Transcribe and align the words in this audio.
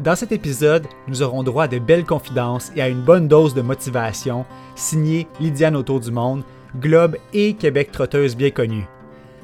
Dans 0.00 0.14
cet 0.14 0.30
épisode, 0.30 0.86
nous 1.08 1.22
aurons 1.22 1.42
droit 1.42 1.64
à 1.64 1.68
de 1.68 1.78
belles 1.78 2.04
confidences 2.04 2.70
et 2.76 2.82
à 2.82 2.88
une 2.88 3.00
bonne 3.00 3.28
dose 3.28 3.54
de 3.54 3.62
motivation, 3.62 4.44
signée 4.74 5.26
Lydiane 5.40 5.74
Autour 5.74 6.00
du 6.00 6.10
Monde, 6.10 6.42
Globe 6.78 7.16
et 7.32 7.54
Québec 7.54 7.92
Trotteuse 7.92 8.36
bien 8.36 8.50
connue. 8.50 8.86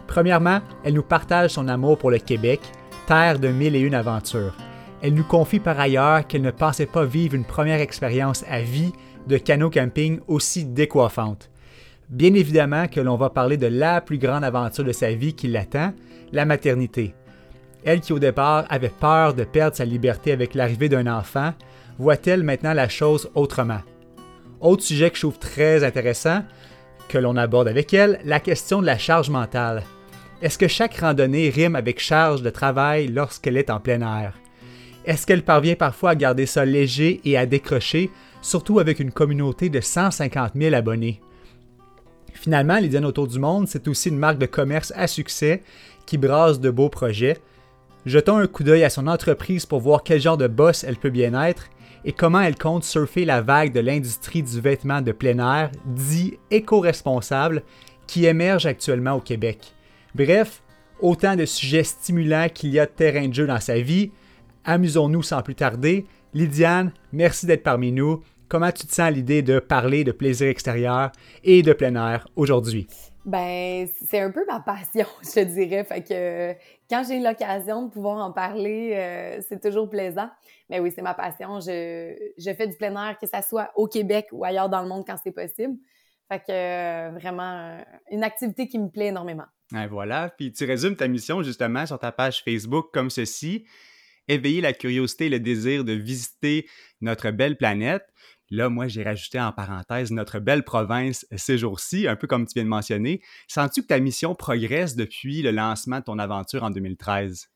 Premièrement, 0.06 0.60
elle 0.84 0.92
nous 0.92 1.02
partage 1.02 1.52
son 1.52 1.68
amour 1.68 1.96
pour 1.96 2.10
le 2.10 2.18
Québec, 2.18 2.60
terre 3.06 3.38
de 3.38 3.48
mille 3.48 3.74
et 3.74 3.80
une 3.80 3.94
aventures. 3.94 4.54
Elle 5.00 5.14
nous 5.14 5.24
confie 5.24 5.58
par 5.58 5.80
ailleurs 5.80 6.26
qu'elle 6.26 6.42
ne 6.42 6.50
pensait 6.50 6.84
pas 6.84 7.06
vivre 7.06 7.34
une 7.34 7.46
première 7.46 7.80
expérience 7.80 8.44
à 8.46 8.60
vie 8.60 8.92
de 9.26 9.38
canot 9.38 9.70
camping 9.70 10.20
aussi 10.28 10.66
décoiffante. 10.66 11.50
Bien 12.10 12.34
évidemment 12.34 12.88
que 12.88 13.00
l'on 13.00 13.16
va 13.16 13.30
parler 13.30 13.56
de 13.56 13.68
la 13.68 14.02
plus 14.02 14.18
grande 14.18 14.44
aventure 14.44 14.84
de 14.84 14.92
sa 14.92 15.12
vie 15.12 15.32
qui 15.32 15.48
l'attend, 15.48 15.94
la 16.30 16.44
maternité. 16.44 17.14
Elle 17.84 18.00
qui 18.00 18.12
au 18.12 18.18
départ 18.18 18.64
avait 18.68 18.88
peur 18.88 19.34
de 19.34 19.44
perdre 19.44 19.76
sa 19.76 19.84
liberté 19.84 20.32
avec 20.32 20.54
l'arrivée 20.54 20.88
d'un 20.88 21.06
enfant, 21.06 21.52
voit-elle 21.98 22.42
maintenant 22.42 22.74
la 22.74 22.88
chose 22.88 23.30
autrement? 23.34 23.80
Autre 24.60 24.84
sujet 24.84 25.10
que 25.10 25.16
je 25.16 25.22
trouve 25.22 25.38
très 25.38 25.82
intéressant, 25.82 26.42
que 27.08 27.18
l'on 27.18 27.36
aborde 27.36 27.68
avec 27.68 27.92
elle, 27.92 28.20
la 28.24 28.40
question 28.40 28.80
de 28.80 28.86
la 28.86 28.98
charge 28.98 29.30
mentale. 29.30 29.82
Est-ce 30.40 30.58
que 30.58 30.68
chaque 30.68 30.96
randonnée 30.96 31.50
rime 31.50 31.76
avec 31.76 32.00
charge 32.00 32.42
de 32.42 32.50
travail 32.50 33.08
lorsqu'elle 33.08 33.56
est 33.56 33.70
en 33.70 33.80
plein 33.80 34.00
air? 34.00 34.34
Est-ce 35.04 35.26
qu'elle 35.26 35.42
parvient 35.42 35.74
parfois 35.74 36.10
à 36.10 36.14
garder 36.14 36.46
ça 36.46 36.64
léger 36.64 37.20
et 37.24 37.36
à 37.36 37.46
décrocher, 37.46 38.10
surtout 38.40 38.78
avec 38.78 39.00
une 39.00 39.10
communauté 39.10 39.68
de 39.68 39.80
150 39.80 40.52
000 40.54 40.74
abonnés? 40.74 41.20
Finalement, 42.32 42.78
Lydiane 42.78 43.04
Autour 43.04 43.28
du 43.28 43.38
Monde, 43.38 43.68
c'est 43.68 43.88
aussi 43.88 44.08
une 44.08 44.18
marque 44.18 44.38
de 44.38 44.46
commerce 44.46 44.92
à 44.96 45.06
succès 45.06 45.62
qui 46.06 46.18
brasse 46.18 46.60
de 46.60 46.70
beaux 46.70 46.88
projets, 46.88 47.38
Jetons 48.04 48.38
un 48.38 48.48
coup 48.48 48.64
d'œil 48.64 48.82
à 48.82 48.90
son 48.90 49.06
entreprise 49.06 49.64
pour 49.64 49.80
voir 49.80 50.02
quel 50.02 50.20
genre 50.20 50.36
de 50.36 50.48
boss 50.48 50.82
elle 50.82 50.96
peut 50.96 51.10
bien 51.10 51.40
être 51.40 51.68
et 52.04 52.12
comment 52.12 52.40
elle 52.40 52.58
compte 52.58 52.82
surfer 52.82 53.24
la 53.24 53.42
vague 53.42 53.72
de 53.72 53.78
l'industrie 53.78 54.42
du 54.42 54.60
vêtement 54.60 55.00
de 55.00 55.12
plein 55.12 55.38
air, 55.38 55.70
dit 55.86 56.38
éco-responsable, 56.50 57.62
qui 58.08 58.26
émerge 58.26 58.66
actuellement 58.66 59.12
au 59.12 59.20
Québec. 59.20 59.72
Bref, 60.16 60.64
autant 61.00 61.36
de 61.36 61.44
sujets 61.44 61.84
stimulants 61.84 62.48
qu'il 62.52 62.70
y 62.70 62.80
a 62.80 62.86
de 62.86 62.90
terrain 62.90 63.28
de 63.28 63.34
jeu 63.34 63.46
dans 63.46 63.60
sa 63.60 63.78
vie. 63.80 64.10
Amusons-nous 64.64 65.22
sans 65.22 65.42
plus 65.42 65.54
tarder. 65.54 66.04
Lydiane, 66.34 66.92
merci 67.12 67.46
d'être 67.46 67.62
parmi 67.62 67.92
nous. 67.92 68.22
Comment 68.48 68.72
tu 68.72 68.84
te 68.86 68.92
sens 68.92 69.06
à 69.06 69.10
l'idée 69.12 69.42
de 69.42 69.60
parler 69.60 70.02
de 70.02 70.12
plaisir 70.12 70.48
extérieur 70.48 71.12
et 71.44 71.62
de 71.62 71.72
plein 71.72 71.94
air 71.94 72.26
aujourd'hui? 72.34 72.88
Ben, 73.24 73.88
c'est 74.04 74.18
un 74.18 74.32
peu 74.32 74.44
ma 74.46 74.60
passion, 74.60 75.06
je 75.22 75.40
dirais. 75.44 75.84
Fait 75.84 76.02
que 76.02 76.54
quand 76.90 77.04
j'ai 77.06 77.20
l'occasion 77.20 77.86
de 77.86 77.90
pouvoir 77.90 78.18
en 78.18 78.32
parler, 78.32 78.92
euh, 78.94 79.40
c'est 79.48 79.60
toujours 79.60 79.88
plaisant. 79.88 80.28
Mais 80.68 80.80
oui, 80.80 80.92
c'est 80.94 81.02
ma 81.02 81.14
passion. 81.14 81.60
Je, 81.60 82.14
je, 82.36 82.54
fais 82.54 82.66
du 82.66 82.76
plein 82.76 82.94
air, 82.94 83.16
que 83.18 83.28
ça 83.28 83.42
soit 83.42 83.70
au 83.76 83.86
Québec 83.86 84.26
ou 84.32 84.44
ailleurs 84.44 84.68
dans 84.68 84.82
le 84.82 84.88
monde 84.88 85.04
quand 85.06 85.16
c'est 85.22 85.32
possible. 85.32 85.76
Fait 86.30 86.40
que 86.40 86.50
euh, 86.50 87.10
vraiment, 87.18 87.78
euh, 87.78 87.82
une 88.10 88.24
activité 88.24 88.66
qui 88.66 88.78
me 88.78 88.88
plaît 88.88 89.08
énormément. 89.08 89.46
Et 89.76 89.86
voilà. 89.86 90.30
Puis 90.36 90.52
tu 90.52 90.64
résumes 90.64 90.96
ta 90.96 91.06
mission 91.06 91.42
justement 91.42 91.86
sur 91.86 91.98
ta 91.98 92.10
page 92.10 92.42
Facebook 92.42 92.86
comme 92.92 93.10
ceci 93.10 93.66
éveiller 94.28 94.60
la 94.60 94.72
curiosité 94.72 95.26
et 95.26 95.28
le 95.28 95.40
désir 95.40 95.84
de 95.84 95.92
visiter 95.92 96.68
notre 97.00 97.30
belle 97.30 97.56
planète. 97.56 98.04
Là, 98.52 98.68
moi, 98.68 98.86
j'ai 98.86 99.02
rajouté 99.02 99.40
en 99.40 99.50
parenthèse 99.50 100.10
notre 100.10 100.38
belle 100.38 100.62
province 100.62 101.24
ces 101.34 101.56
jours-ci, 101.56 102.06
un 102.06 102.16
peu 102.16 102.26
comme 102.26 102.46
tu 102.46 102.52
viens 102.52 102.64
de 102.64 102.68
mentionner. 102.68 103.22
Sens-tu 103.48 103.80
que 103.80 103.86
ta 103.86 103.98
mission 103.98 104.34
progresse 104.34 104.94
depuis 104.94 105.40
le 105.40 105.52
lancement 105.52 106.00
de 106.00 106.04
ton 106.04 106.18
aventure 106.18 106.62
en 106.62 106.68
2013? 106.68 107.48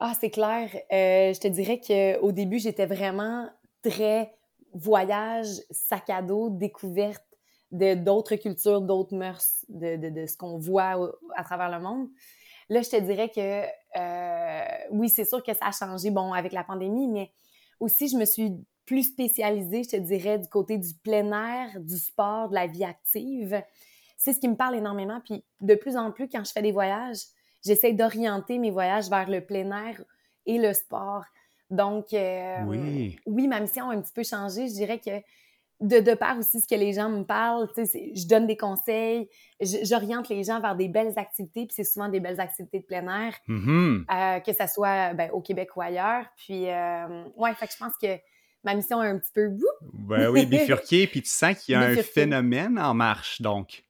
Ah, 0.00 0.12
c'est 0.20 0.28
clair. 0.28 0.68
Euh, 0.92 1.32
je 1.32 1.40
te 1.40 1.48
dirais 1.48 1.80
qu'au 1.80 2.30
début, 2.30 2.58
j'étais 2.58 2.84
vraiment 2.84 3.48
très 3.82 4.34
voyage, 4.74 5.48
sac 5.70 6.10
à 6.10 6.20
dos, 6.20 6.50
découverte 6.50 7.24
de 7.70 7.94
d'autres 7.94 8.36
cultures, 8.36 8.82
d'autres 8.82 9.16
mœurs, 9.16 9.64
de, 9.70 9.96
de, 9.96 10.26
ce 10.26 10.36
qu'on 10.36 10.58
voit 10.58 11.10
à 11.36 11.42
travers 11.42 11.70
le 11.70 11.82
monde. 11.82 12.08
Là, 12.68 12.82
je 12.82 12.90
te 12.90 13.00
dirais 13.00 13.30
que 13.30 13.64
euh, 13.98 14.88
oui, 14.90 15.08
c'est 15.08 15.24
sûr 15.24 15.42
que 15.42 15.54
ça 15.54 15.68
a 15.68 15.72
changé, 15.72 16.10
bon, 16.10 16.34
avec 16.34 16.52
la 16.52 16.64
pandémie, 16.64 17.08
mais 17.08 17.32
aussi, 17.80 18.08
je 18.08 18.18
me 18.18 18.26
suis 18.26 18.52
plus 18.92 19.04
spécialisée, 19.04 19.84
je 19.84 19.88
te 19.88 19.96
dirais, 19.96 20.38
du 20.38 20.48
côté 20.48 20.76
du 20.76 20.92
plein 21.02 21.32
air, 21.32 21.80
du 21.80 21.96
sport, 21.96 22.50
de 22.50 22.54
la 22.54 22.66
vie 22.66 22.84
active. 22.84 23.62
C'est 24.18 24.34
ce 24.34 24.38
qui 24.38 24.48
me 24.48 24.54
parle 24.54 24.76
énormément. 24.76 25.18
Puis 25.24 25.42
de 25.62 25.74
plus 25.74 25.96
en 25.96 26.12
plus, 26.12 26.28
quand 26.28 26.44
je 26.44 26.52
fais 26.52 26.60
des 26.60 26.72
voyages, 26.72 27.20
j'essaie 27.64 27.94
d'orienter 27.94 28.58
mes 28.58 28.70
voyages 28.70 29.08
vers 29.08 29.30
le 29.30 29.40
plein 29.40 29.70
air 29.70 30.04
et 30.44 30.58
le 30.58 30.74
sport. 30.74 31.24
Donc, 31.70 32.12
euh, 32.12 32.58
oui. 32.66 33.18
oui, 33.24 33.48
ma 33.48 33.60
mission 33.60 33.88
a 33.88 33.94
un 33.94 34.02
petit 34.02 34.12
peu 34.12 34.24
changé. 34.24 34.68
Je 34.68 34.74
dirais 34.74 34.98
que 34.98 35.22
de, 35.80 36.00
de 36.00 36.12
part 36.12 36.36
aussi 36.38 36.60
ce 36.60 36.68
que 36.68 36.78
les 36.78 36.92
gens 36.92 37.08
me 37.08 37.24
parlent, 37.24 37.68
je 37.74 38.28
donne 38.28 38.46
des 38.46 38.58
conseils, 38.58 39.26
j'oriente 39.58 40.28
les 40.28 40.44
gens 40.44 40.60
vers 40.60 40.76
des 40.76 40.88
belles 40.88 41.18
activités, 41.18 41.64
puis 41.64 41.74
c'est 41.74 41.84
souvent 41.84 42.10
des 42.10 42.20
belles 42.20 42.40
activités 42.40 42.80
de 42.80 42.84
plein 42.84 43.08
air, 43.08 43.34
mm-hmm. 43.48 44.04
euh, 44.12 44.40
que 44.40 44.52
ce 44.52 44.66
soit 44.66 45.14
ben, 45.14 45.30
au 45.30 45.40
Québec 45.40 45.70
ou 45.76 45.80
ailleurs. 45.80 46.26
Puis, 46.36 46.68
euh, 46.68 47.24
ouais, 47.36 47.54
fait 47.54 47.68
que 47.68 47.72
je 47.72 47.78
pense 47.78 47.94
que 47.96 48.18
ma 48.64 48.74
mission 48.74 49.02
est 49.02 49.08
un 49.08 49.18
petit 49.18 49.32
peu 49.32 49.50
Ben 49.94 50.28
oui, 50.28 50.46
bifurqué, 50.46 51.06
puis 51.10 51.22
tu 51.22 51.28
sens 51.28 51.58
qu'il 51.58 51.72
y 51.72 51.76
a 51.76 51.80
un 51.80 51.96
phénomène 51.96 52.78
en 52.78 52.94
marche, 52.94 53.40
donc. 53.40 53.84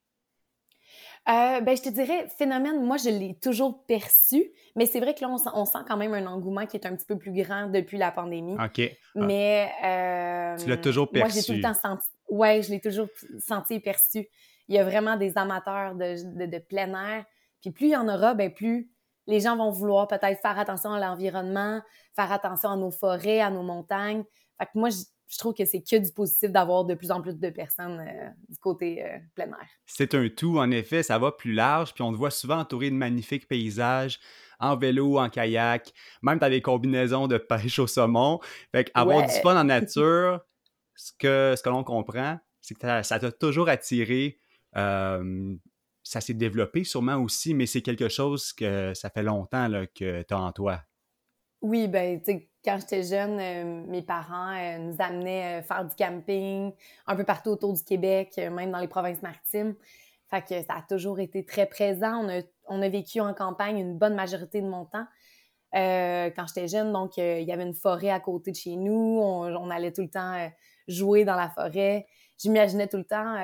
Euh, 1.29 1.61
ben, 1.61 1.77
je 1.77 1.83
te 1.83 1.89
dirais, 1.89 2.27
phénomène, 2.37 2.85
moi, 2.85 2.97
je 2.97 3.09
l'ai 3.09 3.39
toujours 3.41 3.85
perçu, 3.87 4.51
mais 4.75 4.87
c'est 4.87 4.99
vrai 4.99 5.15
que 5.15 5.21
là, 5.21 5.31
on 5.55 5.65
sent, 5.65 5.79
quand 5.87 5.97
même 5.97 6.15
un 6.15 6.27
engouement 6.27 6.67
qui 6.67 6.77
est 6.77 6.85
un 6.85 6.97
petit 6.97 7.07
peu 7.07 7.17
plus 7.17 7.31
grand 7.31 7.69
depuis 7.69 7.97
la 7.97 8.11
pandémie. 8.11 8.55
OK. 8.55 8.81
Ah. 8.81 8.91
Mais. 9.15 9.71
Euh, 9.85 10.57
tu 10.57 10.69
l'as 10.69 10.77
toujours 10.79 11.09
perçu. 11.09 11.33
Moi, 11.33 11.41
j'ai 11.41 11.47
tout 11.47 11.53
le 11.53 11.63
temps 11.63 11.75
senti. 11.75 12.09
Ouais, 12.29 12.63
je 12.63 12.71
l'ai 12.71 12.81
toujours 12.81 13.07
senti 13.39 13.75
et 13.75 13.81
perçu. 13.81 14.27
Il 14.67 14.75
y 14.75 14.79
a 14.79 14.85
vraiment 14.85 15.17
des 15.17 15.39
amateurs 15.39 15.95
de, 15.95 16.47
de, 16.47 16.59
plein 16.59 16.89
air. 16.89 17.25
Puis 17.61 17.71
plus 17.71 17.87
il 17.87 17.93
y 17.93 17.97
en 17.97 18.09
aura, 18.09 18.35
ben 18.35 18.53
plus 18.53 18.91
les 19.27 19.41
gens 19.41 19.57
vont 19.57 19.71
vouloir 19.71 20.09
peut-être 20.09 20.41
faire 20.41 20.59
attention 20.59 20.93
à 20.93 20.99
l'environnement, 20.99 21.81
faire 22.17 22.33
attention 22.33 22.71
à 22.71 22.77
nos 22.77 22.91
forêts, 22.91 23.41
à 23.41 23.51
nos 23.51 23.63
montagnes. 23.63 24.25
Fait 24.59 24.67
que 24.67 24.79
moi, 24.79 24.91
je, 24.91 25.39
trouve 25.39 25.55
que 25.55 25.65
c'est 25.65 25.81
que 25.81 25.97
du 25.97 26.13
positif 26.13 26.51
d'avoir 26.51 26.85
de 26.85 26.95
plus 26.95 27.11
en 27.11 27.23
plus 27.23 27.39
de 27.39 27.51
personnes 27.51 28.01
euh, 28.01 28.29
du 28.49 28.59
côté 28.59 29.05
euh, 29.05 29.19
plein 29.35 29.47
air. 29.47 29.69
C'est 29.87 30.15
un 30.15 30.29
tout, 30.29 30.59
en 30.59 30.71
effet, 30.71 31.03
ça 31.03 31.19
va 31.19 31.33
plus 31.33 31.53
large, 31.53 31.95
puis 31.95 32.03
on 32.03 32.13
te 32.13 32.19
voit 32.19 32.31
souvent 32.31 32.59
entouré 32.59 32.91
de 32.91 32.97
magnifiques 32.97 33.49
paysages, 33.49 34.21
en 34.61 34.77
vélo, 34.77 35.19
en 35.19 35.29
kayak, 35.29 35.93
même 36.23 36.39
tu 36.39 36.45
as 36.45 36.51
des 36.51 36.63
combinaisons 36.63 37.27
de 37.27 37.39
pêche 37.39 37.79
au 37.79 37.87
saumon. 37.87 38.41
Fait 38.73 38.91
avoir 38.95 39.27
du 39.27 39.35
fun 39.43 39.59
en 39.59 39.65
nature, 39.65 40.41
ce 40.95 41.13
que, 41.19 41.55
ce 41.57 41.63
que 41.63 41.69
l'on 41.71 41.83
comprend, 41.83 42.39
c'est 42.61 42.75
que 42.75 43.03
ça 43.03 43.19
t'a 43.19 43.33
toujours 43.33 43.69
attiré. 43.69 44.39
Euh, 44.77 45.55
ça 46.03 46.21
s'est 46.21 46.35
développé 46.35 46.85
sûrement 46.85 47.17
aussi, 47.17 47.55
mais 47.55 47.67
c'est 47.67 47.83
quelque 47.83 48.09
chose 48.09 48.53
que 48.53 48.93
ça 48.95 49.11
fait 49.11 49.23
longtemps 49.23 49.69
là, 49.69 49.87
que 49.87 50.23
tu 50.23 50.35
as 50.35 50.41
en 50.41 50.53
toi. 50.53 50.83
Oui, 51.61 51.87
ben, 51.87 52.19
tu 52.21 52.33
sais, 52.33 52.51
quand 52.65 52.79
j'étais 52.79 53.03
jeune, 53.03 53.39
euh, 53.41 53.83
mes 53.89 54.03
parents 54.03 54.55
euh, 54.57 54.79
nous 54.79 54.97
amenaient 54.99 55.61
euh, 55.61 55.63
faire 55.63 55.85
du 55.85 55.95
camping 55.97 56.73
un 57.07 57.17
peu 57.17 57.25
partout 57.25 57.51
autour 57.51 57.73
du 57.73 57.83
Québec, 57.83 58.37
même 58.37 58.71
dans 58.71 58.79
les 58.79 58.89
provinces 58.89 59.23
maritimes. 59.23 59.75
Fait 60.31 60.43
que 60.43 60.63
ça 60.67 60.77
a 60.79 60.83
toujours 60.89 61.21
été 61.21 61.45
très 61.45 61.67
présent. 61.67 62.25
On 62.25 62.29
a, 62.29 62.43
on 62.69 62.81
a 62.81 62.89
vécu 62.89 63.21
en 63.21 63.35
campagne 63.35 63.79
une 63.79 63.99
bonne 63.99 64.15
majorité 64.15 64.63
de 64.63 64.69
mon 64.69 64.85
temps. 64.87 65.07
quand 65.73 66.47
j'étais 66.49 66.69
jeune, 66.69 66.93
donc 66.93 67.19
il 67.19 67.43
y 67.43 67.53
avait 67.53 67.65
une 67.65 67.75
forêt 67.75 68.11
à 68.11 68.21
côté 68.21 68.51
de 68.51 68.57
chez 68.57 68.77
nous. 68.77 69.21
On, 69.21 69.55
on 69.55 69.69
allait 69.69 69.93
tout 69.93 70.01
le 70.01 70.09
temps 70.09 70.51
jouer 70.89 71.25
dans 71.27 71.37
la 71.37 71.51
forêt. 71.51 72.07
J'imaginais 72.39 72.87
tout 72.87 72.97
le 72.97 73.05
temps 73.05 73.37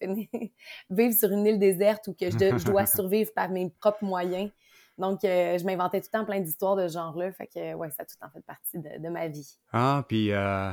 vivre 0.90 1.14
sur 1.14 1.30
une 1.32 1.46
île 1.46 1.58
déserte 1.58 2.08
où 2.08 2.14
que 2.14 2.30
je, 2.30 2.38
je 2.38 2.64
dois 2.64 2.86
survivre 2.86 3.30
par 3.34 3.50
mes 3.50 3.68
propres 3.68 4.04
moyens. 4.04 4.50
Donc, 4.98 5.24
euh, 5.24 5.58
je 5.58 5.64
m'inventais 5.64 6.00
tout 6.00 6.08
le 6.12 6.18
temps 6.18 6.24
plein 6.24 6.40
d'histoires 6.40 6.76
de 6.76 6.86
ce 6.88 6.94
genre-là. 6.94 7.32
Fait 7.32 7.46
que, 7.46 7.74
ouais, 7.74 7.90
ça 7.90 8.02
a 8.02 8.04
tout 8.04 8.14
en 8.20 8.30
fait 8.30 8.44
partie 8.44 8.78
de, 8.78 9.08
ma 9.08 9.28
vie. 9.28 9.58
Ah, 9.72 10.04
puis 10.06 10.32
euh, 10.32 10.70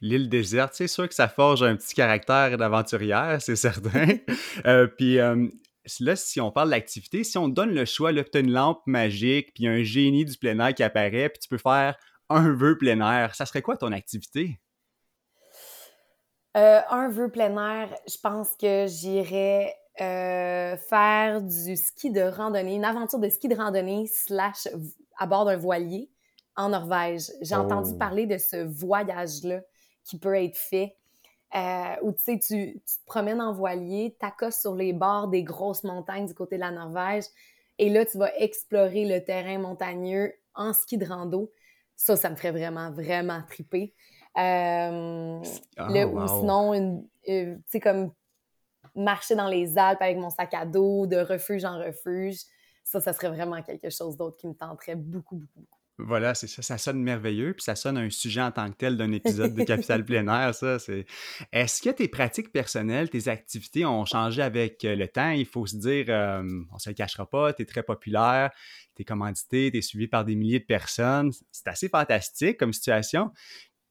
l'île 0.00 0.28
déserte, 0.28 0.74
c'est 0.74 0.88
sûr 0.88 1.08
que 1.08 1.14
ça 1.14 1.28
forge 1.28 1.62
un 1.62 1.76
petit 1.76 1.94
caractère 1.94 2.56
d'aventurière, 2.56 3.40
c'est 3.40 3.56
certain. 3.56 4.06
Euh, 4.64 4.86
puis 4.86 5.18
là, 6.00 6.16
si 6.16 6.40
on 6.40 6.50
parle 6.50 6.70
d'activité, 6.70 7.22
si 7.24 7.36
on 7.38 7.48
donne 7.48 7.74
le 7.74 7.84
choix, 7.84 8.10
là, 8.10 8.24
tu 8.24 8.38
as 8.38 8.40
une 8.40 8.50
lampe 8.50 8.80
magique, 8.86 9.52
puis 9.54 9.68
un 9.68 9.82
génie 9.82 10.24
du 10.24 10.36
plein 10.38 10.58
air 10.58 10.74
qui 10.74 10.82
apparaît, 10.82 11.28
puis 11.28 11.38
tu 11.38 11.48
peux 11.48 11.58
faire 11.58 11.96
un 12.30 12.52
vœu 12.52 12.78
plein 12.78 13.00
air, 13.00 13.34
ça 13.34 13.46
serait 13.46 13.62
quoi 13.62 13.76
ton 13.76 13.92
activité? 13.92 14.58
Un 16.54 17.08
vœu 17.10 17.30
plein 17.30 17.54
air, 17.58 17.94
je 18.08 18.16
pense 18.20 18.56
que 18.58 18.86
j'irais 18.88 19.76
euh, 20.00 20.76
faire 20.76 21.42
du 21.42 21.76
ski 21.76 22.10
de 22.10 22.22
randonnée, 22.22 22.74
une 22.74 22.84
aventure 22.84 23.18
de 23.18 23.28
ski 23.28 23.48
de 23.48 23.54
randonnée 23.56 24.06
slash 24.06 24.68
à 25.18 25.26
bord 25.26 25.44
d'un 25.46 25.56
voilier 25.56 26.10
en 26.56 26.68
Norvège. 26.70 27.30
J'ai 27.42 27.54
entendu 27.54 27.90
Oh. 27.94 27.98
parler 27.98 28.26
de 28.26 28.38
ce 28.38 28.56
voyage-là 28.56 29.60
qui 30.04 30.18
peut 30.18 30.34
être 30.36 30.56
fait. 30.56 30.96
euh, 31.54 31.94
où 32.02 32.12
tu 32.12 32.18
sais, 32.24 32.38
tu, 32.38 32.80
te 32.80 33.06
promènes 33.06 33.40
en 33.40 33.52
voilier, 33.54 34.16
t'accostes 34.18 34.60
sur 34.62 34.74
les 34.74 34.92
bords 34.92 35.28
des 35.28 35.44
grosses 35.44 35.84
montagnes 35.84 36.26
du 36.26 36.34
côté 36.34 36.56
de 36.56 36.60
la 36.60 36.72
Norvège, 36.72 37.24
et 37.78 37.88
là, 37.88 38.04
tu 38.04 38.18
vas 38.18 38.34
explorer 38.38 39.04
le 39.06 39.24
terrain 39.24 39.56
montagneux 39.58 40.34
en 40.54 40.72
ski 40.72 40.98
de 40.98 41.06
rando. 41.06 41.50
Ça, 41.94 42.16
ça 42.16 42.30
me 42.30 42.34
ferait 42.36 42.50
vraiment, 42.50 42.90
vraiment 42.90 43.40
triper. 43.48 43.94
Euh, 44.36 45.40
Ah, 45.76 45.88
le- 45.88 46.04
Ou 46.06 46.28
sinon, 46.28 46.74
une- 46.74 47.06
euh, 47.28 47.54
tu 47.56 47.62
sais, 47.68 47.80
comme 47.80 48.12
marcher 48.96 49.34
dans 49.34 49.48
les 49.48 49.78
Alpes 49.78 50.02
avec 50.02 50.16
mon 50.16 50.30
sac 50.30 50.54
à 50.54 50.64
dos, 50.64 51.06
de 51.06 51.16
refuge 51.16 51.64
en 51.64 51.78
refuge. 51.78 52.38
Ça, 52.84 53.00
ça 53.00 53.12
serait 53.12 53.28
vraiment 53.28 53.62
quelque 53.62 53.90
chose 53.90 54.16
d'autre 54.16 54.36
qui 54.36 54.46
me 54.46 54.54
tenterait 54.54 54.96
beaucoup, 54.96 55.36
beaucoup, 55.36 55.60
beaucoup. 55.60 55.76
Voilà, 55.98 56.34
c'est 56.34 56.46
ça, 56.46 56.60
ça 56.60 56.76
sonne 56.76 57.02
merveilleux, 57.02 57.54
puis 57.54 57.62
ça 57.62 57.74
sonne 57.74 57.96
un 57.96 58.10
sujet 58.10 58.42
en 58.42 58.50
tant 58.50 58.70
que 58.70 58.76
tel 58.76 58.98
d'un 58.98 59.12
épisode 59.12 59.54
de 59.54 59.64
Capital 59.64 60.04
Plein 60.04 60.28
Air, 60.28 60.54
ça, 60.54 60.78
c'est... 60.78 61.06
Est-ce 61.52 61.80
que 61.80 61.88
tes 61.88 62.06
pratiques 62.06 62.52
personnelles, 62.52 63.08
tes 63.08 63.28
activités 63.28 63.86
ont 63.86 64.04
changé 64.04 64.42
avec 64.42 64.84
euh, 64.84 64.94
le 64.94 65.08
temps? 65.08 65.30
Il 65.30 65.46
faut 65.46 65.64
se 65.64 65.76
dire, 65.76 66.04
euh, 66.10 66.42
on 66.70 66.78
se 66.78 66.90
le 66.90 66.94
cachera 66.94 67.24
pas, 67.28 67.54
t'es 67.54 67.64
très 67.64 67.82
populaire, 67.82 68.50
t'es 68.94 69.04
commandité, 69.04 69.70
t'es 69.72 69.80
suivi 69.80 70.06
par 70.06 70.26
des 70.26 70.34
milliers 70.34 70.60
de 70.60 70.66
personnes, 70.66 71.32
c'est 71.50 71.68
assez 71.68 71.88
fantastique 71.88 72.58
comme 72.58 72.74
situation. 72.74 73.30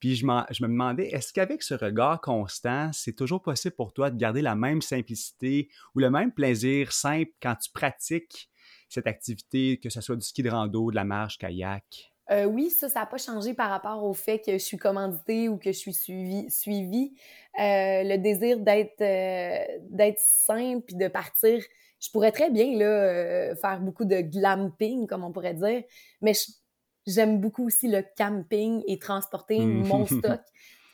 Puis 0.06 0.18
je, 0.18 0.24
me 0.28 0.68
demandais, 0.68 1.08
est-ce 1.08 1.34
qu'avec 1.34 1.64
ce 1.64 1.74
regard 1.74 2.22
constant, 2.22 2.92
c'est 2.94 3.14
toujours 3.14 3.42
possible 3.42 3.74
pour 3.74 3.92
toi 3.92 4.12
de 4.12 4.18
garder 4.18 4.44
la 4.44 4.54
même 4.54 4.84
simplicité 4.84 5.68
ou 5.96 6.00
le 6.00 6.12
même 6.12 6.32
plaisir 6.32 6.92
simple 6.92 7.32
quand 7.42 7.56
tu 7.56 7.72
pratiques 7.72 8.52
cette 8.88 9.08
activité, 9.08 9.80
que 9.80 9.90
ce 9.90 10.02
soit 10.02 10.16
du 10.16 10.22
ski 10.22 10.44
de 10.44 10.52
rando, 10.52 10.92
de 10.92 10.96
la 10.96 11.06
marche, 11.06 11.40
kayak? 11.40 12.14
Euh, 12.30 12.46
oui, 12.46 12.70
ça, 12.70 12.88
ça 12.88 13.00
n'a 13.00 13.06
pas 13.08 13.18
changé 13.18 13.56
par 13.56 13.72
rapport 13.72 14.04
au 14.04 14.14
fait 14.14 14.38
que 14.38 14.52
je 14.52 14.64
suis 14.64 14.78
commanditée 14.78 15.50
ou 15.50 15.58
que 15.58 15.72
je 15.72 15.78
suis 15.80 15.96
suivie. 15.96 17.16
Euh, 17.60 18.04
le 18.04 18.18
désir 18.18 18.60
d'être 18.60 19.02
euh, 19.02 20.14
simple 20.18 20.84
puis 20.86 20.98
de 20.98 21.08
partir. 21.08 21.64
Je 22.00 22.12
pourrais 22.12 22.32
très 22.32 22.52
bien 22.52 22.78
là, 22.78 23.56
faire 23.56 23.80
beaucoup 23.80 24.06
de 24.06 24.22
glamping, 24.22 25.08
comme 25.08 25.24
on 25.24 25.32
pourrait 25.32 25.56
dire, 25.56 25.82
mais 26.22 26.36
je- 26.36 26.52
j'aime 27.08 27.40
beaucoup 27.40 27.66
aussi 27.68 27.88
le 27.88 28.04
camping 28.18 28.84
et 28.88 28.98
transporter 29.00 29.60
Mm. 29.60 29.88
mon 29.88 30.06
stock, 30.40 30.42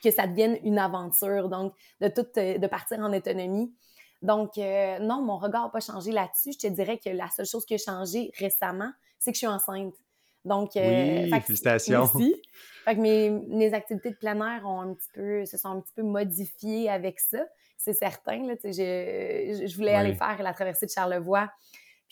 que 0.03 0.11
ça 0.11 0.27
devienne 0.27 0.57
une 0.63 0.79
aventure. 0.79 1.47
Donc, 1.49 1.73
de, 1.99 2.07
tout, 2.07 2.25
euh, 2.37 2.57
de 2.57 2.67
partir 2.67 2.99
en 2.99 3.13
autonomie. 3.13 3.73
Donc, 4.21 4.57
euh, 4.57 4.99
non, 4.99 5.21
mon 5.21 5.37
regard 5.37 5.63
n'a 5.63 5.69
pas 5.69 5.79
changé 5.79 6.11
là-dessus. 6.11 6.51
Je 6.53 6.67
te 6.67 6.67
dirais 6.67 6.97
que 6.97 7.09
la 7.09 7.29
seule 7.29 7.45
chose 7.45 7.65
qui 7.65 7.73
a 7.73 7.77
changé 7.77 8.31
récemment, 8.37 8.91
c'est 9.19 9.31
que 9.31 9.35
je 9.35 9.39
suis 9.39 9.47
enceinte. 9.47 9.93
Donc, 10.45 10.75
euh, 10.75 11.23
Oui, 11.23 11.29
fait 11.29 11.39
que- 11.39 11.45
félicitations. 11.45 11.99
Merci. 11.99 12.35
Fait 12.85 12.95
que 12.95 12.99
mes, 13.01 13.29
mes 13.29 13.73
activités 13.75 14.09
de 14.09 14.15
plein 14.15 14.35
air 14.41 14.65
ont 14.67 14.81
un 14.81 14.93
petit 14.95 15.09
peu, 15.13 15.45
se 15.45 15.55
sont 15.57 15.69
un 15.69 15.81
petit 15.81 15.93
peu 15.95 16.01
modifiées 16.01 16.89
avec 16.89 17.19
ça, 17.19 17.45
c'est 17.77 17.93
certain. 17.93 18.47
Là, 18.47 18.55
je, 18.63 18.69
je 19.67 19.75
voulais 19.75 19.91
Oui. 19.91 19.97
aller 19.97 20.15
faire 20.15 20.41
la 20.41 20.53
traversée 20.53 20.87
de 20.87 20.91
Charlevoix, 20.91 21.51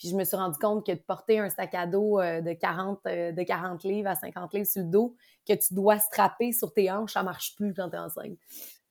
puis 0.00 0.08
je 0.08 0.16
me 0.16 0.24
suis 0.24 0.34
rendu 0.36 0.58
compte 0.58 0.86
que 0.86 0.92
de 0.92 0.98
porter 1.06 1.40
un 1.40 1.50
sac 1.50 1.74
à 1.74 1.86
dos 1.86 2.18
euh, 2.18 2.40
de 2.40 2.54
40, 2.54 3.00
euh, 3.06 3.32
de 3.32 3.42
40 3.42 3.84
livres 3.84 4.08
à 4.08 4.14
50 4.14 4.54
livres 4.54 4.66
sur 4.66 4.80
le 4.82 4.88
dos, 4.88 5.14
que 5.46 5.52
tu 5.52 5.74
dois 5.74 5.98
strapper 5.98 6.52
sur 6.52 6.72
tes 6.72 6.90
hanches, 6.90 7.12
ça 7.12 7.22
marche 7.22 7.54
plus 7.54 7.74
quand 7.74 7.90
t'es 7.90 7.98
enceinte. 7.98 8.38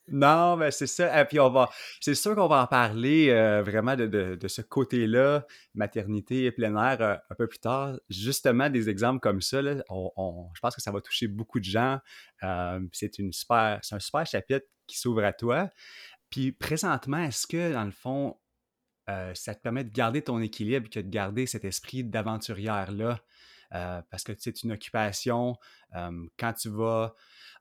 Non, 0.09 0.57
mais 0.57 0.71
c'est 0.71 0.87
ça. 0.87 1.21
Et 1.21 1.25
puis 1.25 1.41
on 1.41 1.51
va, 1.51 1.69
c'est 2.01 2.15
sûr 2.15 2.35
qu'on 2.35 2.47
va 2.49 2.63
en 2.63 2.67
parler 2.67 3.29
euh, 3.31 3.63
vraiment 3.63 3.97
de, 3.97 4.07
de- 4.07 4.35
de 4.37 4.49
ce 4.49 4.63
côté-là, 4.63 5.47
maternité 5.75 6.45
et 6.45 6.53
plein 6.53 6.77
air, 6.77 7.21
un 7.29 7.35
peu 7.35 7.47
plus 7.49 7.59
tard. 7.59 7.97
Justement, 8.09 8.71
des 8.71 8.89
exemples 8.89 9.21
comme 9.21 9.41
ça, 9.41 9.63
là, 9.63 9.83
on- 9.89 10.49
je 10.55 10.61
pense 10.61 10.75
que 10.77 10.83
ça 10.83 10.93
va 10.93 11.01
toucher 11.01 11.27
beaucoup 11.29 11.59
de 11.61 11.65
gens. 11.65 11.99
C'est 12.93 13.19
une 13.19 13.33
super, 13.33 13.79
c'est 13.83 13.95
un 13.95 14.01
super 14.01 14.27
chapitre 14.27 14.67
qui 14.87 14.99
s'ouvre 14.99 15.25
à 15.25 15.33
toi. 15.33 15.71
Puis 16.31 16.53
présentement, 16.53 17.19
est-ce 17.19 17.47
que 17.47 17.73
dans 17.73 17.85
le 17.85 17.91
fond, 17.93 18.37
euh, 19.09 19.33
ça 19.35 19.55
te 19.55 19.61
permet 19.61 19.85
de 19.85 19.91
garder 19.91 20.23
ton 20.23 20.41
équilibre, 20.41 20.89
que 20.91 21.01
de 21.01 21.09
garder 21.09 21.47
cet 21.47 21.65
esprit 21.65 22.05
d'aventurière-là? 22.05 23.21
Euh, 23.75 24.03
parce 24.11 24.23
que 24.25 24.33
c'est 24.39 24.63
une 24.63 24.73
occupation. 24.73 25.57
euh, 25.95 26.27
quand 26.39 26.53
tu 26.53 26.69
vas 26.69 27.15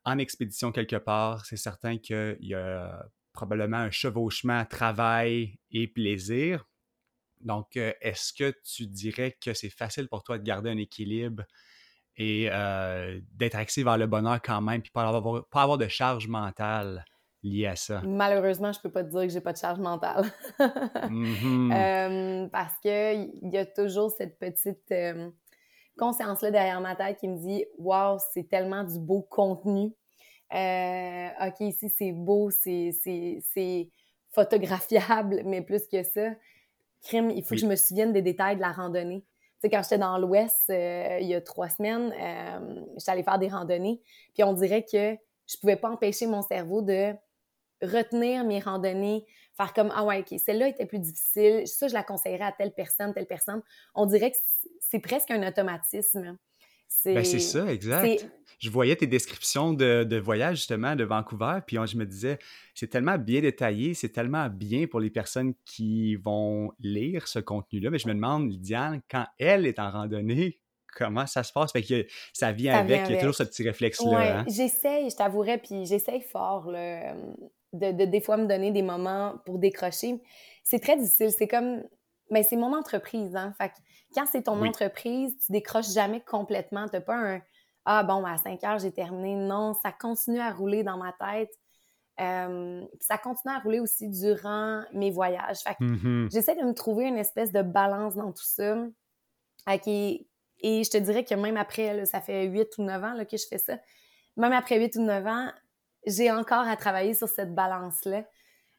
en 0.03 0.18
expédition 0.19 0.71
quelque 0.71 0.97
part, 0.97 1.45
c'est 1.45 1.57
certain 1.57 1.97
qu'il 1.97 2.38
y 2.42 2.53
a 2.53 3.06
probablement 3.33 3.77
un 3.77 3.92
chevauchement 3.92 4.63
travail 4.65 5.59
et 5.71 5.88
plaisir. 5.88 6.65
Donc, 7.42 7.75
est-ce 7.75 8.33
que 8.33 8.53
tu 8.63 8.88
dirais 8.88 9.38
que 9.41 9.53
c'est 9.53 9.69
facile 9.69 10.07
pour 10.07 10.24
toi 10.24 10.38
de 10.38 10.44
garder 10.44 10.69
un 10.69 10.77
équilibre 10.77 11.44
et 12.18 12.50
d'être 13.33 13.56
axé 13.56 13.83
vers 13.83 13.98
le 13.98 14.07
bonheur 14.07 14.41
quand 14.41 14.62
même, 14.62 14.81
puis 14.81 14.91
pas 14.91 15.07
avoir 15.07 15.77
de 15.77 15.88
charge 15.88 16.27
mentale? 16.27 17.03
Liée 17.45 17.68
à 17.68 17.75
ça? 17.75 18.01
Malheureusement, 18.06 18.71
je 18.74 18.80
peux 18.80 18.92
pas 18.92 19.03
te 19.03 19.09
dire 19.09 19.21
que 19.21 19.30
j'ai 19.30 19.42
pas 19.42 19.53
de 19.53 19.57
charge 19.57 19.80
mentale. 19.80 20.25
Mhm. 21.09 21.71
Euh, 21.71 22.47
parce 22.51 22.74
que 22.83 23.13
il 23.13 23.50
y 23.53 23.57
a 23.57 23.65
toujours 23.65 24.12
cette 24.12 24.38
petite 24.39 24.92
euh, 24.92 25.30
conscience-là 25.97 26.51
derrière 26.51 26.81
ma 26.81 26.95
tête 26.95 27.18
qui 27.18 27.27
me 27.27 27.38
dit 27.38 27.65
Waouh, 27.77 28.18
c'est 28.33 28.50
tellement 28.50 28.83
du 28.83 29.00
beau 29.00 29.21
contenu. 29.21 29.92
Euh, 30.53 31.27
OK, 31.47 31.59
ici, 31.62 31.89
c'est 31.89 32.12
beau, 32.12 32.50
c'est- 32.51 32.92
photographiable, 34.31 35.41
mais 35.45 35.62
plus 35.62 35.88
que 35.88 36.03
ça, 36.03 36.31
crime, 37.03 37.30
il 37.31 37.41
faut 37.44 37.51
Oui. 37.51 37.57
que 37.57 37.62
je 37.62 37.68
me 37.68 37.75
souvienne 37.75 38.12
des 38.13 38.21
détails 38.21 38.56
de 38.57 38.62
la 38.62 38.71
randonnée. 38.71 39.21
Tu 39.21 39.62
sais, 39.62 39.69
quand 39.69 39.81
j'étais 39.83 39.98
dans 39.98 40.18
l'Ouest, 40.18 40.69
euh, 40.69 41.19
il 41.21 41.27
y 41.27 41.33
a 41.36 41.41
trois 41.41 41.69
semaines, 41.69 42.13
euh, 42.19 42.81
j'étais 42.98 43.12
allée 43.12 43.24
faire 43.24 43.39
des 43.39 43.48
randonnées, 43.48 44.01
puis 44.33 44.44
on 44.44 44.51
dirait 44.53 44.83
que 44.83 45.15
je 45.48 45.57
pouvais 45.62 45.77
pas 45.77 45.89
empêcher 45.89 46.27
mon 46.27 46.41
cerveau 46.41 46.81
de 46.81 47.13
retenir 47.81 48.44
mes 48.45 48.60
randonnées, 48.60 49.25
faire 49.57 49.74
comme 49.74 49.92
ah 49.95 50.04
ouais 50.04 50.19
ok 50.19 50.39
celle-là 50.39 50.68
était 50.69 50.86
plus 50.86 51.00
difficile 51.00 51.63
ça 51.68 51.88
je 51.88 51.94
la 51.94 52.04
conseillerais 52.04 52.45
à 52.45 52.51
telle 52.51 52.74
personne 52.74 53.13
telle 53.13 53.27
personne 53.27 53.62
on 53.94 54.06
dirait 54.06 54.31
que 54.31 54.38
c'est- 54.80 55.00
presque 55.00 55.31
un 55.31 55.45
automatisme 55.48 56.38
Ben, 57.06 57.24
c'est 57.24 57.39
ça, 57.39 57.72
exact. 57.72 58.30
Je 58.60 58.69
voyais 58.69 58.95
tes 58.95 59.07
descriptions 59.07 59.74
de, 59.74 60.04
de 60.06 60.18
voyage 60.18 60.57
justement 60.57 60.95
de 60.95 61.04
Vancouver, 61.04 61.60
puis 61.68 61.77
on- 61.77 61.86
je 61.86 61.98
me 61.98 62.06
disais, 62.06 62.39
c'est 62.74 62.88
tellement 62.88 63.18
bien 63.18 63.42
détaillé, 63.42 63.94
c'est 63.94 64.10
tellement 64.10 64.48
bien 64.50 64.88
pour 64.88 65.00
les 65.01 65.10
personnes 65.10 65.53
qui 65.65 66.15
vont 66.15 66.72
lire 66.79 67.27
ce 67.27 67.39
contenu-là. 67.39 67.89
Mais 67.89 68.00
je 68.00 68.08
me 68.08 68.13
demande, 68.13 68.50
Lydiane, 68.50 69.01
quand 69.12 69.25
elle 69.38 69.65
est 69.65 69.79
en 69.79 69.91
randonnée, 69.91 70.62
comment 70.96 71.27
ça 71.27 71.44
se 71.44 71.51
passe? 71.51 71.74
Fait 71.74 71.84
que 71.84 72.05
ça 72.32 72.51
vient 72.53 72.74
Ça 72.74 72.79
avec, 72.79 73.01
vient 73.01 73.10
il 73.10 73.13
y 73.15 73.17
a 73.17 73.20
toujours 73.20 73.36
ce 73.36 73.44
petit 73.44 73.63
réflexe-là. 73.63 74.12
Ouais, 74.17 74.27
hein? 74.29 74.46
j'essaye, 74.48 75.10
je 75.10 75.15
t'avouerais, 75.15 75.58
puis 75.58 75.86
j'essaye 75.86 76.22
fort 76.22 76.72
là, 76.72 77.13
de, 77.79 77.91
de 77.91 78.05
des 78.05 78.22
fois 78.22 78.38
me 78.38 78.46
donner 78.48 78.72
des 78.72 78.82
moments 78.82 79.36
pour 79.46 79.60
décrocher. 79.60 80.22
C'est 80.63 80.79
très 80.79 80.98
difficile, 80.98 81.32
c'est 81.32 81.48
comme, 81.48 81.84
mais 82.32 82.44
c'est 82.44 82.55
mon 82.55 82.74
entreprise, 82.75 83.36
hein. 83.36 83.53
Fait 83.58 83.70
que 83.70 83.75
quand 84.15 84.25
c'est 84.25 84.44
ton 84.44 84.60
Oui. 84.62 84.67
entreprise, 84.70 85.36
tu 85.46 85.51
décroches 85.51 85.91
jamais 85.94 86.22
complètement. 86.22 86.88
T'as 86.88 87.01
pas 87.01 87.15
un 87.15 87.41
ah 87.86 88.03
bon, 88.03 88.25
à 88.25 88.38
5 88.38 88.63
heures 88.63 88.79
j'ai 88.79 88.91
terminé. 88.91 89.36
Non, 89.36 89.74
ça 89.75 89.91
continue 89.91 90.39
à 90.39 90.51
rouler 90.51 90.84
dans 90.84 90.98
ma 90.98 91.13
tête. 91.13 91.51
Euh, 92.20 92.82
puis 92.88 93.05
ça 93.08 93.17
continue 93.17 93.53
à 93.53 93.60
rouler 93.60 93.79
aussi 93.79 94.08
durant 94.10 94.84
mes 94.94 95.12
voyages. 95.12 95.60
Fait 95.60 95.75
que 95.75 95.84
Mhm. 95.84 96.29
j'essaie 96.32 96.55
de 96.55 96.63
me 96.63 96.74
trouver 96.74 97.05
une 97.05 97.17
espèce 97.17 97.51
de 97.51 97.62
balance 97.62 98.15
dans 98.15 98.32
tout 98.32 98.44
ça. 98.46 98.77
Ok, 99.67 99.88
Et 99.88 100.84
je 100.84 100.89
te 100.89 100.98
dirais 100.98 101.25
que 101.25 101.36
même 101.36 101.58
après, 101.58 101.94
là, 101.94 102.05
ça 102.05 102.22
fait 102.22 102.46
8 102.46 102.77
ou 102.77 102.84
9 102.84 103.03
ans 103.03 103.13
là, 103.13 103.25
que 103.25 103.38
je 103.38 103.46
fais 103.48 103.58
ça, 103.58 103.77
même 104.38 104.53
après 104.53 104.79
8 104.79 104.96
ou 104.96 105.01
9 105.01 105.25
ans, 105.27 105.51
j'ai 106.05 106.31
encore 106.31 106.67
à 106.67 106.75
travailler 106.75 107.13
sur 107.13 107.27
cette 107.27 107.53
balance-là. 107.55 108.24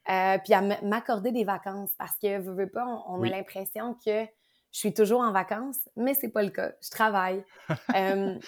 Euh, 0.09 0.39
puis 0.45 0.55
à 0.55 0.61
m'accorder 0.83 1.33
des 1.33 1.43
vacances 1.45 1.91
parce 1.99 2.17
que, 2.23 2.39
veux, 2.39 2.55
veux 2.55 2.71
pas, 2.71 2.87
on, 2.87 3.15
on 3.17 3.19
Oui. 3.21 3.33
a 3.33 3.37
l'impression 3.37 3.95
que 3.95 4.25
je 4.71 4.79
suis 4.79 4.95
toujours 4.95 5.21
en 5.21 5.33
vacances, 5.33 5.79
mais 5.97 6.15
c'est 6.15 6.29
pas 6.31 6.43
le 6.45 6.51
cas. 6.51 6.73
Je 6.83 6.91
travaille. 6.91 7.45
Euh, 7.97 8.39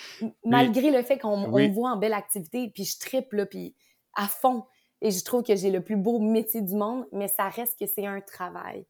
malgré 0.45 0.91
le 0.91 1.03
fait 1.03 1.19
qu'on 1.19 1.51
Oui. 1.51 1.69
me 1.69 1.75
voit 1.75 1.91
en 1.93 1.97
belle 1.97 2.13
activité, 2.15 2.71
puis 2.73 2.85
je 2.85 2.99
triple, 2.99 3.37
là, 3.39 3.47
puis 3.47 3.75
à 4.15 4.29
fond. 4.29 4.65
Et 5.01 5.11
je 5.11 5.25
trouve 5.25 5.43
que 5.43 5.57
j'ai 5.57 5.71
le 5.71 5.83
plus 5.83 5.97
beau 5.97 6.19
métier 6.21 6.61
du 6.61 6.75
monde, 6.75 7.07
mais 7.13 7.29
ça 7.29 7.49
reste 7.49 7.79
que 7.79 7.87
c'est 7.87 8.07
un 8.07 8.21
travail. 8.21 8.87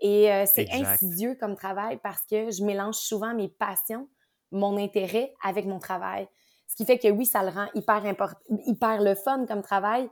Et 0.00 0.32
euh, 0.32 0.44
c'est 0.46 0.68
insidieux 0.72 1.36
comme 1.40 1.54
travail 1.56 1.98
parce 2.02 2.22
que 2.26 2.50
je 2.50 2.64
mélange 2.64 2.96
souvent 2.96 3.34
mes 3.34 3.48
passions, 3.48 4.08
mon 4.50 4.76
intérêt 4.78 5.32
avec 5.42 5.66
mon 5.66 5.78
travail. 5.78 6.26
Ce 6.70 6.76
qui 6.76 6.84
fait 6.84 6.98
que 6.98 7.08
oui, 7.08 7.26
ça 7.26 7.42
le 7.42 7.48
rend 7.48 7.66
hyper 7.74 8.04
important, 8.06 8.38
hyper 8.64 9.02
le 9.02 9.16
fun 9.16 9.44
comme 9.44 9.60
travail, 9.60 10.08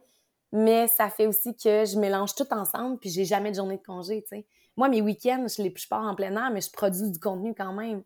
mais 0.51 0.89
ça 0.89 1.09
fait 1.09 1.29
aussi 1.29 1.55
que 1.55 1.85
je 1.85 1.97
mélange 1.97 2.35
tout 2.35 2.53
ensemble 2.53 2.99
puis 2.99 3.11
j'ai 3.11 3.25
jamais 3.25 3.53
de 3.53 3.57
journée 3.57 3.77
de 3.77 3.83
congé, 3.83 4.23
tu 4.23 4.29
sais. 4.31 4.47
Moi, 4.77 4.89
mes 4.89 5.01
week-ends, 5.01 5.47
je, 5.49 5.63
les, 5.63 5.73
je 5.77 5.87
pars 5.87 6.05
en 6.05 6.17
plein 6.17 6.35
air, 6.35 6.51
mais 6.53 6.61
je 6.61 6.71
produis 6.73 7.13
du 7.13 7.21
contenu 7.21 7.55
quand 7.55 7.73
même. 7.73 8.03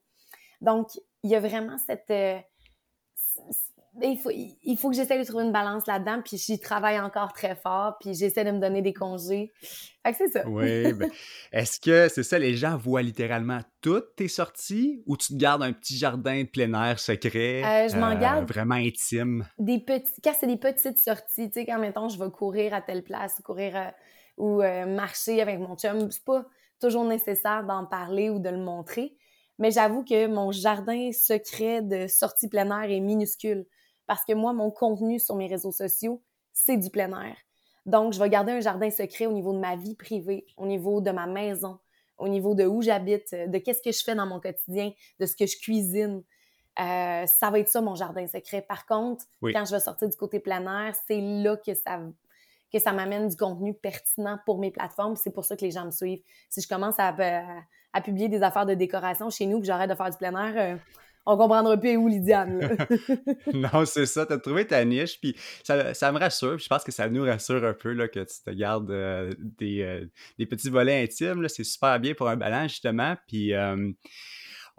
Donc, 0.61 0.91
il 1.23 1.31
y 1.31 1.35
a 1.35 1.41
vraiment 1.41 1.79
cette... 1.79 2.11
euh, 2.11 2.39
il 4.01 4.17
faut, 4.17 4.31
il 4.31 4.77
faut 4.79 4.89
que 4.91 4.97
j'essaie 4.97 5.19
de 5.19 5.25
trouver 5.25 5.45
une 5.45 5.53
balance 5.53 5.87
là-dedans, 5.87 6.23
puis 6.25 6.39
j'y 6.39 6.59
travaille 6.59 6.99
encore 6.99 7.33
très 7.33 7.55
fort, 7.55 7.97
puis 8.01 8.15
j'essaie 8.15 8.45
de 8.45 8.51
me 8.51 8.59
donner 8.59 8.81
des 8.81 8.95
congés. 8.95 9.53
Fait 10.03 10.13
que 10.13 10.19
c'est 10.19 10.29
ça. 10.29 10.49
Oui, 10.49 10.93
ben, 10.95 11.11
est-ce 11.53 11.79
que 11.79 12.09
c'est 12.09 12.23
ça, 12.23 12.39
les 12.39 12.55
gens 12.55 12.77
voient 12.77 13.03
littéralement 13.03 13.61
toutes 13.83 14.17
tes 14.17 14.29
sorties 14.29 15.03
ou 15.07 15.17
tu 15.17 15.35
te 15.35 15.39
gardes 15.39 15.63
un 15.63 15.73
petit 15.73 15.97
jardin 15.97 16.43
de 16.43 16.49
plein 16.49 16.73
air 16.73 16.99
secret? 16.99 17.63
Euh, 17.63 17.89
je 17.89 17.99
m'en 17.99 18.19
garde. 18.19 18.49
Vraiment 18.49 18.77
intime? 18.77 19.47
Des 19.59 19.79
petits, 19.79 20.21
quand 20.23 20.33
c'est 20.39 20.47
des 20.47 20.57
petites 20.57 20.99
sorties, 20.99 21.51
tu 21.51 21.61
sais, 21.61 21.67
quand 21.67 21.79
mettons 21.79 22.09
je 22.09 22.19
vais 22.19 22.31
courir 22.31 22.73
à 22.73 22.81
telle 22.81 23.03
place, 23.03 23.41
courir 23.45 23.77
euh, 23.77 23.91
ou 24.39 24.63
euh, 24.63 24.87
marcher 24.87 25.43
avec 25.43 25.59
mon 25.59 25.77
chum, 25.77 26.11
c'est 26.11 26.25
pas 26.25 26.47
toujours 26.81 27.05
nécessaire 27.05 27.65
d'en 27.65 27.85
parler 27.85 28.31
ou 28.31 28.39
de 28.39 28.49
le 28.49 28.59
montrer. 28.59 29.17
Mais 29.59 29.71
j'avoue 29.71 30.03
que 30.03 30.27
mon 30.27 30.51
jardin 30.51 31.11
secret 31.13 31.83
de 31.83 32.07
sortie 32.07 32.49
plein 32.49 32.67
air 32.71 32.91
est 32.91 33.01
minuscule 33.01 33.67
parce 34.07 34.25
que 34.25 34.33
moi, 34.33 34.53
mon 34.53 34.71
contenu 34.71 35.19
sur 35.19 35.37
mes 35.37 35.47
réseaux 35.47 35.73
sociaux, 35.73 36.23
c'est 36.53 36.77
du 36.77 36.91
plein 36.91 37.11
air. 37.21 37.37
Donc, 37.87 38.13
je 38.13 38.19
vais 38.19 38.29
garder 38.29 38.53
un 38.53 38.61
jardin 38.61 38.91
secret 38.91 39.27
au 39.27 39.33
niveau 39.33 39.53
de 39.53 39.59
ma 39.59 39.77
vie 39.77 39.97
privée, 39.97 40.47
au 40.57 40.67
niveau 40.67 41.01
de 41.01 41.11
ma 41.11 41.27
maison, 41.27 41.79
au 42.19 42.29
niveau 42.29 42.55
de 42.55 42.65
où 42.65 42.83
j'habite, 42.83 43.33
de 43.33 43.59
qu'est-ce 43.59 43.83
que 43.83 43.91
je 43.91 44.03
fais 44.05 44.15
dans 44.15 44.27
mon 44.27 44.41
quotidien, 44.41 44.93
de 45.19 45.27
ce 45.27 45.35
que 45.35 45.47
je 45.47 45.59
cuisine. 45.59 46.23
Euh, 46.79 47.27
ça 47.27 47.51
va 47.51 47.59
être 47.59 47.69
ça, 47.69 47.81
mon 47.81 47.95
jardin 47.95 48.27
secret. 48.27 48.63
Par 48.63 48.87
contre, 48.87 49.25
quand 49.43 49.65
je 49.65 49.73
vais 49.73 49.81
sortir 49.81 50.09
du 50.09 50.17
côté 50.17 50.39
plein 50.39 50.87
air, 50.87 50.95
c'est 51.07 51.21
là 51.21 51.57
que 51.57 51.75
ça, 51.75 52.01
que 52.73 52.79
ça 52.79 52.93
m'amène 52.93 53.29
du 53.29 53.37
contenu 53.37 53.75
pertinent 53.75 54.39
pour 54.47 54.59
mes 54.59 54.71
plateformes. 54.71 55.17
C'est 55.17 55.33
pour 55.33 55.45
ça 55.45 55.57
que 55.57 55.65
les 55.65 55.73
gens 55.73 55.85
me 55.85 55.91
suivent. 55.91 56.23
Si 56.49 56.63
je 56.63 56.69
commence 56.69 56.95
à, 56.99 57.15
à, 57.93 58.01
publier 58.01 58.29
des 58.29 58.43
affaires 58.43 58.67
de 58.67 58.75
décoration 58.75 59.29
chez 59.29 59.47
nous, 59.47 59.59
que 59.61 59.67
j'arrête 59.67 59.91
de 59.91 59.95
faire 59.95 60.11
du 60.11 60.17
plein 60.17 60.35
air, 60.35 60.55
euh, 60.57 60.79
on 61.27 61.37
comprendra 61.37 61.77
plus 61.77 61.97
où 61.97 62.09
Lydiane. 62.09 62.77
non, 63.55 63.85
c'est 63.85 64.07
ça, 64.07 64.27
tu 64.27 64.33
as 64.33 64.39
trouvé 64.39 64.67
ta 64.67 64.85
niche, 64.85 65.21
puis 65.21 65.37
ça, 65.63 65.95
ça 65.95 66.13
me 66.13 66.19
rassure, 66.19 66.57
puis 66.57 66.65
je 66.65 66.69
pense 66.69 66.85
que 66.85 66.93
ça 66.93 67.09
nous 67.09 67.25
rassure 67.25 67.65
un 67.65 67.75
peu 67.75 67.93
là, 67.93 68.09
que 68.09 68.21
tu 68.21 68.35
te 68.45 68.51
gardes 68.51 68.91
euh, 68.91 69.33
des, 69.39 69.83
euh, 69.83 70.07
des, 70.39 70.47
petits 70.47 70.71
volets 70.71 71.03
intimes, 71.03 71.47
c'est 71.49 71.65
super 71.65 72.01
bien 72.01 72.15
pour 72.15 72.29
un 72.29 72.37
balance 72.37 72.73
justement, 72.73 73.17
puis 73.29 73.55
euh, 73.55 73.93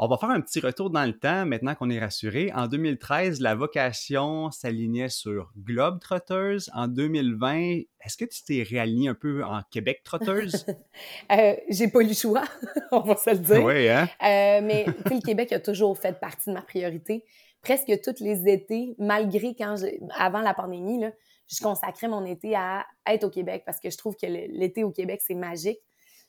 on 0.03 0.07
va 0.07 0.17
faire 0.17 0.31
un 0.31 0.41
petit 0.41 0.59
retour 0.59 0.89
dans 0.89 1.05
le 1.05 1.17
temps 1.17 1.45
maintenant 1.45 1.75
qu'on 1.75 1.89
est 1.89 1.99
rassuré. 1.99 2.51
En 2.53 2.67
2013, 2.67 3.39
la 3.39 3.55
vocation 3.55 4.51
s'alignait 4.51 5.07
sur 5.07 5.53
Globetrotters. 5.57 6.69
En 6.73 6.89
2020, 6.89 7.83
est-ce 8.01 8.17
que 8.17 8.25
tu 8.25 8.43
t'es 8.43 8.63
réaligné 8.63 9.07
un 9.07 9.13
peu 9.13 9.45
en 9.45 9.61
Québec 9.71 10.01
Trotters? 10.03 10.49
euh, 11.31 11.55
j'ai 11.69 11.87
pas 11.87 12.01
eu 12.01 12.07
le 12.07 12.13
choix, 12.13 12.43
on 12.91 12.99
va 12.99 13.15
se 13.15 13.29
le 13.29 13.37
dire. 13.37 13.63
Oui, 13.63 13.87
hein? 13.87 14.09
Euh, 14.21 14.59
mais 14.61 14.85
le 15.05 15.21
Québec 15.21 15.53
a 15.53 15.61
toujours 15.61 15.97
fait 15.97 16.19
partie 16.19 16.49
de 16.49 16.55
ma 16.55 16.63
priorité. 16.63 17.23
Presque 17.61 17.89
tous 18.03 18.21
les 18.21 18.51
étés, 18.51 18.95
malgré 18.99 19.55
quand 19.55 19.75
avant 20.17 20.41
la 20.41 20.53
pandémie, 20.53 20.99
là, 20.99 21.11
je 21.47 21.63
consacrais 21.63 22.09
mon 22.09 22.25
été 22.25 22.57
à 22.57 22.85
être 23.07 23.23
au 23.23 23.29
Québec 23.29 23.63
parce 23.65 23.79
que 23.79 23.89
je 23.89 23.97
trouve 23.97 24.17
que 24.17 24.25
l'été 24.25 24.83
au 24.83 24.91
Québec, 24.91 25.21
c'est 25.25 25.33
magique. 25.33 25.79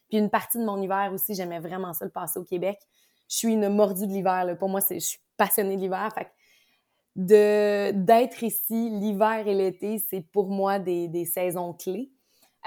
Puis 0.08 0.18
une 0.18 0.30
partie 0.30 0.58
de 0.58 0.64
mon 0.64 0.80
hiver 0.80 1.10
aussi, 1.12 1.34
j'aimais 1.34 1.58
vraiment 1.58 1.92
ça 1.92 2.04
le 2.04 2.12
passer 2.12 2.38
au 2.38 2.44
Québec 2.44 2.78
je 3.34 3.38
suis 3.38 3.52
une 3.52 3.68
mordue 3.68 4.06
de 4.06 4.12
l'hiver. 4.12 4.56
Pour 4.58 4.68
moi, 4.68 4.80
je 4.88 4.98
suis 4.98 5.18
passionnée 5.36 5.76
de 5.76 5.80
l'hiver. 5.80 6.08
Fait 6.14 6.28
de 7.16 7.92
d'être 7.92 8.42
ici 8.42 8.90
l'hiver 8.90 9.46
et 9.46 9.54
l'été, 9.54 9.98
c'est 9.98 10.20
pour 10.20 10.48
moi 10.48 10.78
des, 10.78 11.08
des 11.08 11.24
saisons 11.24 11.72
clés. 11.72 12.10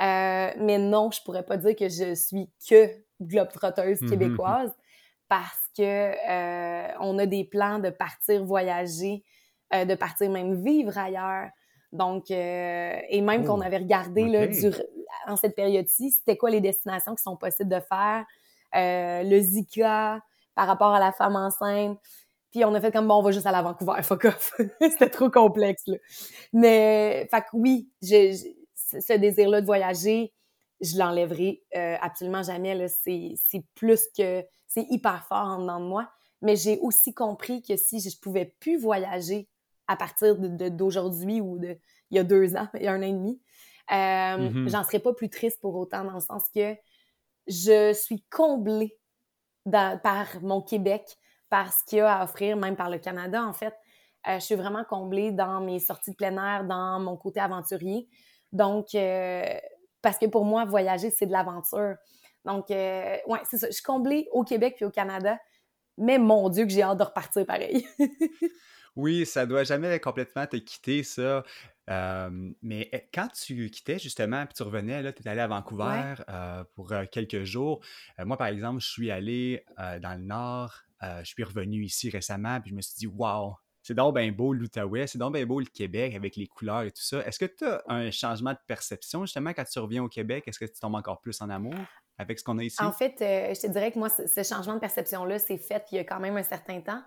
Euh, 0.02 0.52
mais 0.60 0.78
non, 0.78 1.10
je 1.12 1.22
pourrais 1.24 1.44
pas 1.44 1.58
dire 1.58 1.76
que 1.76 1.90
je 1.90 2.14
suis 2.16 2.50
que 2.70 2.90
globetrotteuse 3.22 4.02
mm-hmm. 4.02 4.10
québécoise 4.10 4.72
parce 5.28 5.70
que 5.76 5.82
euh, 5.84 6.94
on 7.00 7.18
a 7.18 7.26
des 7.26 7.46
plans 7.46 7.80
de 7.80 7.90
partir 7.90 8.44
voyager, 8.46 9.24
euh, 9.74 9.86
de 9.86 9.96
partir 9.96 10.30
même 10.30 10.64
vivre 10.64 10.98
ailleurs. 10.98 11.50
Donc, 11.94 12.30
et 12.30 13.22
même 13.22 13.46
qu'on 13.46 13.62
oh, 13.62 13.64
avait 13.64 13.78
regardé 13.78 14.26
là, 14.28 14.46
en 15.26 15.38
cette 15.38 15.56
période-ci, 15.56 16.12
c'était 16.12 16.36
quoi 16.36 16.50
les 16.50 16.60
destinations 16.60 17.16
qui 17.16 17.24
sont 17.24 17.38
possibles 17.38 17.70
de 17.70 17.80
faire, 17.80 18.26
le 18.74 19.40
Zika, 19.40 20.20
par 20.58 20.66
rapport 20.66 20.92
à 20.92 21.00
la 21.00 21.12
femme 21.12 21.36
enceinte. 21.36 22.00
Puis 22.52 22.66
on 22.66 22.74
a 22.74 22.82
fait 22.82 22.92
comme 22.92 23.08
bon, 23.08 23.20
on 23.20 23.22
va 23.22 23.30
juste 23.32 23.46
à 23.46 23.62
Vancouver, 23.62 24.02
fuck 24.02 24.26
off. 24.26 24.54
C'était 24.82 25.10
trop 25.10 25.30
complexe. 25.30 25.84
Là. 25.86 25.98
Mais, 26.52 27.28
fait 27.30 27.42
que 27.42 27.48
oui, 27.54 27.92
ce 28.02 29.18
désir-là 29.18 29.62
de 29.62 29.68
voyager, 29.68 30.34
je 30.82 30.98
l'enlèverai 30.98 31.62
euh, 31.76 31.96
absolument 32.02 32.42
jamais. 32.42 32.88
C'est, 32.88 33.36
c'est 33.36 33.64
plus 33.76 34.02
que, 34.18 34.44
c'est 34.68 34.88
hyper 34.90 35.28
fort 35.28 35.46
en 35.46 35.62
dedans 35.62 35.80
de 35.80 35.86
moi. 35.86 36.10
Mais 36.42 36.56
j'ai 36.56 36.80
aussi 36.80 37.14
compris 37.14 37.62
que 37.62 37.78
si 37.78 38.00
je 38.00 38.20
pouvais 38.20 38.56
plus 38.60 38.80
voyager 38.80 39.48
à 39.88 39.96
partir 39.96 40.38
de, 40.38 40.70
d'aujourd'hui 40.70 41.40
ou 41.40 41.60
de 41.60 41.78
il 42.10 42.18
y 42.18 42.20
a 42.20 42.24
deux 42.24 42.56
ans, 42.56 42.68
il 42.74 42.82
y 42.82 42.88
a 42.88 42.94
un 42.94 43.00
an 43.04 43.06
et 43.06 43.14
demi, 43.14 43.42
euh, 43.92 43.96
mm-hmm. 43.96 44.70
j'en 44.70 44.84
serais 44.84 45.00
pas 45.00 45.14
plus 45.14 45.30
triste 45.30 45.62
pour 45.62 45.76
autant 45.76 46.04
dans 46.04 46.16
le 46.16 46.20
sens 46.20 46.46
que 46.54 46.76
je 47.48 47.94
suis 47.94 48.24
comblée 48.32 48.97
par 49.72 50.28
mon 50.42 50.62
Québec, 50.62 51.18
par 51.50 51.74
ce 51.74 51.84
qu'il 51.86 52.00
y 52.00 52.02
a 52.02 52.20
à 52.20 52.24
offrir, 52.24 52.58
même 52.58 52.76
par 52.76 52.90
le 52.90 52.98
Canada, 52.98 53.44
en 53.44 53.54
fait. 53.54 53.74
Euh, 54.28 54.40
je 54.40 54.46
suis 54.46 54.56
vraiment 54.56 54.84
comblée 54.84 55.32
dans 55.32 55.62
mes 55.62 55.80
sorties 55.80 56.12
de 56.12 56.16
plein 56.16 56.36
air, 56.38 56.66
dans 56.66 57.00
mon 57.00 57.16
côté 57.16 57.40
aventurier. 57.40 58.08
Donc, 58.52 58.96
euh, 58.96 59.44
parce 60.02 60.18
que 60.18 60.26
pour 60.26 60.46
moi, 60.46 60.66
voyager, 60.66 61.10
c'est 61.10 61.26
de 61.26 61.32
l'aventure. 61.32 61.96
Donc, 62.46 62.72
euh, 62.72 63.18
ouais, 63.28 63.40
c'est 63.50 63.58
ça. 63.58 63.68
Je 63.68 63.74
suis 63.74 63.84
comblée 63.84 64.28
au 64.32 64.44
Québec 64.44 64.76
puis 64.76 64.86
au 64.86 64.90
Canada, 64.90 65.38
mais 65.98 66.18
mon 66.18 66.50
Dieu, 66.50 66.66
que 66.66 66.72
j'ai 66.72 66.82
hâte 66.82 66.98
de 66.98 67.04
repartir 67.04 67.46
pareil. 67.46 67.88
oui, 68.96 69.26
ça 69.26 69.46
doit 69.46 69.64
jamais 69.64 70.00
complètement 70.00 70.46
te 70.46 70.58
quitter, 70.58 71.04
ça 71.04 71.44
mais 71.88 72.90
eh, 72.92 73.10
quand 73.14 73.30
tu 73.30 73.70
quittais 73.70 74.00
justement, 74.00 74.46
puis 74.46 74.56
tu 74.56 74.64
revenais, 74.64 75.02
là, 75.02 75.14
tu 75.14 75.24
es 75.24 75.28
allé 75.28 75.42
à 75.42 75.48
Vancouver 75.48 76.16
pour 76.76 76.94
quelques 77.12 77.44
jours. 77.44 77.84
moi, 78.20 78.38
par 78.38 78.48
exemple, 78.48 78.82
je 78.82 78.88
suis 78.88 79.12
allé 79.12 79.64
dans 79.78 80.18
le 80.20 80.26
Nord, 80.26 80.84
je 81.02 81.26
suis 81.26 81.44
revenu 81.44 81.84
ici 81.84 82.10
récemment, 82.10 82.60
puis 82.62 82.72
je 82.72 82.76
me 82.76 82.82
suis 82.82 82.96
dit, 82.98 83.08
waouh, 83.08 83.56
c'est 83.84 83.94
donc 83.94 84.16
bien 84.16 84.30
beau 84.34 84.52
l'Outaouais, 84.52 85.08
c'est 85.08 85.18
donc 85.18 85.34
bien 85.34 85.46
beau 85.46 85.62
le 85.62 85.66
Québec 85.66 86.14
avec 86.14 86.36
les 86.36 86.46
couleurs 86.46 86.82
et 86.82 86.92
tout 86.92 87.02
ça. 87.02 87.26
Est-ce 87.26 87.40
que 87.40 87.46
tu 87.46 87.64
as 87.64 87.82
un 87.88 88.12
changement 88.12 88.52
de 88.52 88.60
perception 88.68 89.22
justement 89.26 89.54
quand 89.54 89.64
tu 89.64 89.80
reviens 89.80 90.04
au 90.04 90.10
Québec? 90.10 90.44
Est-ce 90.46 90.60
que 90.60 90.66
tu 90.66 90.78
tombes 90.78 90.96
encore 90.96 91.22
plus 91.22 91.40
en 91.42 91.50
amour 91.50 91.74
avec 92.18 92.38
ce 92.38 92.44
qu'on 92.44 92.58
a 92.58 92.64
ici? 92.66 92.84
En 92.84 92.92
fait, 92.92 93.16
je 93.20 93.62
te 93.62 93.68
dirais 93.68 93.94
que 93.94 93.98
moi, 93.98 94.10
ce 94.10 94.44
changement 94.44 94.74
de 94.74 94.82
perception-là, 94.82 95.40
c'est 95.40 95.58
fait 95.58 95.86
il 95.94 95.96
y 95.96 96.00
a 96.00 96.04
quand 96.04 96.20
même 96.20 96.36
un 96.36 96.44
certain 96.44 96.82
temps. 96.82 97.02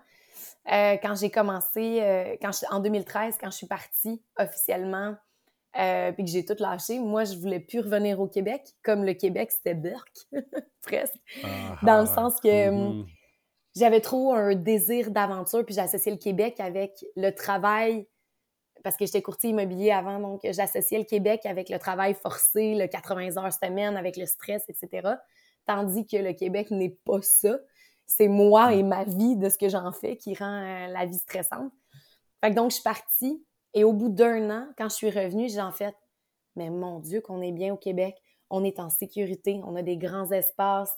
Euh, 0.71 0.97
quand 1.01 1.15
j'ai 1.15 1.29
commencé, 1.29 2.01
euh, 2.01 2.35
quand 2.41 2.51
en 2.69 2.79
2013, 2.79 3.37
quand 3.39 3.49
je 3.49 3.57
suis 3.57 3.67
partie 3.67 4.21
officiellement, 4.37 5.15
euh, 5.79 6.11
puis 6.11 6.25
que 6.25 6.29
j'ai 6.29 6.45
tout 6.45 6.55
lâché, 6.59 6.99
moi, 6.99 7.23
je 7.23 7.37
voulais 7.37 7.59
plus 7.59 7.79
revenir 7.79 8.19
au 8.19 8.27
Québec, 8.27 8.61
comme 8.83 9.03
le 9.03 9.13
Québec, 9.13 9.51
c'était 9.51 9.73
Burke, 9.73 10.27
presque. 10.83 11.15
Ah, 11.43 11.77
dans 11.83 12.01
le 12.01 12.07
sens 12.07 12.39
que 12.41 12.69
mm-hmm. 12.69 13.05
j'avais 13.75 14.01
trop 14.01 14.33
un 14.33 14.53
désir 14.53 15.11
d'aventure, 15.11 15.65
puis 15.65 15.73
j'associais 15.73 16.11
le 16.11 16.17
Québec 16.17 16.59
avec 16.59 17.03
le 17.15 17.31
travail, 17.31 18.07
parce 18.83 18.97
que 18.97 19.05
j'étais 19.05 19.21
courtier 19.21 19.51
immobilier 19.51 19.91
avant, 19.91 20.19
donc 20.19 20.41
j'associais 20.43 20.99
le 20.99 21.05
Québec 21.05 21.45
avec 21.45 21.69
le 21.69 21.79
travail 21.79 22.13
forcé, 22.13 22.75
le 22.75 22.87
80 22.87 23.37
heures 23.37 23.53
semaine, 23.53 23.95
avec 23.95 24.17
le 24.17 24.25
stress, 24.25 24.63
etc. 24.67 25.15
Tandis 25.65 26.05
que 26.05 26.17
le 26.17 26.33
Québec 26.33 26.69
n'est 26.71 26.97
pas 27.05 27.21
ça 27.21 27.57
c'est 28.07 28.27
moi 28.27 28.73
et 28.73 28.83
ma 28.83 29.03
vie 29.03 29.35
de 29.35 29.49
ce 29.49 29.57
que 29.57 29.69
j'en 29.69 29.91
fais 29.91 30.17
qui 30.17 30.35
rend 30.35 30.63
euh, 30.63 30.87
la 30.87 31.05
vie 31.05 31.17
stressante. 31.17 31.71
Fait 32.41 32.49
que 32.49 32.55
donc, 32.55 32.71
je 32.71 32.75
suis 32.75 32.83
partie 32.83 33.45
et 33.73 33.83
au 33.83 33.93
bout 33.93 34.09
d'un 34.09 34.49
an, 34.49 34.67
quand 34.77 34.89
je 34.89 34.95
suis 34.95 35.09
revenue, 35.09 35.49
j'ai 35.49 35.61
en 35.61 35.71
fait, 35.71 35.95
mais 36.55 36.69
mon 36.69 36.99
Dieu, 36.99 37.21
qu'on 37.21 37.41
est 37.41 37.51
bien 37.51 37.73
au 37.73 37.77
Québec, 37.77 38.15
on 38.49 38.63
est 38.63 38.79
en 38.79 38.89
sécurité, 38.89 39.61
on 39.65 39.75
a 39.75 39.81
des 39.81 39.97
grands 39.97 40.29
espaces, 40.31 40.93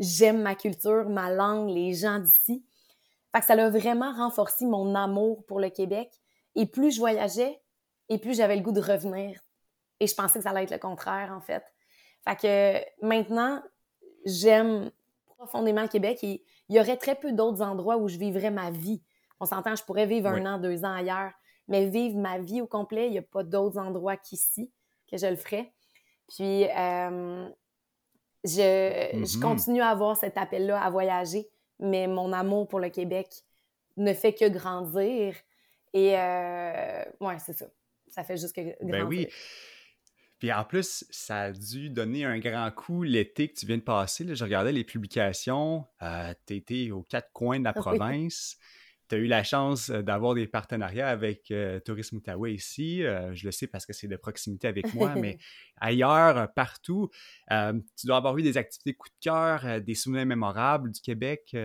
j'aime 0.00 0.40
ma 0.42 0.54
culture, 0.54 1.08
ma 1.08 1.30
langue, 1.30 1.68
les 1.68 1.92
gens 1.92 2.18
d'ici. 2.18 2.64
Fait 3.34 3.40
que 3.40 3.46
ça 3.46 3.52
a 3.52 3.68
vraiment 3.68 4.12
renforcé 4.14 4.64
mon 4.64 4.94
amour 4.94 5.44
pour 5.46 5.60
le 5.60 5.68
Québec. 5.68 6.10
Et 6.54 6.64
plus 6.64 6.92
je 6.92 7.00
voyageais, 7.00 7.60
et 8.08 8.18
plus 8.18 8.34
j'avais 8.34 8.56
le 8.56 8.62
goût 8.62 8.72
de 8.72 8.80
revenir. 8.80 9.38
Et 10.00 10.06
je 10.06 10.14
pensais 10.14 10.38
que 10.38 10.44
ça 10.44 10.50
allait 10.50 10.64
être 10.64 10.70
le 10.70 10.78
contraire, 10.78 11.32
en 11.36 11.40
fait. 11.40 11.62
Fait 12.26 12.36
que 12.36 13.06
maintenant, 13.06 13.62
j'aime 14.24 14.90
profondément 15.36 15.86
Québec 15.86 16.18
et 16.22 16.42
il 16.68 16.76
y 16.76 16.80
aurait 16.80 16.96
très 16.96 17.14
peu 17.14 17.32
d'autres 17.32 17.62
endroits 17.62 17.96
où 17.96 18.08
je 18.08 18.18
vivrais 18.18 18.50
ma 18.50 18.70
vie. 18.70 19.02
On 19.40 19.46
s'entend, 19.46 19.76
je 19.76 19.84
pourrais 19.84 20.06
vivre 20.06 20.28
un 20.28 20.46
an, 20.46 20.58
deux 20.58 20.84
ans 20.84 20.94
ailleurs, 20.94 21.32
mais 21.68 21.86
vivre 21.86 22.18
ma 22.18 22.38
vie 22.38 22.60
au 22.60 22.66
complet, 22.66 23.06
il 23.06 23.12
n'y 23.12 23.18
a 23.18 23.22
pas 23.22 23.42
d'autres 23.42 23.78
endroits 23.78 24.16
qu'ici 24.16 24.72
que 25.10 25.16
je 25.16 25.26
le 25.26 25.36
ferais. 25.36 25.72
Puis, 26.28 26.64
euh, 26.64 27.48
je, 28.44 28.50
je, 28.50 29.16
mm-hmm. 29.16 29.40
continue 29.40 29.80
à 29.80 29.88
avoir 29.88 30.16
cet 30.16 30.38
appel-là 30.38 30.80
à 30.80 30.90
voyager, 30.90 31.48
mais 31.78 32.06
mon 32.06 32.32
amour 32.32 32.66
pour 32.68 32.80
le 32.80 32.88
Québec 32.88 33.28
ne 33.96 34.12
fait 34.12 34.32
que 34.32 34.48
grandir. 34.48 35.34
Et, 35.92 36.18
euh, 36.18 37.04
ouais, 37.20 37.38
c'est 37.38 37.56
ça. 37.56 37.66
Ça 38.08 38.24
fait 38.24 38.36
juste 38.36 38.54
que 38.54 38.62
grandir. 38.62 38.90
Ben 38.90 39.04
oui. 39.04 39.28
Puis 40.38 40.52
en 40.52 40.64
plus, 40.64 41.04
ça 41.10 41.42
a 41.42 41.52
dû 41.52 41.88
donner 41.90 42.24
un 42.24 42.38
grand 42.38 42.70
coup 42.70 43.02
l'été 43.02 43.48
que 43.48 43.54
tu 43.54 43.66
viens 43.66 43.78
de 43.78 43.82
passer. 43.82 44.24
Là, 44.24 44.34
je 44.34 44.44
regardais 44.44 44.72
les 44.72 44.84
publications. 44.84 45.86
Euh, 46.02 46.34
tu 46.46 46.56
étais 46.56 46.90
aux 46.90 47.02
quatre 47.02 47.30
coins 47.32 47.58
de 47.58 47.64
la 47.64 47.72
province. 47.72 48.58
tu 49.08 49.14
as 49.14 49.18
eu 49.18 49.26
la 49.26 49.44
chance 49.44 49.90
d'avoir 49.90 50.34
des 50.34 50.46
partenariats 50.46 51.08
avec 51.08 51.52
Tourisme 51.84 52.16
Outaouais 52.16 52.52
ici. 52.52 53.02
je 53.02 53.44
le 53.44 53.52
sais 53.52 53.66
parce 53.66 53.86
que 53.86 53.92
c'est 53.92 54.08
de 54.08 54.16
proximité 54.16 54.68
avec 54.68 54.92
moi, 54.94 55.14
mais 55.14 55.38
ailleurs, 55.80 56.52
partout, 56.54 57.08
tu 57.48 58.06
dois 58.06 58.16
avoir 58.16 58.36
eu 58.36 58.42
des 58.42 58.58
activités 58.58 58.94
coup 58.94 59.08
de 59.08 59.24
cœur, 59.24 59.80
des 59.80 59.94
souvenirs 59.94 60.26
mémorables 60.26 60.90
du 60.90 61.00
Québec 61.00 61.56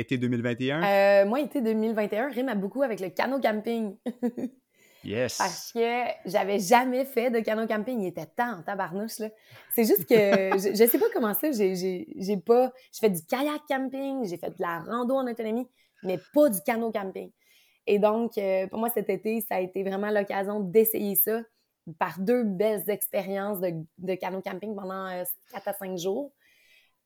été 0.00 0.18
2021? 0.18 1.24
moi, 1.26 1.40
été 1.40 1.60
2021 1.60 2.30
rime 2.30 2.52
beaucoup 2.56 2.82
avec 2.82 3.00
le 3.00 3.10
canot 3.10 3.40
camping. 3.40 3.96
Yes. 5.04 5.38
Parce 5.38 5.72
que 5.72 6.04
j'avais 6.26 6.58
jamais 6.58 7.04
fait 7.04 7.30
de 7.30 7.40
canot 7.40 7.66
camping. 7.66 8.00
Il 8.00 8.08
était 8.08 8.26
temps 8.26 8.58
en 8.58 8.62
tabarnouche, 8.62 9.18
là. 9.18 9.28
C'est 9.74 9.84
juste 9.84 10.06
que 10.06 10.14
je, 10.58 10.74
je 10.74 10.90
sais 10.90 10.98
pas 10.98 11.06
comment 11.12 11.34
ça, 11.34 11.50
j'ai 11.52 12.36
pas. 12.44 12.72
J'ai 12.92 13.00
fait 13.00 13.10
du 13.10 13.24
kayak 13.24 13.62
camping, 13.68 14.24
j'ai 14.26 14.36
fait 14.36 14.50
de 14.50 14.60
la 14.60 14.80
rando 14.80 15.14
en 15.14 15.26
autonomie, 15.26 15.68
mais 16.02 16.18
pas 16.34 16.48
du 16.48 16.60
canot 16.62 16.92
camping. 16.92 17.30
Et 17.86 17.98
donc, 17.98 18.36
euh, 18.38 18.66
pour 18.68 18.78
moi, 18.78 18.90
cet 18.90 19.08
été, 19.08 19.40
ça 19.40 19.56
a 19.56 19.60
été 19.60 19.82
vraiment 19.82 20.10
l'occasion 20.10 20.60
d'essayer 20.60 21.16
ça 21.16 21.40
par 21.98 22.20
deux 22.20 22.44
belles 22.44 22.88
expériences 22.88 23.60
de, 23.60 23.72
de 23.98 24.14
canot 24.14 24.42
camping 24.42 24.76
pendant 24.76 25.06
euh, 25.06 25.24
4 25.52 25.68
à 25.68 25.72
5 25.72 25.98
jours. 25.98 26.32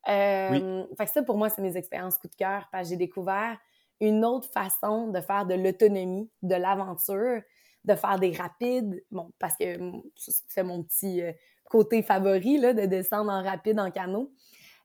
Euh, 0.08 0.50
oui. 0.50 0.96
Fait 0.98 1.06
que 1.06 1.10
ça, 1.10 1.22
pour 1.22 1.38
moi, 1.38 1.48
c'est 1.48 1.62
mes 1.62 1.76
expériences 1.76 2.18
coup 2.18 2.28
de 2.28 2.34
cœur 2.34 2.68
parce 2.70 2.84
que 2.84 2.90
j'ai 2.90 2.96
découvert 2.96 3.56
une 4.00 4.24
autre 4.24 4.50
façon 4.52 5.08
de 5.08 5.20
faire 5.20 5.46
de 5.46 5.54
l'autonomie, 5.54 6.30
de 6.42 6.54
l'aventure, 6.54 7.40
de 7.84 7.94
faire 7.94 8.18
des 8.18 8.32
rapides, 8.32 9.04
bon, 9.10 9.30
parce 9.38 9.56
que 9.56 9.78
c'est 10.16 10.62
mon 10.62 10.82
petit 10.82 11.22
euh, 11.22 11.32
côté 11.64 12.02
favori, 12.02 12.58
là, 12.58 12.72
de 12.72 12.86
descendre 12.86 13.30
en 13.30 13.42
rapide 13.42 13.78
en 13.78 13.90
canot, 13.90 14.32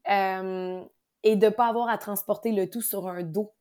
euh, 0.09 0.83
et 1.23 1.35
de 1.35 1.45
ne 1.45 1.51
pas 1.51 1.67
avoir 1.67 1.89
à 1.89 1.97
transporter 1.97 2.51
le 2.51 2.69
tout 2.69 2.81
sur 2.81 3.07
un 3.07 3.23
dos 3.23 3.53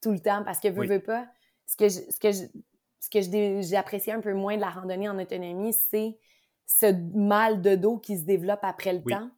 tout 0.00 0.12
le 0.12 0.20
temps, 0.20 0.42
parce 0.44 0.60
que, 0.60 0.68
veux, 0.68 0.86
veux 0.86 1.02
pas, 1.02 1.26
ce 1.66 1.76
que, 1.76 1.88
ce 1.88 2.18
que, 2.18 2.32
ce 2.32 3.10
que 3.10 3.20
j'ai 3.62 3.76
apprécié 3.76 4.12
un 4.12 4.20
peu 4.20 4.34
moins 4.34 4.56
de 4.56 4.60
la 4.60 4.70
randonnée 4.70 5.08
en 5.08 5.18
autonomie, 5.18 5.72
c'est 5.72 6.18
ce 6.66 6.92
mal 7.16 7.60
de 7.60 7.76
dos 7.76 7.98
qui 7.98 8.18
se 8.18 8.24
développe 8.24 8.60
après 8.62 8.92
le 8.92 9.02
temps. 9.02 9.30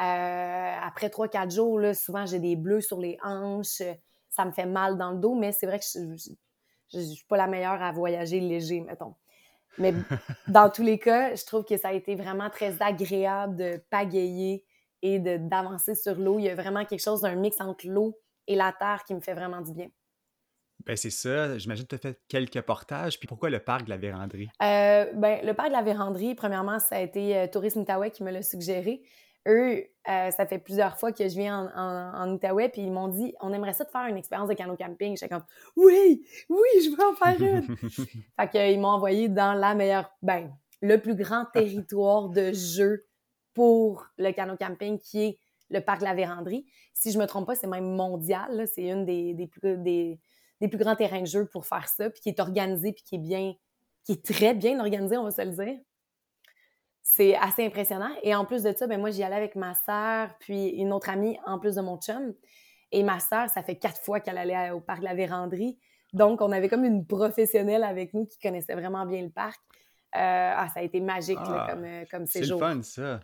Euh, 0.00 0.76
après 0.80 1.08
3-4 1.08 1.50
jours, 1.50 1.80
là, 1.80 1.92
souvent 1.92 2.24
j'ai 2.24 2.38
des 2.38 2.54
bleus 2.54 2.80
sur 2.80 3.00
les 3.00 3.18
hanches, 3.22 3.82
ça 4.30 4.44
me 4.44 4.52
fait 4.52 4.66
mal 4.66 4.96
dans 4.96 5.10
le 5.10 5.18
dos, 5.18 5.34
mais 5.34 5.50
c'est 5.50 5.66
vrai 5.66 5.80
que 5.80 5.84
je, 5.84 6.30
je 6.92 6.98
ne 6.98 7.04
suis 7.04 7.26
pas 7.26 7.36
la 7.36 7.46
meilleure 7.46 7.82
à 7.82 7.92
voyager 7.92 8.40
léger, 8.40 8.80
mettons. 8.80 9.14
Mais 9.78 9.94
dans 10.48 10.70
tous 10.70 10.82
les 10.82 10.98
cas, 10.98 11.34
je 11.34 11.44
trouve 11.44 11.64
que 11.64 11.76
ça 11.76 11.88
a 11.88 11.92
été 11.92 12.14
vraiment 12.14 12.50
très 12.50 12.80
agréable 12.82 13.56
de 13.56 13.80
pagayer 13.90 14.64
et 15.02 15.18
d'avancer 15.18 15.94
sur 15.94 16.16
l'eau. 16.16 16.38
Il 16.38 16.44
y 16.44 16.48
a 16.48 16.54
vraiment 16.54 16.84
quelque 16.84 17.02
chose 17.02 17.20
d'un 17.20 17.36
mix 17.36 17.60
entre 17.60 17.86
l'eau 17.86 18.18
et 18.46 18.56
la 18.56 18.72
terre 18.72 19.04
qui 19.06 19.14
me 19.14 19.20
fait 19.20 19.34
vraiment 19.34 19.60
du 19.60 19.72
bien. 19.72 19.88
Ben 20.86 20.96
c'est 20.96 21.10
ça. 21.10 21.58
J'imagine 21.58 21.84
que 21.84 21.96
tu 21.96 22.06
as 22.06 22.10
fait 22.10 22.20
quelques 22.28 22.62
portages. 22.62 23.18
Puis 23.18 23.26
pourquoi 23.26 23.50
le 23.50 23.58
parc 23.58 23.84
de 23.84 23.90
la 23.90 23.96
Vérandrie? 23.96 24.48
Euh, 24.62 25.12
ben, 25.12 25.44
le 25.44 25.52
parc 25.52 25.68
de 25.68 25.74
la 25.74 25.82
Vérandrie, 25.82 26.34
premièrement, 26.34 26.78
ça 26.78 26.96
a 26.96 27.00
été 27.00 27.36
euh, 27.36 27.46
Tourisme 27.46 27.80
Outaouais 27.80 28.10
qui 28.10 28.22
me 28.22 28.30
l'a 28.30 28.42
suggéré 28.42 29.02
eux, 29.46 29.84
euh, 30.08 30.30
ça 30.30 30.46
fait 30.46 30.58
plusieurs 30.58 30.98
fois 30.98 31.12
que 31.12 31.28
je 31.28 31.34
viens 31.34 31.70
en, 31.74 32.22
en, 32.22 32.32
Outaouais, 32.32 32.68
puis 32.68 32.82
ils 32.82 32.90
m'ont 32.90 33.08
dit 33.08 33.34
on 33.40 33.52
aimerait 33.52 33.72
ça 33.72 33.84
de 33.84 33.90
faire 33.90 34.06
une 34.06 34.16
expérience 34.16 34.48
de 34.48 34.54
canot 34.54 34.76
camping. 34.76 35.16
J'étais 35.16 35.28
comme 35.28 35.44
oui, 35.76 36.24
oui, 36.48 36.68
je 36.82 36.90
veux 36.90 37.04
en 37.04 37.14
faire 37.14 37.40
une. 37.40 37.76
fait 38.38 38.50
qu'ils 38.50 38.80
m'ont 38.80 38.88
envoyé 38.88 39.28
dans 39.28 39.52
la 39.52 39.74
meilleure, 39.74 40.10
ben, 40.22 40.50
le 40.80 40.96
plus 41.00 41.14
grand 41.14 41.44
territoire 41.52 42.28
de 42.28 42.52
jeu 42.52 43.06
pour 43.54 44.06
le 44.18 44.32
canot 44.32 44.56
camping 44.56 44.98
qui 44.98 45.24
est 45.24 45.38
le 45.70 45.80
parc 45.80 46.00
de 46.00 46.04
la 46.04 46.14
Vérandrie. 46.14 46.66
Si 46.94 47.12
je 47.12 47.18
me 47.18 47.26
trompe 47.26 47.46
pas, 47.46 47.54
c'est 47.54 47.66
même 47.66 47.94
mondial. 47.94 48.66
C'est 48.74 48.84
une 48.84 49.04
des, 49.04 49.34
des, 49.34 49.46
plus, 49.46 49.76
des, 49.78 50.18
des, 50.60 50.68
plus 50.68 50.78
grands 50.78 50.96
terrains 50.96 51.20
de 51.20 51.26
jeu 51.26 51.46
pour 51.46 51.66
faire 51.66 51.88
ça, 51.88 52.08
puis 52.08 52.20
qui 52.20 52.28
est 52.30 52.40
organisé, 52.40 52.92
puis 52.92 53.02
qui 53.02 53.16
est 53.16 53.18
bien, 53.18 53.54
qui 54.04 54.12
est 54.12 54.24
très 54.24 54.54
bien 54.54 54.80
organisé, 54.80 55.16
on 55.18 55.24
va 55.24 55.30
se 55.30 55.42
le 55.42 55.52
dire 55.52 55.78
c'est 57.14 57.34
assez 57.36 57.64
impressionnant. 57.64 58.10
Et 58.22 58.34
en 58.34 58.44
plus 58.44 58.62
de 58.62 58.72
ça, 58.76 58.86
ben 58.86 59.00
moi, 59.00 59.10
j'y 59.10 59.22
allais 59.22 59.36
avec 59.36 59.56
ma 59.56 59.72
sœur, 59.74 60.28
puis 60.40 60.68
une 60.68 60.92
autre 60.92 61.08
amie, 61.08 61.38
en 61.46 61.58
plus 61.58 61.76
de 61.76 61.80
mon 61.80 61.96
chum. 61.96 62.34
Et 62.92 63.02
ma 63.02 63.18
sœur, 63.18 63.48
ça 63.48 63.62
fait 63.62 63.76
quatre 63.76 64.00
fois 64.02 64.20
qu'elle 64.20 64.36
allait 64.36 64.70
au 64.70 64.80
parc 64.80 65.00
de 65.00 65.04
la 65.04 65.14
Vérandrie. 65.14 65.78
Donc, 66.12 66.42
on 66.42 66.52
avait 66.52 66.68
comme 66.68 66.84
une 66.84 67.06
professionnelle 67.06 67.82
avec 67.82 68.12
nous 68.12 68.26
qui 68.26 68.38
connaissait 68.38 68.74
vraiment 68.74 69.06
bien 69.06 69.22
le 69.22 69.30
parc. 69.30 69.58
Euh, 70.16 70.18
ah, 70.54 70.68
ça 70.72 70.80
a 70.80 70.82
été 70.82 71.00
magique 71.00 71.38
ah, 71.40 71.66
comme, 71.70 71.84
euh, 71.84 72.04
comme 72.10 72.26
séjour. 72.26 72.58
C'est 72.58 72.66
fun, 72.66 72.82
ça. 72.82 73.20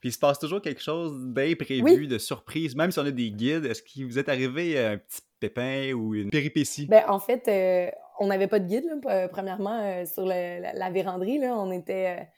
Puis 0.00 0.10
il 0.10 0.12
se 0.12 0.18
passe 0.18 0.38
toujours 0.38 0.62
quelque 0.62 0.82
chose 0.82 1.26
d'imprévu, 1.26 2.06
de 2.06 2.18
surprise. 2.18 2.76
Même 2.76 2.92
si 2.92 3.00
on 3.00 3.06
a 3.06 3.10
des 3.10 3.32
guides, 3.32 3.64
est-ce 3.64 3.82
qu'il 3.82 4.06
vous 4.06 4.18
est 4.20 4.28
arrivé 4.28 4.78
un 4.78 4.98
petit 4.98 5.22
pépin 5.40 5.92
ou 5.94 6.14
une 6.14 6.30
péripétie? 6.30 6.86
Ben, 6.86 7.02
en 7.08 7.18
fait, 7.18 7.48
euh, 7.48 7.90
on 8.20 8.28
n'avait 8.28 8.48
pas 8.48 8.60
de 8.60 8.66
guide, 8.66 8.84
premièrement, 9.32 10.04
sur 10.06 10.26
la, 10.26 10.72
la, 10.72 10.90
Vérandrie. 10.90 11.38
Là, 11.38 11.56
on 11.56 11.72
était 11.72 12.28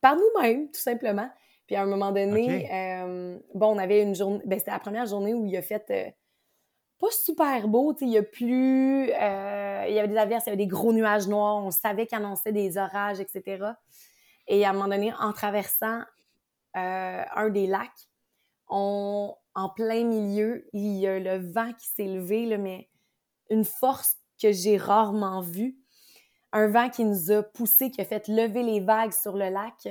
par 0.00 0.16
nous-mêmes, 0.16 0.70
tout 0.70 0.80
simplement. 0.80 1.30
Puis 1.66 1.76
à 1.76 1.82
un 1.82 1.86
moment 1.86 2.10
donné, 2.10 2.68
euh, 2.72 3.38
bon, 3.54 3.76
on 3.76 3.78
avait 3.78 4.02
une 4.02 4.14
journée, 4.14 4.40
ben, 4.44 4.58
c'était 4.58 4.72
la 4.72 4.80
première 4.80 5.06
journée 5.06 5.34
où 5.34 5.46
il 5.46 5.56
a 5.56 5.62
fait 5.62 5.90
euh, 5.90 6.10
pas 6.98 7.10
super 7.12 7.68
beau, 7.68 7.92
tu 7.92 8.00
sais, 8.00 8.04
il 8.06 8.12
y 8.12 8.18
a 8.18 8.22
plu, 8.22 9.10
euh, 9.10 9.84
il 9.88 9.94
y 9.94 9.98
avait 9.98 10.08
des 10.08 10.16
averses, 10.16 10.46
il 10.46 10.48
y 10.48 10.52
avait 10.52 10.64
des 10.64 10.66
gros 10.66 10.92
nuages 10.92 11.28
noirs, 11.28 11.56
on 11.56 11.70
savait 11.70 12.06
qu'il 12.06 12.18
annonçait 12.18 12.52
des 12.52 12.76
orages, 12.76 13.20
etc. 13.20 13.64
Et 14.48 14.64
à 14.64 14.70
un 14.70 14.72
moment 14.72 14.88
donné, 14.88 15.12
en 15.20 15.32
traversant 15.32 16.02
un 16.74 17.48
des 17.50 17.66
lacs, 17.66 18.08
on, 18.68 19.34
en 19.54 19.68
plein 19.68 20.04
milieu, 20.04 20.66
il 20.72 20.98
y 20.98 21.06
a 21.06 21.18
le 21.18 21.38
vent 21.38 21.72
qui 21.72 21.86
s'est 21.86 22.06
levé, 22.06 22.46
là, 22.46 22.58
mais 22.58 22.88
une 23.48 23.64
force 23.64 24.16
que 24.40 24.52
j'ai 24.52 24.76
rarement 24.76 25.40
vue 25.40 25.79
un 26.52 26.66
vent 26.68 26.88
qui 26.88 27.04
nous 27.04 27.30
a 27.30 27.42
poussé, 27.42 27.90
qui 27.90 28.00
a 28.00 28.04
fait 28.04 28.28
lever 28.28 28.62
les 28.62 28.80
vagues 28.80 29.12
sur 29.12 29.36
le 29.36 29.48
lac. 29.48 29.88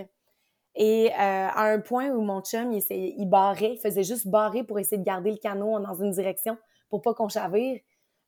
Et 0.75 1.09
euh, 1.11 1.13
à 1.17 1.63
un 1.71 1.79
point 1.79 2.09
où 2.09 2.21
mon 2.21 2.41
chum, 2.41 2.71
il, 2.71 2.83
il 2.89 3.25
barrait, 3.25 3.73
il 3.73 3.79
faisait 3.79 4.03
juste 4.03 4.27
barrer 4.27 4.63
pour 4.63 4.79
essayer 4.79 4.97
de 4.97 5.03
garder 5.03 5.31
le 5.31 5.37
canot 5.37 5.79
dans 5.79 5.95
une 5.95 6.11
direction 6.11 6.57
pour 6.89 7.01
pas 7.01 7.13
qu'on 7.13 7.29
chavire, 7.29 7.79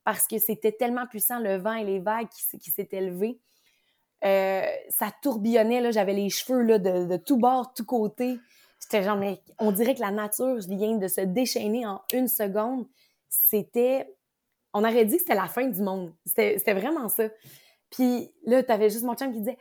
parce 0.04 0.28
que 0.28 0.38
c'était 0.38 0.72
tellement 0.72 1.08
puissant, 1.08 1.40
le 1.40 1.58
vent 1.58 1.74
et 1.74 1.84
les 1.84 2.00
vagues 2.00 2.28
qui, 2.30 2.72
s'étaient 2.72 3.02
levées. 3.02 3.40
Euh, 4.24 4.66
ça 4.90 5.12
tourbillonnait, 5.22 5.92
j'avais 5.92 6.14
les 6.14 6.30
cheveux 6.30 6.62
là, 6.62 6.78
de, 6.80 7.06
de 7.06 7.18
tout 7.18 7.38
bord, 7.38 7.74
tout 7.74 7.86
côté. 7.86 8.38
J'étais 8.82 9.04
genre, 9.04 9.18
mais 9.18 9.42
on 9.60 9.72
dirait 9.72 9.96
que 9.96 10.02
la 10.02 10.12
nature 10.12 10.58
vient 10.58 10.96
de 10.96 11.08
se 11.08 11.22
déchaîner 11.22 11.86
en 11.86 12.02
une 12.14 12.28
seconde. 12.28 12.88
C'était... 13.30 14.16
On 14.74 14.84
aurait 14.84 15.06
dit 15.06 15.16
que 15.16 15.22
c'était 15.22 15.36
la 15.36 15.48
fin 15.48 15.68
du 15.68 15.82
monde. 15.82 16.14
C'était 16.26 16.74
vraiment 16.74 17.10
ça. 17.10 17.26
Puis 17.92 18.32
là, 18.46 18.64
t'avais 18.64 18.90
juste 18.90 19.04
mon 19.04 19.16
chum 19.16 19.32
qui 19.32 19.40
disait 19.40 19.58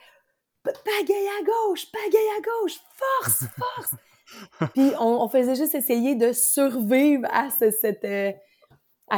Pagaille 0.62 1.28
à 1.40 1.44
gauche, 1.44 1.86
pagaille 1.90 2.30
à 2.38 2.40
gauche, 2.40 2.78
force, 2.94 3.44
force. 3.58 3.94
Puis 4.74 4.92
on, 5.00 5.28
faisait 5.28 5.56
juste 5.56 5.74
essayer 5.74 6.14
de 6.14 6.32
survivre 6.32 7.26
à, 7.32 7.50
cette, 7.50 8.04
euh, 8.04 8.32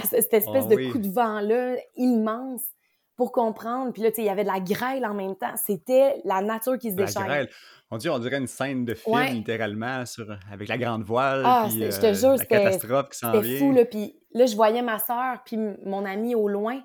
cette 0.05 0.33
espèce 0.33 0.65
ah 0.65 0.75
de 0.75 0.91
coup 0.91 0.99
de 0.99 1.09
vent-là 1.09 1.77
immense 1.97 2.63
pour 3.17 3.33
comprendre. 3.33 3.93
Puis 3.93 4.03
là, 4.03 4.11
tu 4.11 4.17
sais, 4.17 4.23
il 4.23 4.27
y 4.27 4.31
avait 4.31 4.45
de 4.45 4.49
la 4.49 4.61
grêle 4.61 5.05
en 5.05 5.15
même 5.15 5.37
temps. 5.37 5.55
C'était 5.57 6.21
la 6.25 6.41
nature 6.41 6.79
qui 6.79 6.93
se. 6.93 6.97
La 6.97 7.27
grêle. 7.27 7.49
On 7.91 7.99
dit, 7.99 8.09
on 8.09 8.19
dirait 8.19 8.39
une 8.39 8.47
scène 8.47 8.87
de 8.87 8.95
film, 8.95 9.21
littéralement, 9.33 10.07
sur, 10.07 10.27
avec 10.51 10.67
la 10.69 10.79
grande 10.79 11.03
voile. 11.03 11.43
Ah, 11.45 11.67
puis, 11.69 11.79
je 11.79 12.01
te 12.01 12.07
euh, 12.07 12.15
jure, 12.15 12.39
c'était 12.39 12.63
catastrophe 12.63 13.11
qui 13.11 13.19
s'en 13.19 13.39
vient. 13.39 13.59
fou, 13.59 13.73
là. 13.73 13.85
Puis 13.85 14.17
là, 14.33 14.47
je 14.47 14.57
voyais 14.57 14.81
ma 14.81 14.99
soeur, 14.99 15.43
puis 15.45 15.59
mon 15.85 16.07
ami 16.07 16.35
au 16.35 16.49
loin. 16.49 16.81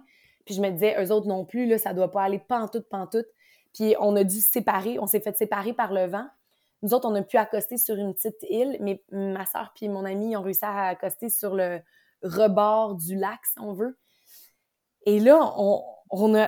Puis 0.48 0.56
je 0.56 0.62
me 0.62 0.70
disais, 0.70 0.96
eux 0.98 1.12
autres 1.12 1.28
non 1.28 1.44
plus, 1.44 1.68
là, 1.68 1.78
ça 1.78 1.94
doit 1.94 2.10
pas 2.10 2.24
aller 2.24 2.40
pantoute, 2.40 2.88
pantoute. 2.88 3.28
Puis 3.74 3.96
on 4.00 4.16
a 4.16 4.24
dû 4.24 4.40
séparer, 4.40 4.98
on 4.98 5.06
s'est 5.06 5.20
fait 5.20 5.36
séparer 5.36 5.74
par 5.74 5.92
le 5.92 6.06
vent. 6.06 6.26
Nous 6.84 6.94
autres, 6.94 7.10
on 7.10 7.16
a 7.16 7.22
pu 7.22 7.36
accoster 7.36 7.78
sur 7.78 7.98
une 7.98 8.14
petite 8.14 8.42
île, 8.50 8.78
mais 8.80 9.04
ma 9.12 9.46
soeur 9.46 9.74
puis 9.76 9.90
mon 9.90 10.06
ami 10.06 10.38
ont 10.38 10.42
réussi 10.42 10.64
à 10.64 10.88
accoster 10.88 11.30
sur 11.30 11.54
le 11.54 11.82
rebord 12.24 12.96
du 12.96 13.18
lac, 13.18 13.40
si 13.46 13.60
on 13.60 13.74
veut. 13.74 13.98
Et 15.06 15.20
là, 15.20 15.54
on, 15.58 16.34
a, 16.34 16.48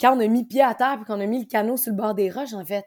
quand 0.00 0.16
on 0.16 0.20
a 0.20 0.26
mis 0.26 0.44
pied 0.44 0.62
à 0.62 0.74
terre 0.74 0.96
puis 0.96 1.04
qu'on 1.04 1.20
a 1.20 1.26
mis 1.26 1.38
le 1.38 1.46
canot 1.46 1.76
sur 1.76 1.92
le 1.92 1.96
bord 1.96 2.14
des 2.14 2.30
roches, 2.30 2.52
en 2.52 2.64
fait, 2.64 2.84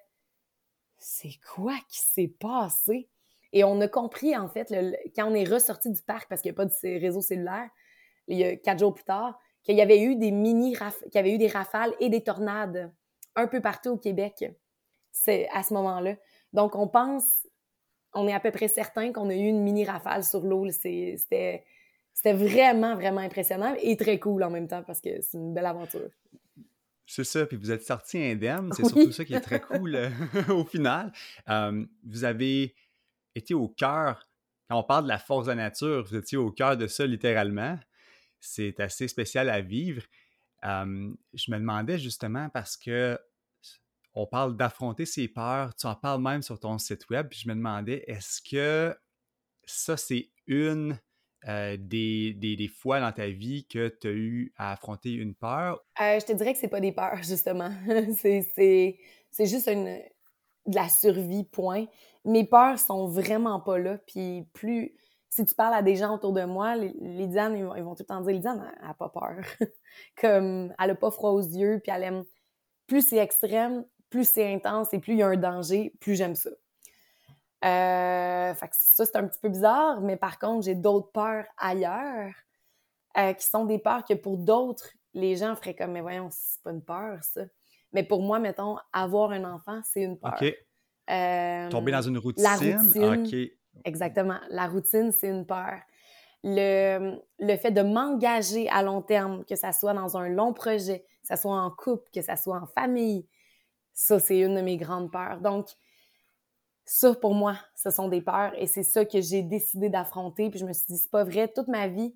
c'est 0.98 1.40
quoi 1.54 1.76
qui 1.88 2.00
s'est 2.00 2.36
passé? 2.38 3.08
Et 3.54 3.64
on 3.64 3.80
a 3.80 3.88
compris, 3.88 4.36
en 4.36 4.50
fait, 4.50 4.74
quand 5.16 5.32
on 5.32 5.34
est 5.34 5.50
ressorti 5.50 5.90
du 5.90 6.02
parc, 6.02 6.28
parce 6.28 6.42
qu'il 6.42 6.52
n'y 6.52 6.56
a 6.56 6.58
pas 6.58 6.66
de 6.66 7.00
réseau 7.00 7.22
cellulaire, 7.22 7.70
il 8.28 8.38
y 8.38 8.44
a 8.44 8.58
quatre 8.58 8.80
jours 8.80 8.94
plus 8.94 9.06
tard, 9.06 9.40
qu'il 9.64 9.76
y 9.76 9.82
avait 9.82 10.02
eu 10.02 10.16
des 10.16 10.32
mini 10.32 10.74
qu'il 10.74 11.16
y 11.16 11.18
avait 11.18 11.34
eu 11.34 11.38
des 11.38 11.48
rafales 11.48 11.94
et 12.00 12.10
des 12.10 12.22
tornades 12.22 12.92
un 13.36 13.48
peu 13.48 13.62
partout 13.62 13.92
au 13.92 13.98
Québec. 13.98 14.52
C'est 15.12 15.48
à 15.54 15.64
ce 15.64 15.74
moment-là. 15.74 16.16
Donc 16.54 16.76
on 16.76 16.88
pense, 16.88 17.26
on 18.14 18.28
est 18.28 18.34
à 18.34 18.40
peu 18.40 18.52
près 18.52 18.68
certain 18.68 19.12
qu'on 19.12 19.30
a 19.30 19.36
eu 19.36 19.48
une 19.48 19.62
mini 19.62 19.86
rafale 19.86 20.24
sur 20.24 20.42
l'eau. 20.42 20.70
C'était 20.70 21.64
c'était 22.14 22.34
vraiment 22.34 22.96
vraiment 22.96 23.22
impressionnant 23.22 23.74
et 23.82 23.96
très 23.96 24.20
cool 24.20 24.44
en 24.44 24.50
même 24.50 24.68
temps 24.68 24.84
parce 24.84 25.00
que 25.00 25.22
c'est 25.22 25.38
une 25.38 25.54
belle 25.54 25.66
aventure. 25.66 26.10
C'est 27.06 27.24
ça, 27.24 27.48
puis 27.48 27.58
vous 27.58 27.72
êtes 27.72 27.84
sorti 27.84 28.22
indemne, 28.22 28.72
c'est 28.72 28.86
surtout 28.86 29.12
ça 29.12 29.26
qui 29.26 29.34
est 29.34 29.42
très 29.42 29.60
cool 29.60 29.96
euh, 29.96 30.10
au 30.50 30.64
final. 30.64 31.12
Euh, 31.50 31.84
vous 32.06 32.24
avez 32.24 32.76
été 33.34 33.56
au 33.56 33.68
cœur, 33.68 34.28
quand 34.70 34.78
on 34.78 34.84
parle 34.84 35.06
de 35.06 35.10
la 35.10 35.18
force 35.18 35.46
de 35.46 35.52
la 35.52 35.56
nature, 35.56 36.04
vous 36.04 36.16
étiez 36.16 36.38
au 36.38 36.52
cœur 36.52 36.78
de 36.78 36.86
ça 36.86 37.08
littéralement. 37.08 37.80
C'est 38.40 38.80
assez 38.80 39.08
spécial 39.08 39.50
à 39.50 39.62
vivre. 39.62 40.04
je 40.64 41.52
me 41.52 41.58
demandais 41.58 41.98
justement 41.98 42.50
parce 42.50 42.78
que 42.78 43.20
on 44.16 44.26
parle 44.26 44.58
d'affronter 44.58 45.06
ses 45.06 45.28
peurs, 45.28 45.76
tu 45.76 45.86
en 45.86 45.96
parles 45.96 46.22
même 46.22 46.42
sur 46.42 46.60
ton 46.60 46.78
site 46.78 47.10
web, 47.10 47.28
je 47.32 47.48
me 47.48 47.54
demandais, 47.54 48.04
est-ce 48.08 48.42
que 48.42 48.98
ça, 49.66 49.98
c'est 49.98 50.30
une 50.48 51.00
des, 51.46 52.34
des, 52.34 52.68
fois 52.68 53.00
dans 53.00 53.12
ta 53.12 53.28
vie 53.28 53.66
que 53.66 53.88
tu 53.88 54.08
as 54.08 54.12
eu 54.12 54.54
à 54.58 54.74
affronter 54.74 55.14
une 55.14 55.36
peur? 55.36 55.80
Euh, 56.02 56.20
je 56.20 56.26
te 56.26 56.34
dirais 56.34 56.54
que 56.54 56.60
c'est 56.60 56.68
pas 56.68 56.82
des 56.82 56.92
peurs, 56.92 57.18
justement. 57.24 57.72
c'est 58.18 59.46
juste 59.46 59.68
une, 59.68 60.02
de 60.66 60.76
la 60.76 60.90
survie, 60.90 61.44
point. 61.44 61.86
Mes 62.26 62.46
peurs 62.46 62.80
sont 62.80 63.08
vraiment 63.08 63.60
pas 63.60 63.78
là. 63.78 63.98
Puis 64.06 64.48
plus, 64.54 64.94
si 65.30 65.46
tu 65.46 65.54
parles 65.56 65.74
à 65.74 65.82
des 65.82 65.96
gens 65.96 66.16
autour 66.16 66.34
de 66.34 66.44
moi, 66.44 66.76
Lydiane, 66.76 67.56
ils 67.56 67.64
vont, 67.64 67.76
ils 67.76 67.84
vont 67.84 67.96
tout 67.96 68.04
le 68.04 68.08
temps 68.08 68.22
dire 68.22 68.34
Lydiane, 68.34 68.72
elle 68.82 68.88
n'a 68.88 68.94
pas 68.94 69.10
peur. 69.10 69.36
Comme, 70.22 70.74
elle 70.80 70.90
a 70.90 70.96
pas 70.96 71.12
froid 71.12 71.32
aux 71.32 71.42
yeux, 71.42 71.80
puis 71.84 71.92
elle 71.96 72.04
aime. 72.04 72.24
Plus 72.88 73.08
c'est 73.08 73.18
extrême, 73.18 73.86
plus 74.10 74.28
c'est 74.28 74.52
intense 74.52 74.94
et 74.94 75.00
plus 75.00 75.14
il 75.14 75.20
y 75.20 75.24
a 75.24 75.28
un 75.28 75.38
danger, 75.38 75.94
plus 76.00 76.16
j'aime 76.16 76.36
ça. 76.36 76.50
Euh, 77.66 78.54
fait 78.54 78.68
que 78.68 78.76
ça, 78.76 79.06
c'est 79.06 79.16
un 79.18 79.28
petit 79.28 79.40
peu 79.40 79.50
bizarre, 79.50 80.02
mais 80.02 80.18
par 80.18 80.40
contre, 80.40 80.66
j'ai 80.66 80.76
d'autres 80.76 81.12
peurs 81.12 81.46
ailleurs 81.58 82.34
euh, 83.18 83.34
qui 83.34 83.46
sont 83.46 83.66
des 83.66 83.80
peurs 83.80 84.06
que 84.06 84.14
pour 84.14 84.38
d'autres, 84.38 84.90
les 85.14 85.36
gens 85.36 85.56
feraient 85.56 85.76
comme, 85.76 85.92
mais 85.92 86.02
voyons, 86.02 86.30
c'est 86.32 86.62
pas 86.64 86.72
une 86.72 86.84
peur, 86.84 87.24
ça. 87.24 87.42
Mais 87.92 88.04
pour 88.04 88.22
moi, 88.22 88.40
mettons, 88.40 88.78
avoir 88.94 89.32
un 89.32 89.44
enfant, 89.44 89.82
c'est 89.84 90.04
une 90.04 90.18
peur. 90.18 90.38
OK. 90.40 90.56
Euh, 91.10 91.70
Tomber 91.70 91.92
dans 91.92 92.02
une 92.02 92.18
routine? 92.18 92.44
La 92.44 92.56
routine. 92.56 93.50
Exactement. 93.86 94.40
La 94.50 94.68
routine, 94.68 95.12
c'est 95.12 95.30
une 95.30 95.46
peur. 95.46 95.80
Le, 96.44 97.20
le 97.40 97.58
fait 97.58 97.72
de 97.72 97.82
m'engager 97.82 98.70
à 98.70 98.82
long 98.82 99.02
terme, 99.02 99.44
que 99.46 99.56
ça 99.56 99.74
soit 99.74 99.94
dans 99.94 100.18
un 100.18 100.30
long 100.30 100.54
projet, 100.54 101.06
que 101.22 101.28
ça 101.28 101.36
soit 101.36 101.56
en 101.56 101.70
couple, 101.70 102.10
que 102.14 102.22
ça 102.22 102.36
soit 102.36 102.58
en 102.58 102.66
famille, 102.68 103.28
ça, 104.00 104.18
c'est 104.18 104.40
une 104.40 104.56
de 104.56 104.62
mes 104.62 104.78
grandes 104.78 105.12
peurs. 105.12 105.42
Donc, 105.42 105.68
ça, 106.86 107.14
pour 107.14 107.36
moi, 107.36 107.58
ce 107.76 107.90
sont 107.90 108.08
des 108.08 108.22
peurs 108.22 108.54
et 108.58 108.66
c'est 108.66 108.82
ça 108.84 109.04
que 109.04 109.20
j'ai 109.20 109.44
décidé 109.44 109.90
d'affronter. 109.90 110.50
Puis 110.50 110.58
je 110.58 110.66
me 110.66 110.72
suis 110.72 110.86
dit, 110.88 110.98
c'est 110.98 111.12
pas 111.12 111.26
vrai, 111.26 111.50
toute 111.50 111.68
ma 111.68 111.90
vie, 111.90 112.16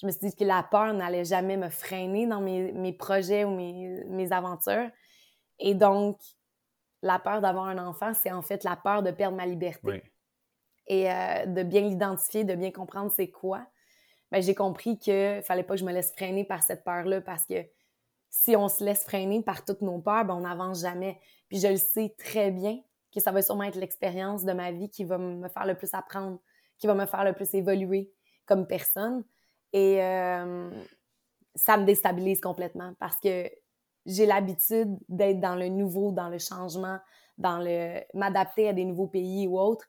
je 0.00 0.06
me 0.06 0.10
suis 0.10 0.30
dit 0.30 0.34
que 0.34 0.44
la 0.44 0.62
peur 0.62 0.94
n'allait 0.94 1.26
jamais 1.26 1.58
me 1.58 1.68
freiner 1.68 2.26
dans 2.26 2.40
mes, 2.40 2.92
projets 2.94 3.44
ou 3.44 3.50
mes, 3.54 4.32
aventures. 4.32 4.90
Et 5.58 5.74
donc, 5.74 6.18
la 7.02 7.18
peur 7.18 7.42
d'avoir 7.42 7.66
un 7.66 7.78
enfant, 7.78 8.14
c'est 8.14 8.32
en 8.32 8.40
fait 8.40 8.64
la 8.64 8.74
peur 8.74 9.02
de 9.02 9.10
perdre 9.10 9.36
ma 9.36 9.44
liberté. 9.44 10.02
Et 10.86 11.10
euh, 11.10 11.46
de 11.46 11.62
bien 11.62 11.82
l'identifier, 11.82 12.44
de 12.44 12.54
bien 12.54 12.70
comprendre 12.70 13.10
c'est 13.10 13.30
quoi. 13.30 13.64
Ben, 14.30 14.42
j'ai 14.42 14.54
compris 14.54 14.98
qu'il 14.98 15.42
fallait 15.44 15.62
pas 15.62 15.74
que 15.74 15.80
je 15.80 15.84
me 15.84 15.92
laisse 15.92 16.12
freiner 16.12 16.44
par 16.44 16.62
cette 16.62 16.84
peur-là 16.84 17.20
parce 17.20 17.46
que 17.46 17.64
si 18.30 18.56
on 18.56 18.68
se 18.68 18.82
laisse 18.82 19.04
freiner 19.04 19.42
par 19.42 19.64
toutes 19.64 19.82
nos 19.82 19.98
peurs, 19.98 20.24
ben, 20.24 20.34
on 20.34 20.40
n'avance 20.40 20.80
jamais. 20.80 21.20
Puis 21.48 21.60
je 21.60 21.68
le 21.68 21.76
sais 21.76 22.14
très 22.18 22.50
bien 22.50 22.80
que 23.14 23.20
ça 23.20 23.30
va 23.30 23.42
sûrement 23.42 23.64
être 23.64 23.76
l'expérience 23.76 24.44
de 24.44 24.52
ma 24.52 24.72
vie 24.72 24.88
qui 24.88 25.04
va 25.04 25.18
me 25.18 25.48
faire 25.48 25.66
le 25.66 25.74
plus 25.74 25.92
apprendre, 25.92 26.38
qui 26.78 26.86
va 26.86 26.94
me 26.94 27.06
faire 27.06 27.24
le 27.24 27.34
plus 27.34 27.52
évoluer 27.54 28.10
comme 28.46 28.66
personne. 28.66 29.22
Et 29.74 30.02
euh, 30.02 30.70
ça 31.54 31.76
me 31.76 31.84
déstabilise 31.84 32.40
complètement 32.40 32.94
parce 32.98 33.16
que 33.20 33.50
j'ai 34.06 34.26
l'habitude 34.26 34.96
d'être 35.08 35.40
dans 35.40 35.54
le 35.54 35.68
nouveau, 35.68 36.10
dans 36.12 36.28
le 36.28 36.38
changement, 36.38 36.98
dans 37.38 37.58
le 37.58 38.00
m'adapter 38.14 38.68
à 38.68 38.72
des 38.72 38.84
nouveaux 38.84 39.06
pays 39.06 39.46
ou 39.46 39.58
autres. 39.58 39.86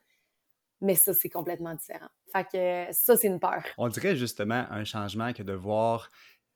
Mais 0.83 0.95
ça, 0.95 1.13
c'est 1.13 1.29
complètement 1.29 1.73
différent. 1.73 2.09
Fait 2.31 2.45
que 2.51 2.93
ça, 2.93 3.17
c'est 3.17 3.27
une 3.27 3.39
peur. 3.39 3.63
On 3.77 3.87
dirait 3.87 4.15
justement 4.15 4.67
un 4.69 4.83
changement 4.83 5.33
que 5.33 5.41
de 5.41 5.53
voir 5.53 6.11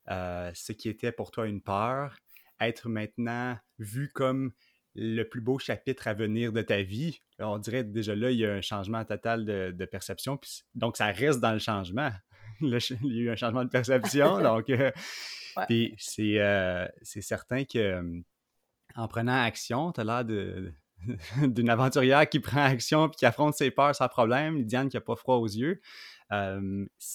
euh, 0.09 0.51
ce 0.53 0.71
qui 0.73 0.89
était 0.89 1.11
pour 1.11 1.31
toi 1.31 1.47
une 1.47 1.61
peur 1.61 2.15
être 2.59 2.89
maintenant 2.89 3.57
vu 3.79 4.09
comme 4.13 4.51
le 4.95 5.23
plus 5.23 5.41
beau 5.41 5.59
chapitre 5.59 6.07
à 6.07 6.13
venir 6.13 6.51
de 6.51 6.61
ta 6.61 6.81
vie. 6.81 7.21
On 7.39 7.59
dirait 7.59 7.83
déjà 7.83 8.15
là, 8.15 8.31
il 8.31 8.39
y 8.39 8.45
a 8.45 8.53
un 8.53 8.61
changement 8.61 9.05
total 9.05 9.45
de, 9.45 9.85
perception. 9.85 10.39
donc, 10.73 10.97
ça 10.97 11.07
reste 11.07 11.39
dans 11.39 11.53
le 11.53 11.59
changement. 11.59 12.11
il 12.61 12.69
y 12.69 13.19
a 13.19 13.23
eu 13.23 13.29
un 13.29 13.35
changement 13.35 13.63
de 13.63 13.69
perception. 13.69 14.39
donc, 14.41 14.69
euh, 14.69 14.91
euh, 15.69 16.87
c'est 17.01 17.21
certain 17.21 17.63
que 17.63 17.77
euh, 17.77 18.21
en 18.95 19.07
prenant 19.07 19.39
action, 19.39 19.91
tu 19.91 20.01
as 20.01 20.03
l'air 20.03 20.25
d'une 21.41 21.69
aventurière 21.69 22.27
qui 22.27 22.39
prend 22.39 22.63
action 22.63 23.07
et 23.07 23.11
qui 23.11 23.25
affronte 23.25 23.55
ses 23.55 23.71
peurs 23.71 23.95
sans 23.95 24.07
problème. 24.07 24.63
Diane 24.63 24.89
qui 24.89 24.97
n'a 24.97 25.01
pas 25.01 25.15
froid 25.15 25.37
aux 25.37 25.47
yeux. 25.47 25.79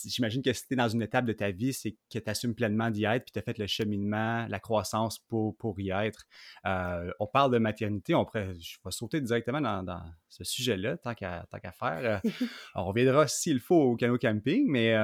J'imagine 0.05 0.42
que 0.42 0.53
si 0.53 0.66
tu 0.66 0.75
es 0.75 0.77
dans 0.77 0.88
une 0.88 1.03
étape 1.03 1.27
de 1.27 1.33
ta 1.33 1.51
vie, 1.51 1.73
c'est 1.73 1.92
que 2.11 2.18
tu 2.18 2.31
assumes 2.31 2.55
pleinement 2.55 2.90
d'y 2.90 3.05
être, 3.05 3.25
puis 3.25 3.33
tu 3.33 3.38
as 3.38 3.42
fait 3.42 3.59
le 3.59 3.66
cheminement, 3.66 4.47
la 4.49 4.61
croissance 4.61 5.18
pour, 5.18 5.57
pour 5.57 5.79
y 5.81 5.90
être. 5.90 6.25
on 6.64 7.27
parle 7.27 7.53
de 7.53 7.59
maternité, 7.59 8.14
on 8.14 8.25
pourrait, 8.25 8.55
je 8.59 8.77
vais 8.85 8.90
sauter 8.90 9.21
directement 9.21 9.61
dans, 9.61 10.03
ce 10.29 10.45
sujet-là, 10.45 10.97
tant 10.97 11.14
qu'à 11.14 11.47
faire. 11.79 12.23
on 12.75 12.85
reviendra 12.87 13.29
s'il 13.29 13.61
faut 13.61 13.83
au 13.83 13.97
canot 13.97 14.18
camping, 14.18 14.66
mais 14.68 14.97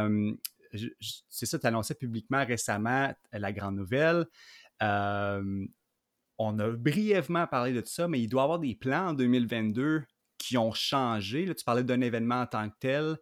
c'est 1.29 1.47
ça, 1.47 1.59
tu 1.59 1.67
annonçais 1.67 1.95
publiquement 1.95 2.45
récemment 2.45 3.13
la 3.33 3.53
grande 3.53 3.77
nouvelle. 3.77 4.27
On 6.39 6.59
a 6.61 6.71
brièvement 6.71 7.47
parlé 7.47 7.73
de 7.73 7.83
ça, 7.85 8.09
mais 8.09 8.21
il 8.21 8.29
doit 8.29 8.43
y 8.43 8.45
avoir 8.45 8.59
des 8.61 8.75
plans 8.75 9.09
en 9.09 9.13
2022 9.13 10.05
qui 10.39 10.57
ont 10.57 10.73
changé. 10.73 11.45
Là, 11.45 11.55
tu 11.55 11.65
parlais 11.65 11.83
d'un 11.83 12.01
événement 12.01 12.43
en 12.43 12.47
tant 12.47 12.69
que 12.69 12.77
tel. 12.79 13.19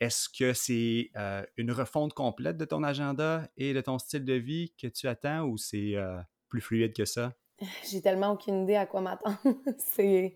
Est-ce 0.00 0.28
que 0.28 0.52
c'est 0.52 1.10
euh, 1.16 1.42
une 1.56 1.72
refonte 1.72 2.12
complète 2.12 2.58
de 2.58 2.64
ton 2.64 2.82
agenda 2.82 3.48
et 3.56 3.72
de 3.72 3.80
ton 3.80 3.98
style 3.98 4.24
de 4.24 4.34
vie 4.34 4.74
que 4.80 4.88
tu 4.88 5.08
attends 5.08 5.44
ou 5.44 5.56
c'est 5.56 5.94
euh, 5.94 6.18
plus 6.48 6.60
fluide 6.60 6.92
que 6.92 7.04
ça? 7.04 7.32
J'ai 7.90 8.02
tellement 8.02 8.32
aucune 8.32 8.64
idée 8.64 8.76
à 8.76 8.84
quoi 8.84 9.00
m'attendre. 9.00 9.38
c'est, 9.78 10.34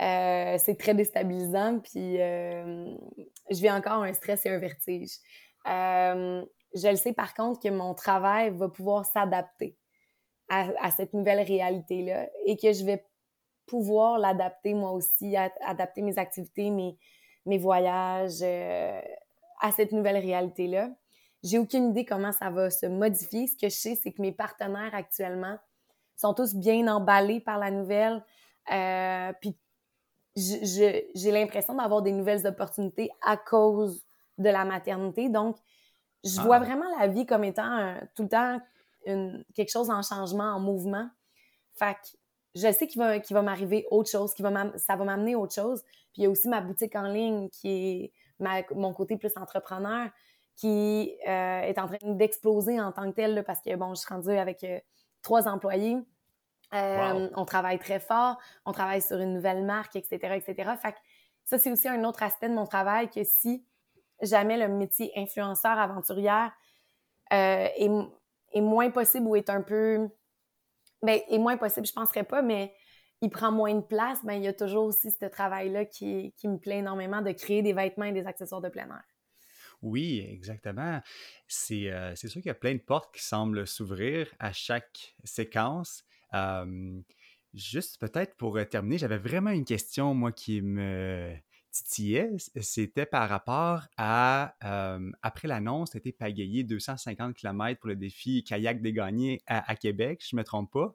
euh, 0.00 0.56
c'est 0.58 0.78
très 0.78 0.94
déstabilisant, 0.94 1.80
puis 1.80 2.16
je 2.16 3.60
vis 3.60 3.70
encore 3.70 4.04
un 4.04 4.12
stress 4.14 4.46
et 4.46 4.50
un 4.50 4.58
vertige. 4.58 5.18
je 5.66 6.88
le 6.88 6.96
sais 6.96 7.12
par 7.12 7.34
contre 7.34 7.60
que 7.60 7.68
mon 7.68 7.92
travail 7.94 8.56
va 8.56 8.68
pouvoir 8.68 9.04
s'adapter 9.04 9.76
à, 10.48 10.68
à 10.80 10.90
cette 10.90 11.12
nouvelle 11.14 11.40
réalité-là 11.40 12.28
et 12.44 12.56
que 12.56 12.72
je 12.72 12.84
vais 12.84 13.04
pouvoir 13.66 14.18
l'adapter 14.18 14.74
moi 14.74 14.92
aussi, 14.92 15.36
adapter 15.36 16.02
mes 16.02 16.18
activités, 16.18 16.70
mes, 16.70 16.96
mes 17.44 17.58
voyages 17.58 18.38
euh, 18.42 19.00
à 19.60 19.72
cette 19.72 19.92
nouvelle 19.92 20.18
réalité-là. 20.18 20.90
J'ai 21.42 21.58
aucune 21.58 21.90
idée 21.90 22.04
comment 22.04 22.32
ça 22.32 22.50
va 22.50 22.70
se 22.70 22.86
modifier. 22.86 23.46
Ce 23.46 23.56
que 23.56 23.68
je 23.68 23.76
sais, 23.76 23.94
c'est 23.94 24.12
que 24.12 24.22
mes 24.22 24.32
partenaires 24.32 24.94
actuellement 24.94 25.58
sont 26.16 26.34
tous 26.34 26.54
bien 26.54 26.86
emballés 26.88 27.40
par 27.40 27.58
la 27.58 27.70
nouvelle. 27.70 28.24
Euh, 28.72 29.32
puis 29.40 29.56
j'ai 30.36 31.30
l'impression 31.30 31.74
d'avoir 31.74 32.02
des 32.02 32.12
nouvelles 32.12 32.46
opportunités 32.46 33.10
à 33.24 33.36
cause 33.36 34.04
de 34.38 34.48
la 34.48 34.64
maternité. 34.64 35.28
Donc, 35.28 35.56
je 36.24 36.40
vois 36.40 36.56
ah. 36.56 36.60
vraiment 36.60 36.86
la 36.98 37.06
vie 37.06 37.26
comme 37.26 37.44
étant 37.44 37.94
tout 38.14 38.24
le 38.24 38.28
temps 38.28 38.60
une, 39.06 39.44
quelque 39.54 39.70
chose 39.70 39.90
en 39.90 40.02
changement, 40.02 40.54
en 40.54 40.60
mouvement. 40.60 41.08
Fait 41.74 41.94
que 41.94 42.16
je 42.54 42.72
sais 42.72 42.86
qu'il 42.86 43.00
va, 43.00 43.18
va 43.18 43.42
m'arriver 43.42 43.86
autre 43.90 44.10
chose, 44.10 44.34
qu'il 44.34 44.44
va 44.44 44.72
ça 44.76 44.96
va 44.96 45.04
m'amener 45.04 45.34
autre 45.34 45.54
chose. 45.54 45.82
Puis 46.12 46.22
il 46.22 46.24
y 46.24 46.26
a 46.26 46.30
aussi 46.30 46.48
ma 46.48 46.60
boutique 46.60 46.96
en 46.96 47.08
ligne 47.08 47.48
qui 47.50 47.68
est 47.68 48.12
mon 48.74 48.92
côté 48.92 49.16
plus 49.16 49.32
entrepreneur 49.36 50.10
qui 50.56 51.14
euh, 51.28 51.60
est 51.60 51.78
en 51.78 51.86
train 51.86 51.98
d'exploser 52.02 52.80
en 52.80 52.90
tant 52.90 53.10
que 53.10 53.16
tel 53.16 53.44
parce 53.44 53.60
que 53.60 53.74
bon, 53.76 53.94
je 53.94 54.00
suis 54.00 54.08
rendue 54.08 54.30
avec 54.30 54.64
euh, 54.64 54.80
trois 55.22 55.48
employés. 55.48 55.98
Euh, 56.74 57.28
on 57.36 57.44
travaille 57.44 57.78
très 57.78 58.00
fort, 58.00 58.38
on 58.64 58.72
travaille 58.72 59.02
sur 59.02 59.18
une 59.18 59.34
nouvelle 59.34 59.64
marque, 59.64 59.94
etc., 59.94 60.34
etc. 60.34 60.72
Fait 60.82 60.92
que 60.92 60.98
ça, 61.44 61.58
c'est 61.58 61.70
aussi 61.70 61.88
un 61.88 62.02
autre 62.04 62.22
aspect 62.22 62.48
de 62.48 62.54
mon 62.54 62.66
travail 62.66 63.08
que 63.08 63.22
si 63.22 63.64
jamais 64.22 64.56
le 64.56 64.68
métier 64.68 65.12
influenceur 65.14 65.78
aventurière 65.78 66.52
est, 67.30 67.88
est, 68.56 68.60
moins 68.60 68.90
possible 68.90 69.26
ou 69.26 69.36
est 69.36 69.50
un 69.50 69.62
peu 69.62 70.08
ben, 71.02 71.20
est 71.28 71.38
moins 71.38 71.56
possible, 71.56 71.86
je 71.86 71.92
ne 71.92 72.04
penserais 72.04 72.24
pas, 72.24 72.42
mais 72.42 72.72
il 73.22 73.30
prend 73.30 73.52
moins 73.52 73.74
de 73.74 73.80
place, 73.80 74.24
ben, 74.24 74.34
il 74.34 74.42
y 74.42 74.48
a 74.48 74.52
toujours 74.52 74.86
aussi 74.86 75.10
ce 75.10 75.26
travail-là 75.26 75.84
qui, 75.84 76.32
me 76.44 76.58
plaît 76.58 76.78
énormément 76.78 77.22
de 77.22 77.32
créer 77.32 77.62
des 77.62 77.72
vêtements 77.72 78.06
et 78.06 78.12
des 78.12 78.26
accessoires 78.26 78.60
de 78.60 78.68
plein 78.68 78.86
air. 78.86 79.04
Oui, 79.82 80.26
exactement. 80.28 81.00
C'est 81.48 81.90
euh, 81.90 82.14
sûr 82.14 82.30
qu'il 82.30 82.46
y 82.46 82.50
a 82.50 82.54
plein 82.54 82.74
de 82.74 82.80
portes 82.80 83.14
qui 83.14 83.22
semblent 83.22 83.66
s'ouvrir 83.66 84.26
à 84.38 84.52
chaque 84.52 85.14
séquence. 85.24 86.04
juste 87.54 88.00
peut-être 88.00 88.36
pour 88.36 88.58
terminer, 88.70 88.98
j'avais 88.98 89.18
vraiment 89.18 89.50
une 89.50 89.64
question, 89.64 90.14
moi, 90.14 90.32
qui 90.32 90.62
me, 90.62 91.34
c'était 91.84 93.06
par 93.06 93.28
rapport 93.28 93.82
à, 93.96 94.54
après 95.22 95.48
l'annonce, 95.48 95.90
tu 95.90 95.98
été 95.98 96.12
pagayé 96.12 96.64
250 96.64 97.34
km 97.34 97.80
pour 97.80 97.88
le 97.88 97.96
défi 97.96 98.44
kayak 98.44 98.82
dégagné 98.82 99.42
à, 99.46 99.70
à 99.70 99.76
Québec, 99.76 100.24
je 100.28 100.34
ne 100.34 100.40
me 100.40 100.44
trompe 100.44 100.72
pas. 100.72 100.94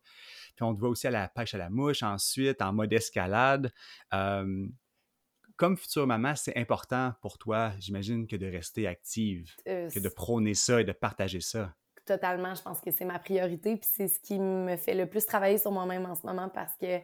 Puis 0.55 0.63
on 0.63 0.73
te 0.73 0.79
voit 0.79 0.89
aussi 0.89 1.07
à 1.07 1.11
la 1.11 1.27
pêche 1.27 1.53
à 1.53 1.57
la 1.57 1.69
mouche 1.69 2.03
ensuite, 2.03 2.61
en 2.61 2.73
mode 2.73 2.93
escalade. 2.93 3.71
comme 4.09 5.77
future 5.77 6.07
maman, 6.07 6.35
c'est 6.35 6.57
important 6.57 7.13
pour 7.21 7.37
toi, 7.37 7.71
j'imagine, 7.79 8.25
que 8.25 8.35
de 8.35 8.47
rester 8.47 8.87
active, 8.87 9.53
que 9.65 9.99
de 9.99 10.09
prôner 10.09 10.55
ça 10.55 10.81
et 10.81 10.83
de 10.83 10.91
partager 10.91 11.41
ça. 11.41 11.75
Totalement, 12.05 12.55
je 12.55 12.63
pense 12.63 12.81
que 12.81 12.89
c'est 12.89 13.05
ma 13.05 13.19
priorité, 13.19 13.77
puis 13.77 13.87
c'est 13.91 14.07
ce 14.07 14.19
qui 14.19 14.39
me 14.39 14.75
fait 14.75 14.95
le 14.95 15.05
plus 15.05 15.25
travailler 15.25 15.59
sur 15.59 15.71
moi-même 15.71 16.05
en 16.07 16.15
ce 16.15 16.25
moment 16.25 16.49
parce 16.49 16.75
que 16.77 16.99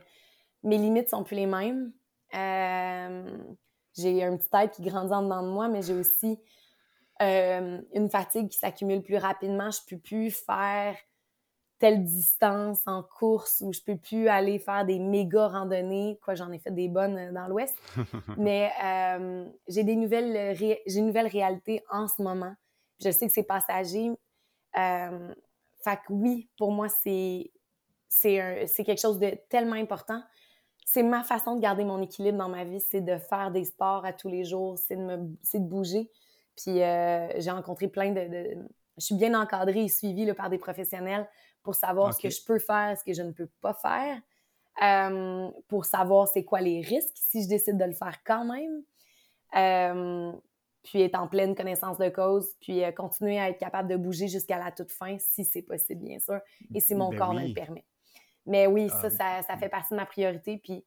mes 0.64 0.78
limites 0.78 1.10
sont 1.10 1.24
plus 1.24 1.36
les 1.36 1.46
mêmes. 1.46 1.94
J'ai 3.98 4.24
un 4.24 4.38
petit 4.38 4.50
tête 4.50 4.72
qui 4.72 4.84
grandit 4.84 5.14
en 5.14 5.24
dedans 5.24 5.44
de 5.44 5.50
moi, 5.50 5.68
mais 5.68 5.82
j'ai 5.82 5.94
aussi 5.94 6.40
une 7.20 8.10
fatigue 8.12 8.50
qui 8.50 8.58
s'accumule 8.58 9.02
plus 9.02 9.18
rapidement. 9.18 9.72
Je 9.72 9.80
peux 9.88 9.98
plus 9.98 10.30
faire 10.30 10.96
telle 11.80 12.04
distance 12.04 12.82
en 12.88 13.04
course 13.04 13.62
où 13.62 13.72
je 13.72 13.82
peux 13.82 13.98
plus 13.98 14.28
aller 14.28 14.60
faire 14.60 14.86
des 14.86 15.00
méga 15.00 15.48
randonnées. 15.48 16.20
Quoi, 16.24 16.36
j'en 16.36 16.52
ai 16.52 16.60
fait 16.60 16.72
des 16.72 16.88
bonnes 16.88 17.18
euh, 17.18 17.32
dans 17.32 17.48
l'Ouest. 17.48 17.76
Mais 18.38 18.72
euh, 18.84 19.46
j'ai 19.68 19.84
des 19.84 19.96
nouvelles, 19.96 20.56
j'ai 20.56 20.82
une 20.88 21.08
nouvelle 21.08 21.28
réalité 21.28 21.84
en 21.92 22.08
ce 22.08 22.22
moment. 22.22 22.54
Je 23.04 23.12
sais 23.12 23.28
que 23.28 23.34
c'est 23.34 23.44
passager. 23.44 24.12
Euh, 24.78 25.36
fait 25.84 26.00
que 26.08 26.14
oui, 26.14 26.50
pour 26.58 26.72
moi, 26.72 26.88
c'est, 26.90 27.52
c'est, 28.10 28.66
c'est 28.66 28.84
quelque 28.84 29.02
chose 29.02 29.20
de 29.20 29.38
tellement 29.50 29.76
important. 29.76 30.22
C'est 30.90 31.04
ma 31.04 31.22
façon 31.22 31.58
de 31.58 31.60
garder 31.60 31.84
mon 31.84 32.02
équilibre 32.02 32.38
dans 32.38 32.48
ma 32.48 32.64
vie, 32.64 32.80
c'est 32.80 33.02
de 33.02 33.18
faire 33.18 33.52
des 33.52 33.66
sports 33.66 34.06
à 34.06 34.14
tous 34.14 34.30
les 34.30 34.46
jours, 34.46 34.78
c'est 34.78 34.96
de, 34.96 35.02
me, 35.02 35.36
c'est 35.44 35.60
de 35.60 35.68
bouger. 35.68 36.10
Puis 36.56 36.82
euh, 36.82 37.28
j'ai 37.42 37.52
rencontré 37.52 37.90
plein 37.90 38.12
de, 38.12 38.22
de, 38.22 38.58
Je 38.98 39.06
suis 39.06 39.16
bien 39.16 39.38
encadrée 39.38 39.84
et 39.84 39.90
suivie 39.90 40.24
là, 40.24 40.34
par 40.34 40.50
des 40.50 40.58
professionnels 40.58 41.28
pour 41.62 41.76
savoir 41.76 42.14
ce 42.14 42.22
que 42.22 42.30
je 42.30 42.42
peux 42.42 42.58
faire, 42.58 42.98
ce 42.98 43.04
que 43.04 43.12
je 43.12 43.22
ne 43.22 43.34
peux 43.34 43.50
pas 43.60 43.74
faire, 43.74 44.22
euh, 44.82 45.52
pour 45.68 45.84
savoir 45.84 46.30
c'est 46.30 46.46
quoi 46.46 46.62
les 46.62 46.80
risques 46.80 47.18
si 47.18 47.44
je 47.44 47.50
décide 47.50 47.78
de 47.78 47.84
le 47.84 47.92
faire 47.92 48.24
quand 48.24 48.46
même, 48.46 48.82
euh, 49.58 50.32
puis 50.84 51.02
être 51.02 51.20
en 51.20 51.28
pleine 51.28 51.54
connaissance 51.54 51.98
de 51.98 52.08
cause, 52.08 52.48
puis 52.62 52.82
continuer 52.96 53.38
à 53.42 53.50
être 53.50 53.60
capable 53.60 53.90
de 53.90 53.98
bouger 53.98 54.30
jusqu'à 54.30 54.58
la 54.58 54.72
toute 54.72 54.94
fin 54.94 55.18
si 55.20 55.44
c'est 55.44 55.64
possible, 55.64 56.06
bien 56.06 56.20
sûr, 56.20 56.40
et 56.74 56.80
si 56.80 56.96
mon 56.96 57.10
ben 57.10 57.18
corps 57.18 57.34
me 57.34 57.46
le 57.46 57.54
permet. 57.54 57.84
Mais 58.48 58.66
oui, 58.66 58.90
ah 58.92 59.10
ça, 59.10 59.42
ça, 59.44 59.58
fait 59.58 59.70
partie 59.70 59.94
de 59.94 59.98
ma 59.98 60.06
priorité, 60.06 60.58
puis 60.58 60.84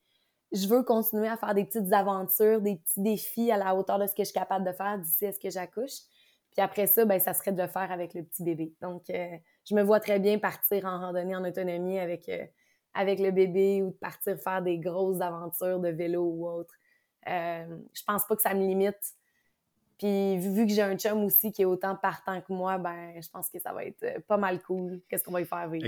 je 0.53 0.67
veux 0.67 0.83
continuer 0.83 1.29
à 1.29 1.37
faire 1.37 1.55
des 1.55 1.65
petites 1.65 1.93
aventures, 1.93 2.61
des 2.61 2.77
petits 2.77 3.01
défis 3.01 3.53
à 3.53 3.57
la 3.57 3.75
hauteur 3.75 3.99
de 3.99 4.07
ce 4.07 4.15
que 4.15 4.23
je 4.23 4.31
suis 4.31 4.35
capable 4.35 4.67
de 4.67 4.73
faire 4.73 4.99
d'ici 4.99 5.27
à 5.27 5.33
ce 5.33 5.39
que 5.39 5.51
j'accouche. 5.51 6.01
Puis 6.51 6.61
après 6.61 6.89
ça, 6.89 7.05
ben, 7.05 7.21
ça 7.21 7.33
serait 7.35 7.53
de 7.53 7.63
le 7.63 7.69
faire 7.69 7.93
avec 7.93 8.15
le 8.15 8.25
petit 8.25 8.43
bébé. 8.43 8.75
Donc, 8.81 9.05
je 9.09 9.75
me 9.75 9.83
vois 9.83 10.01
très 10.01 10.19
bien 10.19 10.39
partir 10.39 10.85
en 10.85 10.99
randonnée 10.99 11.37
en 11.37 11.45
autonomie 11.45 11.99
avec, 11.99 12.29
euh, 12.29 12.45
avec 12.95 13.21
le 13.21 13.31
bébé 13.31 13.83
ou 13.83 13.91
de 13.91 13.97
partir 13.97 14.37
faire 14.39 14.63
des 14.63 14.79
grosses 14.79 15.21
aventures 15.21 15.79
de 15.79 15.89
vélo 15.91 16.25
ou 16.25 16.49
autre. 16.49 16.75
Euh, 17.29 17.79
je 17.93 18.03
pense 18.05 18.27
pas 18.27 18.35
que 18.35 18.43
ça 18.43 18.55
me 18.55 18.67
limite. 18.67 19.15
Puis 19.99 20.39
vu, 20.39 20.67
que 20.67 20.73
j'ai 20.73 20.83
un 20.83 20.97
chum 20.97 21.23
aussi 21.25 21.53
qui 21.53 21.63
est 21.63 21.67
autant 21.67 21.95
partant 21.95 22.41
que 22.41 22.53
moi, 22.53 22.79
ben 22.79 23.21
je 23.21 23.29
pense 23.29 23.51
que 23.51 23.61
ça 23.61 23.73
va 23.73 23.85
être 23.85 24.03
euh, 24.03 24.19
pas 24.27 24.39
mal 24.39 24.61
cool. 24.63 25.03
Qu'est-ce 25.09 25.23
qu'on 25.23 25.33
va 25.33 25.43
y 25.43 25.45
faire 25.45 25.69
vivre? 25.69 25.85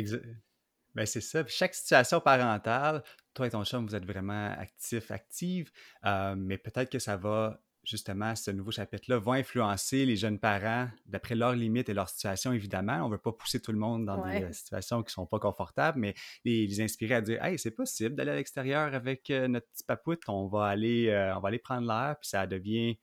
Ben 0.94 1.07
c'est 1.07 1.20
ça. 1.20 1.44
chaque 1.46 1.74
situation 1.74 2.20
parentale, 2.20 3.02
toi 3.35 3.46
et 3.46 3.50
ton 3.50 3.64
chum, 3.64 3.87
vous 3.87 3.94
êtes 3.94 4.05
vraiment 4.05 4.55
actifs, 4.59 5.11
actives, 5.11 5.70
euh, 6.05 6.35
mais 6.37 6.59
peut-être 6.59 6.90
que 6.90 6.98
ça 6.98 7.16
va 7.16 7.61
justement, 7.85 8.35
ce 8.37 8.50
nouveau 8.50 8.70
chapitre-là 8.70 9.18
va 9.18 9.33
influencer 9.33 10.07
les 10.07 10.16
jeunes 10.16 10.38
parents 10.38 10.88
d'après 11.07 11.35
leurs 11.35 11.55
limites 11.55 11.88
et 11.88 11.94
leur 11.94 12.09
situation, 12.09 12.52
évidemment. 12.52 13.00
On 13.02 13.07
ne 13.07 13.12
veut 13.12 13.18
pas 13.20 13.33
pousser 13.33 13.61
tout 13.61 13.72
le 13.72 13.78
monde 13.78 14.07
dans 14.07 14.24
des 14.24 14.42
euh, 14.42 14.52
situations 14.52 15.02
qui 15.02 15.09
ne 15.09 15.12
sont 15.12 15.26
pas 15.26 15.38
confortables, 15.38 15.98
mais 15.98 16.14
les, 16.44 16.81
inspirer 16.81 17.14
à 17.16 17.20
dire 17.20 17.42
Hey, 17.44 17.59
c'est 17.59 17.72
possible 17.72 18.14
d'aller 18.14 18.31
à 18.31 18.37
l'extérieur 18.37 18.94
avec 18.94 19.31
euh, 19.31 19.48
notre 19.48 19.66
petit 19.68 19.85
papoute, 19.85 20.22
on 20.28 20.46
va 20.46 20.66
aller, 20.66 21.09
euh, 21.09 21.37
on 21.37 21.40
va 21.40 21.48
aller 21.48 21.59
prendre 21.59 21.87
l'air, 21.87 22.16
puis 22.20 22.28
ça 22.28 22.46
devient. 22.46 22.98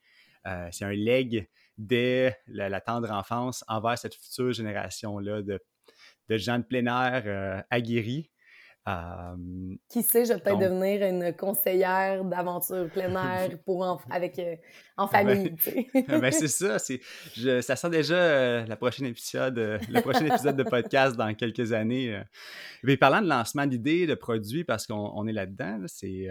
c'est 0.70 0.84
un 0.84 0.92
leg 0.92 1.48
dès 1.76 2.36
la, 2.46 2.80
tendre 2.80 3.10
enfance 3.10 3.64
envers 3.68 3.98
cette 3.98 4.14
future 4.14 4.52
génération-là 4.52 5.42
de, 5.42 5.60
de 6.30 6.38
gens 6.38 6.58
de 6.58 6.64
plein 6.64 6.86
air 6.86 7.64
aguerris 7.68 8.30
qui 9.88 10.02
sait, 10.02 10.24
je 10.24 10.32
vais 10.32 10.40
peut-être 10.40 10.58
devenir 10.58 11.06
une 11.06 11.34
conseillère 11.34 12.24
d'aventure 12.24 12.88
plein 12.90 13.14
air 13.48 13.58
pour 13.64 14.02
avec, 14.10 14.38
euh, 14.38 14.56
en 14.96 15.06
ah 15.12 15.24
ben, 15.24 15.56
famille. 15.56 15.86
Ah 16.08 16.18
ben, 16.18 16.32
c'est 16.32 16.48
ça. 16.48 16.76
Je, 17.36 17.60
ça 17.60 17.76
sent 17.76 17.90
déjà 17.90 18.14
euh, 18.14 18.66
la 18.66 18.76
prochaine 18.76 19.06
épisode, 19.06 19.58
euh, 19.58 19.78
le 19.88 20.00
prochain 20.00 20.26
épisode 20.26 20.56
de 20.56 20.62
podcast 20.62 21.16
dans 21.16 21.32
quelques 21.34 21.72
années. 21.72 22.22
Mais 22.82 22.96
parlant 22.96 23.20
de 23.20 23.28
lancement 23.28 23.66
d'idées, 23.66 24.06
de 24.06 24.14
produits, 24.14 24.64
parce 24.64 24.86
qu'on 24.86 25.26
est 25.26 25.32
là-dedans, 25.32 25.82
c'est, 25.86 26.28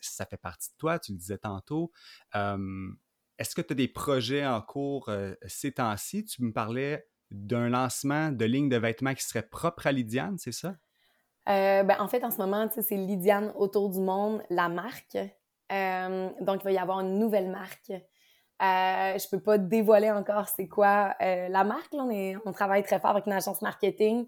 ça 0.00 0.26
fait 0.26 0.38
partie 0.38 0.70
de 0.70 0.76
toi, 0.78 0.98
tu 0.98 1.12
le 1.12 1.18
disais 1.18 1.38
tantôt. 1.38 1.92
Est-ce 2.34 3.54
que 3.54 3.62
tu 3.62 3.72
as 3.72 3.76
des 3.76 3.88
projets 3.88 4.44
en 4.46 4.60
cours 4.60 5.10
ces 5.46 5.72
temps-ci? 5.72 6.24
Tu 6.24 6.42
me 6.42 6.52
parlais 6.52 7.06
d'un 7.30 7.68
lancement 7.68 8.30
de 8.30 8.44
ligne 8.44 8.68
de 8.68 8.76
vêtements 8.76 9.14
qui 9.14 9.24
serait 9.24 9.42
propre 9.42 9.86
à 9.86 9.92
Lydiane, 9.92 10.36
c'est 10.38 10.52
ça? 10.52 10.74
Euh, 11.48 11.82
ben, 11.82 11.96
en 11.98 12.08
fait, 12.08 12.22
en 12.24 12.30
ce 12.30 12.38
moment, 12.38 12.68
c'est 12.70 12.96
Lydiane 12.96 13.52
autour 13.56 13.90
du 13.90 14.00
monde, 14.00 14.42
la 14.50 14.68
marque. 14.68 15.16
Euh, 15.72 16.28
donc, 16.40 16.60
il 16.62 16.64
va 16.64 16.72
y 16.72 16.78
avoir 16.78 17.00
une 17.00 17.18
nouvelle 17.18 17.50
marque. 17.50 17.90
Euh, 17.90 19.18
je 19.18 19.28
peux 19.30 19.40
pas 19.40 19.56
dévoiler 19.56 20.10
encore 20.10 20.48
c'est 20.48 20.68
quoi 20.68 21.14
euh, 21.22 21.48
la 21.48 21.64
marque. 21.64 21.92
Là. 21.94 22.02
On, 22.04 22.10
est, 22.10 22.36
on 22.44 22.52
travaille 22.52 22.82
très 22.82 23.00
fort 23.00 23.10
avec 23.10 23.26
une 23.26 23.32
agence 23.32 23.62
marketing. 23.62 24.26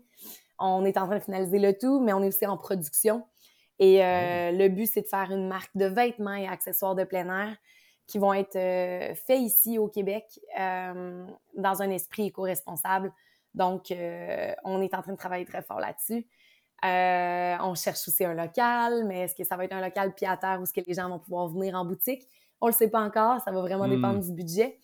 On 0.58 0.84
est 0.84 0.96
en 0.96 1.06
train 1.06 1.18
de 1.18 1.24
finaliser 1.24 1.58
le 1.58 1.76
tout, 1.76 2.00
mais 2.00 2.12
on 2.12 2.22
est 2.22 2.28
aussi 2.28 2.46
en 2.46 2.56
production. 2.56 3.24
Et 3.78 3.98
oh. 3.98 4.56
le 4.56 4.68
but, 4.68 4.86
c'est 4.86 5.02
de 5.02 5.08
faire 5.08 5.30
une 5.32 5.48
marque 5.48 5.76
de 5.76 5.86
vêtements 5.86 6.34
et 6.34 6.46
accessoires 6.46 6.94
de 6.94 7.04
plein 7.04 7.28
air 7.28 7.56
qui 8.06 8.18
vont 8.18 8.34
être 8.34 8.52
faits 8.52 9.40
ici 9.40 9.78
au 9.78 9.88
Québec 9.88 10.24
dans 10.56 11.82
un 11.82 11.90
esprit 11.90 12.26
éco-responsable. 12.26 13.12
Donc, 13.54 13.86
on 13.90 14.82
est 14.82 14.94
en 14.94 15.02
train 15.02 15.12
de 15.12 15.16
travailler 15.16 15.44
très 15.44 15.62
fort 15.62 15.80
là-dessus. 15.80 16.26
Euh, 16.84 17.56
on 17.60 17.74
cherche 17.76 18.08
aussi 18.08 18.24
un 18.24 18.34
local, 18.34 19.04
mais 19.04 19.20
est-ce 19.20 19.36
que 19.36 19.44
ça 19.44 19.56
va 19.56 19.64
être 19.64 19.72
un 19.72 19.80
local 19.80 20.14
pied 20.14 20.26
à 20.26 20.36
terre 20.36 20.58
ou 20.58 20.64
est-ce 20.64 20.72
que 20.72 20.80
les 20.84 20.94
gens 20.94 21.08
vont 21.08 21.20
pouvoir 21.20 21.48
venir 21.48 21.76
en 21.76 21.84
boutique? 21.84 22.26
On 22.60 22.66
le 22.66 22.72
sait 22.72 22.88
pas 22.88 23.00
encore, 23.00 23.40
ça 23.40 23.52
va 23.52 23.60
vraiment 23.60 23.86
dépendre 23.86 24.18
hmm. 24.18 24.22
du 24.22 24.32
budget. 24.32 24.78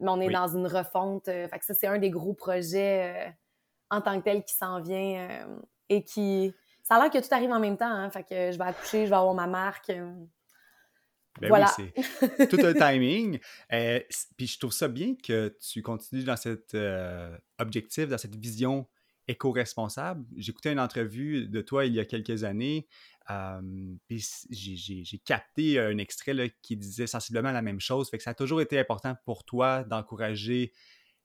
Mais 0.00 0.10
on 0.10 0.20
est 0.20 0.30
dans 0.30 0.48
une 0.48 0.66
refonte. 0.66 1.28
Euh, 1.28 1.46
fait 1.48 1.58
que 1.58 1.64
ça, 1.64 1.74
c'est 1.74 1.86
un 1.86 1.98
des 1.98 2.10
gros 2.10 2.32
projets 2.32 3.28
euh, 3.28 3.30
en 3.90 4.00
tant 4.00 4.18
que 4.18 4.24
tel 4.24 4.42
qui 4.44 4.54
s'en 4.54 4.80
vient 4.80 5.46
et 5.88 6.02
qui. 6.02 6.52
Ça 6.82 6.96
a 6.96 7.02
l'air 7.02 7.10
que 7.10 7.18
tout 7.18 7.32
arrive 7.32 7.52
en 7.52 7.60
même 7.60 7.76
temps. 7.76 7.90
Hein, 7.90 8.10
fait 8.10 8.24
que 8.24 8.50
je 8.50 8.58
vais 8.58 8.64
accoucher, 8.64 9.04
je 9.04 9.10
vais 9.10 9.16
avoir 9.16 9.34
ma 9.34 9.46
marque. 9.46 9.92
Ben 11.40 11.48
voilà. 11.48 11.72
oui, 11.78 11.90
c'est 12.18 12.48
tout 12.48 12.60
un 12.64 12.72
timing. 12.72 13.38
puis 14.36 14.46
je 14.46 14.58
trouve 14.58 14.72
ça 14.72 14.88
bien 14.88 15.16
que 15.16 15.56
tu 15.60 15.82
continues 15.82 16.24
dans 16.24 16.36
cet 16.36 16.76
objectif, 17.58 18.08
dans 18.08 18.18
cette 18.18 18.36
vision 18.36 18.86
éco-responsable. 19.26 20.24
J'écoutais 20.36 20.72
une 20.72 20.80
entrevue 20.80 21.48
de 21.48 21.60
toi 21.60 21.86
il 21.86 21.94
y 21.94 22.00
a 22.00 22.04
quelques 22.04 22.44
années, 22.44 22.86
puis 24.06 24.24
j'ai 24.50 25.18
capté 25.24 25.78
un 25.78 25.98
extrait 25.98 26.54
qui 26.62 26.76
disait 26.76 27.06
sensiblement 27.06 27.52
la 27.52 27.62
même 27.62 27.80
chose. 27.80 28.10
Fait 28.10 28.18
que 28.18 28.22
ça 28.22 28.30
a 28.30 28.34
toujours 28.34 28.60
été 28.60 28.78
important 28.78 29.16
pour 29.24 29.44
toi 29.44 29.82
d'encourager 29.84 30.72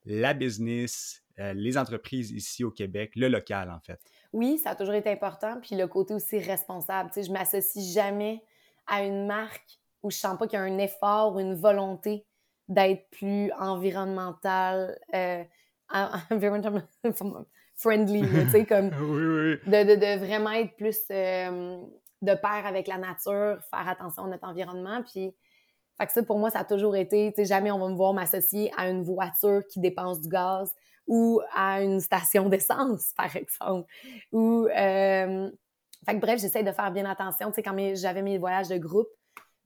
la 0.05 0.33
business, 0.33 1.23
euh, 1.39 1.53
les 1.53 1.77
entreprises 1.77 2.31
ici 2.31 2.63
au 2.63 2.71
Québec, 2.71 3.11
le 3.15 3.27
local 3.27 3.69
en 3.69 3.79
fait. 3.79 3.99
Oui, 4.33 4.57
ça 4.57 4.71
a 4.71 4.75
toujours 4.75 4.93
été 4.93 5.09
important. 5.09 5.59
Puis 5.61 5.75
le 5.75 5.87
côté 5.87 6.13
aussi 6.13 6.39
responsable. 6.39 7.09
Tu 7.09 7.21
sais, 7.21 7.27
je 7.27 7.31
m'associe 7.31 7.93
jamais 7.93 8.43
à 8.87 9.03
une 9.03 9.27
marque 9.27 9.78
où 10.03 10.11
je 10.11 10.17
sens 10.17 10.37
pas 10.37 10.47
qu'il 10.47 10.57
y 10.57 10.61
a 10.61 10.65
un 10.65 10.77
effort 10.77 11.35
ou 11.35 11.39
une 11.39 11.55
volonté 11.55 12.25
d'être 12.67 13.09
plus 13.09 13.51
environnemental, 13.59 14.97
euh, 15.13 15.43
friendly, 17.75 18.21
tu 18.21 18.49
sais, 18.49 18.65
comme 18.65 18.89
De, 19.65 19.95
de, 19.95 20.19
vraiment 20.19 20.51
être 20.51 20.75
plus 20.75 20.99
euh, 21.11 21.81
de 22.21 22.33
pair 22.33 22.65
avec 22.65 22.87
la 22.87 22.97
nature, 22.97 23.57
faire 23.69 23.87
attention 23.87 24.25
à 24.25 24.27
notre 24.27 24.47
environnement. 24.47 25.01
Puis, 25.03 25.33
fait 25.99 26.07
que 26.07 26.13
ça, 26.13 26.23
pour 26.23 26.37
moi, 26.37 26.49
ça 26.49 26.59
a 26.59 26.63
toujours 26.63 26.95
été, 26.95 27.31
tu 27.35 27.41
sais, 27.41 27.45
jamais 27.45 27.71
on 27.71 27.79
va 27.79 27.89
me 27.89 27.95
voir 27.95 28.13
m'associer 28.13 28.71
à 28.77 28.89
une 28.89 29.03
voiture 29.03 29.63
qui 29.69 29.79
dépense 29.79 30.21
du 30.21 30.29
gaz 30.29 30.73
ou 31.07 31.41
à 31.53 31.81
une 31.81 31.99
station 31.99 32.47
d'essence, 32.49 33.13
par 33.17 33.35
exemple. 33.35 33.91
Ou, 34.31 34.67
euh, 34.67 35.49
fait 36.05 36.15
que 36.15 36.19
bref, 36.19 36.39
j'essaie 36.39 36.63
de 36.63 36.71
faire 36.71 36.91
bien 36.91 37.05
attention. 37.05 37.47
Tu 37.49 37.55
sais, 37.55 37.63
quand 37.63 37.75
j'avais 37.95 38.21
mes 38.21 38.37
voyages 38.37 38.69
de 38.69 38.77
groupe, 38.77 39.09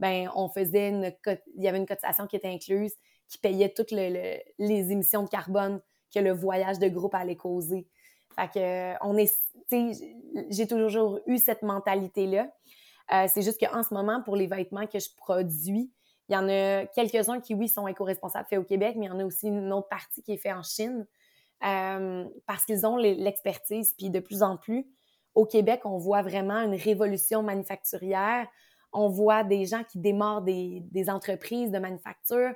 ben 0.04 0.30
on 0.36 0.50
faisait 0.50 0.89
une, 0.89 1.13
il 1.56 1.63
y 1.63 1.68
avait 1.70 1.78
une 1.78 1.86
cotisation 1.86 2.28
qui 2.28 2.36
était 2.36 2.50
incluse, 2.50 2.94
qui 3.30 3.38
payait 3.38 3.70
toutes 3.70 3.92
les 3.92 4.44
émissions 4.60 5.24
de 5.24 5.30
carbone 5.30 5.82
que 6.13 6.20
le 6.20 6.34
voyage 6.34 6.78
de 6.78 6.89
groupe 6.89 7.16
allait 7.16 7.38
causer. 7.38 7.88
Fait 8.36 8.50
que, 8.52 9.88
j'ai 10.50 10.68
toujours 10.68 11.20
eu 11.26 11.38
cette 11.38 11.62
mentalité-là. 11.62 12.52
Euh, 13.13 13.28
c'est 13.30 13.42
juste 13.44 13.66
qu'en 13.66 13.82
ce 13.82 13.94
moment, 13.94 14.22
pour 14.22 14.36
les 14.36 14.48
vêtements 14.48 14.88
que 14.88 15.00
je 15.00 15.10
produis, 15.16 15.89
il 16.28 16.36
y 16.36 16.38
en 16.38 16.50
a 16.50 16.86
quelques-uns 16.88 17.39
qui, 17.39 17.54
oui, 17.54 17.70
sont 17.70 17.88
éco-responsables 17.88 18.48
faits 18.50 18.60
au 18.60 18.63
Québec, 18.63 18.96
mais 18.98 19.06
il 19.06 19.10
y 19.10 19.12
en 19.12 19.20
a 19.20 19.26
aussi 19.26 19.48
une 19.48 19.72
autre 19.72 19.88
partie 19.88 20.22
qui 20.22 20.34
est 20.34 20.38
faite 20.38 20.56
en 20.56 20.63
Chine 20.63 21.08
euh, 21.66 22.26
parce 22.46 22.66
qu'ils 22.66 22.86
ont 22.86 22.98
l'expertise. 22.98 23.94
Puis 23.98 24.10
de 24.10 24.20
plus 24.20 24.44
en 24.44 24.58
plus, 24.58 24.86
au 25.34 25.46
Québec, 25.46 25.82
on 25.86 25.98
voit 25.98 26.24
vraiment 26.24 26.60
une 26.60 26.76
révolution 26.76 27.42
manufacturière 27.42 28.48
On 28.93 29.10
voit 29.10 29.43
des 29.43 29.65
gens 29.65 29.84
qui 29.84 29.99
démarrent 29.99 30.43
des, 30.43 30.84
des 30.91 31.10
entreprises 31.10 31.71
de 31.71 31.79
manufacture. 31.79 32.53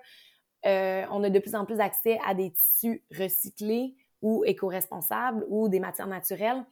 Euh, 0.65 1.05
on 1.11 1.23
a 1.23 1.29
de 1.29 1.39
plus 1.39 1.55
en 1.55 1.65
plus 1.65 1.79
accès 1.79 2.19
à 2.25 2.33
des 2.33 2.51
tissus 2.51 3.03
recyclés 3.17 3.95
ou 4.21 4.43
éco-responsables 4.45 5.45
ou 5.49 5.69
des 5.69 5.79
matières 5.79 6.07
naturelles. 6.07 6.65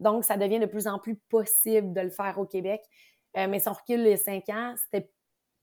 Donc, 0.00 0.24
ça 0.24 0.36
devient 0.36 0.58
de 0.58 0.66
plus 0.66 0.86
en 0.86 0.98
plus 0.98 1.16
possible 1.16 1.92
de 1.92 2.00
le 2.00 2.10
faire 2.10 2.38
au 2.38 2.46
Québec. 2.46 2.82
Euh, 3.36 3.48
mais 3.48 3.60
si 3.60 3.68
on 3.68 3.72
recule 3.72 4.02
les 4.02 4.16
cinq 4.16 4.48
ans, 4.48 4.74
c'était 4.76 5.10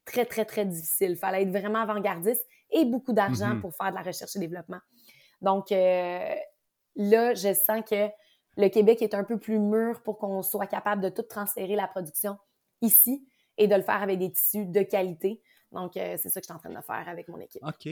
très, 0.06 0.26
très, 0.26 0.46
très 0.46 0.66
difficile. 0.66 1.12
Il 1.12 1.18
fallait 1.18 1.44
être 1.44 1.52
vraiment 1.52 1.80
avant-gardiste 1.80 2.46
et 2.72 2.86
beaucoup 2.86 3.14
d'argent 3.14 3.56
mm-hmm. 3.56 3.62
pour 3.62 3.76
faire 3.76 3.92
de 3.92 3.96
la 3.96 4.02
recherche 4.02 4.36
et 4.36 4.40
développement. 4.40 4.80
Donc, 5.42 5.72
euh, 5.72 6.36
là, 6.96 7.34
je 7.34 7.54
sens 7.54 7.82
que 7.90 8.10
le 8.58 8.68
Québec 8.70 9.02
est 9.02 9.14
un 9.14 9.24
peu 9.24 9.38
plus 9.38 9.60
mûr 9.60 10.02
pour 10.04 10.18
qu'on 10.18 10.42
soit 10.42 10.68
capable 10.68 11.02
de 11.02 11.10
tout 11.10 11.24
transférer 11.24 11.76
la 11.76 11.88
production 11.88 12.38
ici 12.82 13.29
et 13.60 13.68
de 13.68 13.76
le 13.76 13.84
faire 13.84 14.02
avec 14.02 14.18
des 14.18 14.32
tissus 14.32 14.66
de 14.66 14.82
qualité. 14.82 15.42
Donc, 15.72 15.96
euh, 15.98 16.18
c'est 16.18 16.30
ça 16.30 16.40
que 16.40 16.46
je 16.46 16.52
suis 16.52 16.54
en 16.54 16.58
train 16.58 16.70
de 16.70 16.84
faire 16.84 17.08
avec 17.08 17.28
mon 17.28 17.40
équipe. 17.40 17.62
OK. 17.64 17.88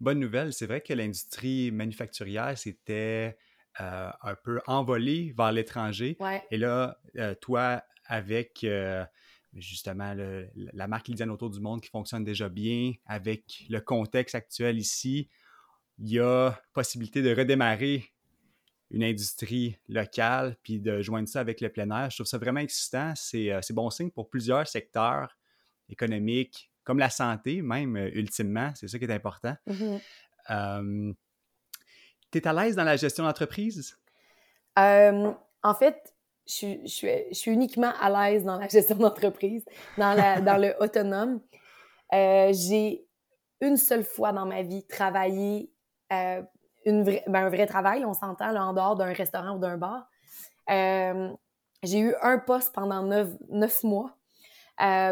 Bonne 0.00 0.18
nouvelle. 0.18 0.52
C'est 0.52 0.66
vrai 0.66 0.80
que 0.80 0.92
l'industrie 0.92 1.70
manufacturière, 1.70 2.58
c'était 2.58 3.36
euh, 3.80 4.10
un 4.22 4.34
peu 4.34 4.60
envolée 4.66 5.32
vers 5.36 5.52
l'étranger. 5.52 6.18
Et 6.50 6.56
là, 6.56 6.98
toi, 7.40 7.84
avec 8.06 8.66
justement 9.54 10.14
la 10.54 10.88
marque 10.88 11.08
Lydiane 11.08 11.30
autour 11.30 11.50
du 11.50 11.60
monde 11.60 11.80
qui 11.80 11.90
fonctionne 11.90 12.24
déjà 12.24 12.48
bien, 12.48 12.92
avec 13.06 13.64
le 13.68 13.80
contexte 13.80 14.34
actuel 14.34 14.78
ici, 14.78 15.28
il 15.98 16.10
y 16.10 16.18
a 16.18 16.60
possibilité 16.72 17.22
de 17.22 17.34
redémarrer 17.34 18.11
une 18.92 19.02
industrie 19.02 19.78
locale, 19.88 20.56
puis 20.62 20.78
de 20.78 21.02
joindre 21.02 21.28
ça 21.28 21.40
avec 21.40 21.60
le 21.60 21.70
plein 21.70 21.90
air. 21.90 22.10
Je 22.10 22.16
trouve 22.16 22.26
ça 22.26 22.38
vraiment 22.38 22.60
excitant. 22.60 23.12
C'est 23.16 23.50
euh, 23.50 23.60
bon 23.70 23.90
signe 23.90 24.10
pour 24.10 24.28
plusieurs 24.28 24.68
secteurs 24.68 25.36
économiques, 25.88 26.70
comme 26.84 26.98
la 26.98 27.10
santé, 27.10 27.62
même 27.62 27.96
euh, 27.96 28.10
ultimement. 28.14 28.70
C'est 28.74 28.88
ça 28.88 28.98
qui 28.98 29.04
est 29.04 29.12
important. 29.12 29.56
Mm-hmm. 29.66 31.14
tu 32.30 32.38
es 32.38 32.46
à 32.46 32.52
l'aise 32.52 32.76
dans 32.76 32.84
la 32.84 32.96
gestion 32.96 33.24
d'entreprise? 33.24 33.96
en 34.76 35.74
fait, 35.74 36.14
je, 36.46 36.78
je, 36.84 37.34
suis, 37.34 37.50
uniquement 37.50 37.92
à 38.00 38.30
l'aise 38.30 38.44
dans 38.44 38.58
la 38.58 38.68
gestion 38.68 38.96
d'entreprise, 38.96 39.64
dans, 39.96 40.42
dans 40.44 40.56
le 40.60 40.74
autonome. 40.80 41.40
Euh, 42.12 42.52
j'ai 42.52 43.06
une 43.60 43.76
seule 43.76 44.04
fois 44.04 44.32
dans 44.32 44.46
ma 44.46 44.62
vie 44.62 44.84
travaillé 44.86 45.70
euh, 46.86 46.90
une 46.90 47.04
ben, 47.04 47.46
un 47.46 47.48
vrai 47.48 47.66
travail, 47.66 48.04
on 48.04 48.14
s'entend, 48.14 48.54
en 48.54 48.72
dehors 48.72 48.96
d'un 48.96 49.12
restaurant 49.12 49.56
ou 49.56 49.58
d'un 49.58 49.76
bar. 49.76 50.08
Euh, 50.70 51.32
j'ai 51.82 51.98
eu 51.98 52.14
un 52.22 52.38
poste 52.38 52.74
pendant 52.74 53.02
neuf, 53.02 53.82
mois 53.82 54.16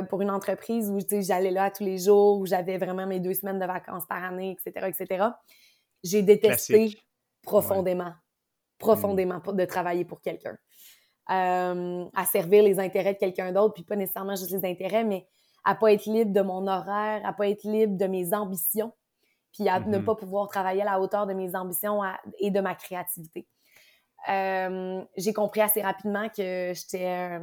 pour 0.09 0.23
une 0.23 0.31
entreprise 0.31 0.91
où 0.91 0.99
j'allais 1.21 1.51
là 1.51 1.71
tous 1.71 1.85
les 1.85 1.99
jours, 1.99 2.39
où 2.39 2.47
j'avais 2.47 2.79
vraiment 2.79 3.07
mes 3.07 3.21
deux 3.21 3.35
semaines 3.35 3.59
de 3.59 3.67
vacances 3.67 4.07
par 4.07 4.25
année, 4.25 4.57
etc., 4.59 4.89
etc. 4.89 5.27
J'ai 6.03 6.23
détesté 6.23 6.99
profondément, 7.43 8.13
profondément 8.79 9.39
de 9.39 9.65
travailler 9.65 10.05
pour 10.05 10.21
quelqu'un. 10.21 10.57
Euh, 11.31 12.07
à 12.13 12.25
servir 12.25 12.65
les 12.65 12.81
intérêts 12.81 13.15
de 13.15 13.19
quelqu'un 13.19 13.53
d'autre, 13.53 13.75
puis 13.75 13.85
pas 13.85 13.95
nécessairement 13.95 14.35
juste 14.35 14.51
les 14.51 14.69
intérêts, 14.69 15.05
mais 15.05 15.29
à 15.63 15.77
pas 15.77 15.93
être 15.93 16.07
libre 16.07 16.33
de 16.33 16.41
mon 16.41 16.67
horaire, 16.67 17.21
à 17.25 17.33
pas 17.33 17.49
être 17.49 17.63
libre 17.63 17.97
de 17.97 18.07
mes 18.07 18.35
ambitions, 18.35 18.93
puis 19.53 19.69
à 19.69 19.81
ne 19.81 19.99
mm-hmm. 19.99 20.05
pas 20.05 20.15
pouvoir 20.15 20.49
travailler 20.49 20.83
à 20.83 20.85
la 20.85 21.01
hauteur 21.01 21.27
de 21.27 21.35
mes 21.35 21.55
ambitions 21.55 22.01
et 22.39 22.51
de 22.51 22.61
ma 22.61 22.75
créativité. 22.75 23.47
Euh, 24.29 25.03
j'ai 25.17 25.33
compris 25.33 25.61
assez 25.61 25.81
rapidement 25.81 26.29
que 26.29 26.73
j'étais 26.75 27.39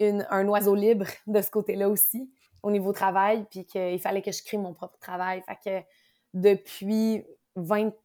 euh, 0.00 0.22
un 0.30 0.48
oiseau 0.48 0.74
libre 0.74 1.06
de 1.26 1.40
ce 1.40 1.50
côté-là 1.50 1.88
aussi, 1.88 2.30
au 2.62 2.70
niveau 2.70 2.92
travail, 2.92 3.46
puis 3.50 3.64
qu'il 3.64 4.00
fallait 4.00 4.22
que 4.22 4.32
je 4.32 4.42
crée 4.42 4.58
mon 4.58 4.74
propre 4.74 4.98
travail. 4.98 5.42
Fait 5.42 5.58
que 5.64 5.86
depuis 6.34 7.24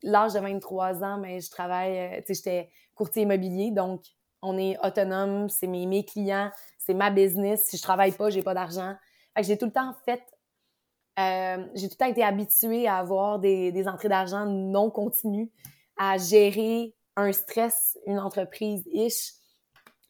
l'âge 0.02 0.34
de 0.34 0.39
23 0.39 1.04
ans, 1.04 1.17
mais 1.17 1.36
ben, 1.36 1.41
je 1.41 1.49
travaille, 1.49 2.21
tu 2.26 2.34
sais, 2.34 2.34
j'étais 2.34 2.69
courtier 2.95 3.23
immobilier, 3.23 3.71
donc 3.71 4.02
on 4.41 4.58
est 4.58 4.78
autonome, 4.84 5.49
c'est 5.49 5.67
mes, 5.67 5.86
mes 5.86 6.06
clients, 6.06 6.52
c'est 6.78 6.93
ma 6.93 7.10
business. 7.10 7.65
Si 7.65 7.78
je 7.78 7.82
travaille 7.82 8.12
pas, 8.12 8.30
j'ai 8.30 8.43
pas 8.43 8.54
d'argent. 8.54 8.95
j'ai 9.39 9.58
tout 9.58 9.65
le 9.65 9.71
temps 9.71 9.93
fait, 10.06 10.21
euh, 11.19 11.65
j'ai 11.76 11.88
tout 11.88 11.95
le 11.99 12.06
temps 12.06 12.12
été 12.12 12.23
habituée 12.23 12.88
à 12.88 12.97
avoir 12.97 13.39
des, 13.39 13.88
entrées 13.88 14.10
d'argent 14.10 14.45
non 14.45 14.89
continues, 14.89 15.52
à 15.97 16.17
gérer 16.17 16.95
un 17.15 17.32
stress, 17.32 17.97
une 18.08 18.19
entreprise 18.19 18.84
ish. 18.91 19.34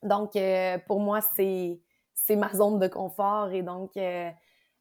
Donc, 0.01 0.35
euh, 0.35 0.77
pour 0.87 0.99
moi, 0.99 1.19
c'est, 1.35 1.79
ma 2.29 2.53
zone 2.53 2.79
de 2.79 2.87
confort. 2.87 3.51
Et 3.51 3.63
donc, 3.63 3.97
euh, 3.97 4.29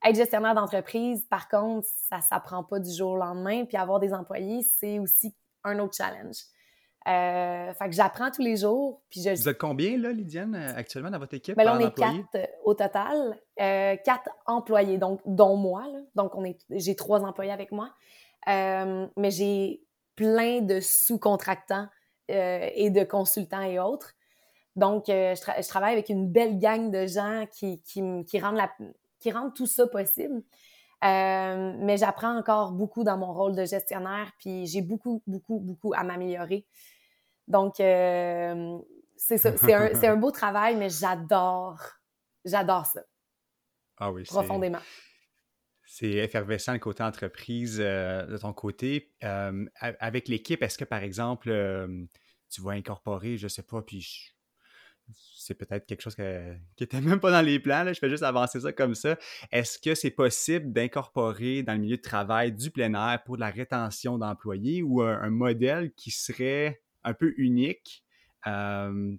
être 0.04 0.16
gestionnaire 0.16 0.54
d'entreprise, 0.54 1.24
par 1.28 1.48
contre, 1.48 1.88
ça 2.08 2.18
ne 2.18 2.22
s'apprend 2.22 2.62
pas 2.62 2.78
du 2.78 2.92
jour 2.92 3.12
au 3.12 3.16
lendemain. 3.16 3.64
Puis 3.64 3.76
avoir 3.76 3.98
des 3.98 4.12
employés, 4.12 4.62
c'est 4.62 4.98
aussi 4.98 5.35
un 5.64 5.78
autre 5.80 5.96
challenge. 5.96 6.37
Euh, 7.08 7.72
fait 7.74 7.88
que 7.88 7.94
j'apprends 7.94 8.30
tous 8.30 8.42
les 8.42 8.56
jours. 8.56 9.02
Puis 9.10 9.22
je... 9.22 9.30
Vous 9.30 9.48
êtes 9.48 9.58
combien, 9.58 9.96
là, 9.98 10.12
Lydiane, 10.12 10.54
euh, 10.54 10.72
actuellement 10.76 11.10
dans 11.10 11.18
votre 11.18 11.34
équipe? 11.34 11.56
Ben 11.56 11.64
là, 11.64 11.76
on 11.76 11.80
est 11.80 11.94
quatre 11.94 12.34
euh, 12.36 12.46
au 12.64 12.74
total. 12.74 13.38
quatre 13.56 14.30
employés, 14.46 14.98
donc, 14.98 15.20
dont 15.26 15.56
moi. 15.56 15.84
Donc, 16.14 16.34
on 16.34 16.44
est, 16.44 16.58
j'ai 16.70 16.94
trois 16.94 17.22
employés 17.24 17.52
avec 17.52 17.72
moi. 17.72 17.90
mais 18.46 19.30
j'ai 19.30 19.82
plein 20.14 20.60
de 20.60 20.80
sous-contractants 20.80 21.88
et 22.28 22.90
de 22.90 23.04
consultants 23.04 23.62
et 23.62 23.78
autres. 23.78 24.12
Donc, 24.76 25.04
je, 25.08 25.68
travaille 25.68 25.92
avec 25.92 26.08
une 26.08 26.30
belle 26.30 26.58
gang 26.58 26.90
de 26.90 27.06
gens 27.06 27.46
qui, 27.52 27.82
qui, 27.82 28.02
qui, 28.26 28.40
rendent, 28.40 28.56
la, 28.56 28.70
qui 29.18 29.30
rendent 29.32 29.54
tout 29.54 29.66
ça 29.66 29.86
possible. 29.86 30.42
Mais 31.02 31.96
j'apprends 31.96 32.36
encore 32.36 32.72
beaucoup 32.72 33.04
dans 33.04 33.16
mon 33.18 33.32
rôle 33.32 33.56
de 33.56 33.64
gestionnaire, 33.64 34.32
puis 34.38 34.66
j'ai 34.66 34.82
beaucoup, 34.82 35.22
beaucoup, 35.26 35.58
beaucoup 35.58 35.92
à 35.94 36.04
m'améliorer. 36.04 36.66
Donc, 37.48 37.80
euh, 37.80 38.78
c'est 39.16 39.74
un, 39.74 40.10
un, 40.12 40.16
beau 40.16 40.30
travail, 40.30 40.76
mais 40.76 40.88
j'adore, 40.88 41.80
j'adore 42.44 42.86
ça. 42.86 43.02
Ah 43.98 44.10
oui, 44.12 44.24
Profondément. 44.24 44.80
C'est 45.84 46.10
effervescent 46.10 46.72
le 46.72 46.78
côté 46.78 47.02
entreprise 47.02 47.78
euh, 47.80 48.24
de 48.26 48.38
ton 48.38 48.52
côté. 48.52 49.12
Euh, 49.24 49.66
avec 49.80 50.28
l'équipe, 50.28 50.62
est-ce 50.62 50.78
que, 50.78 50.84
par 50.84 51.02
exemple, 51.02 51.50
tu 52.48 52.62
vas 52.62 52.72
incorporer, 52.72 53.36
je 53.36 53.48
sais 53.48 53.62
pas, 53.62 53.82
puis 53.82 54.32
c'est 55.44 55.55
peut-être 55.55 55.87
quelque 55.87 56.02
chose 56.02 56.14
qui 56.76 56.85
n'était 56.85 57.00
même 57.00 57.20
pas 57.20 57.31
dans 57.31 57.44
les 57.44 57.59
plans, 57.59 57.85
je 57.87 57.98
fais 57.98 58.11
juste 58.11 58.22
avancer 58.22 58.61
ça 58.61 58.72
comme 58.72 58.94
ça. 58.94 59.16
Est-ce 59.50 59.78
que 59.78 59.94
c'est 59.94 60.11
possible 60.11 60.72
d'incorporer 60.72 61.62
dans 61.62 61.74
le 61.74 61.81
milieu 61.81 61.96
de 61.96 62.02
travail 62.02 62.52
du 62.52 62.70
plein 62.70 62.94
air 62.94 63.22
pour 63.24 63.37
de 63.37 63.40
la 63.40 63.50
rétention 63.50 64.18
d'employés 64.18 64.83
ou 64.83 65.02
un 65.02 65.31
modèle 65.31 65.92
qui 65.94 66.11
serait 66.11 66.83
un 67.05 67.14
peu 67.14 67.35
unique 67.37 68.05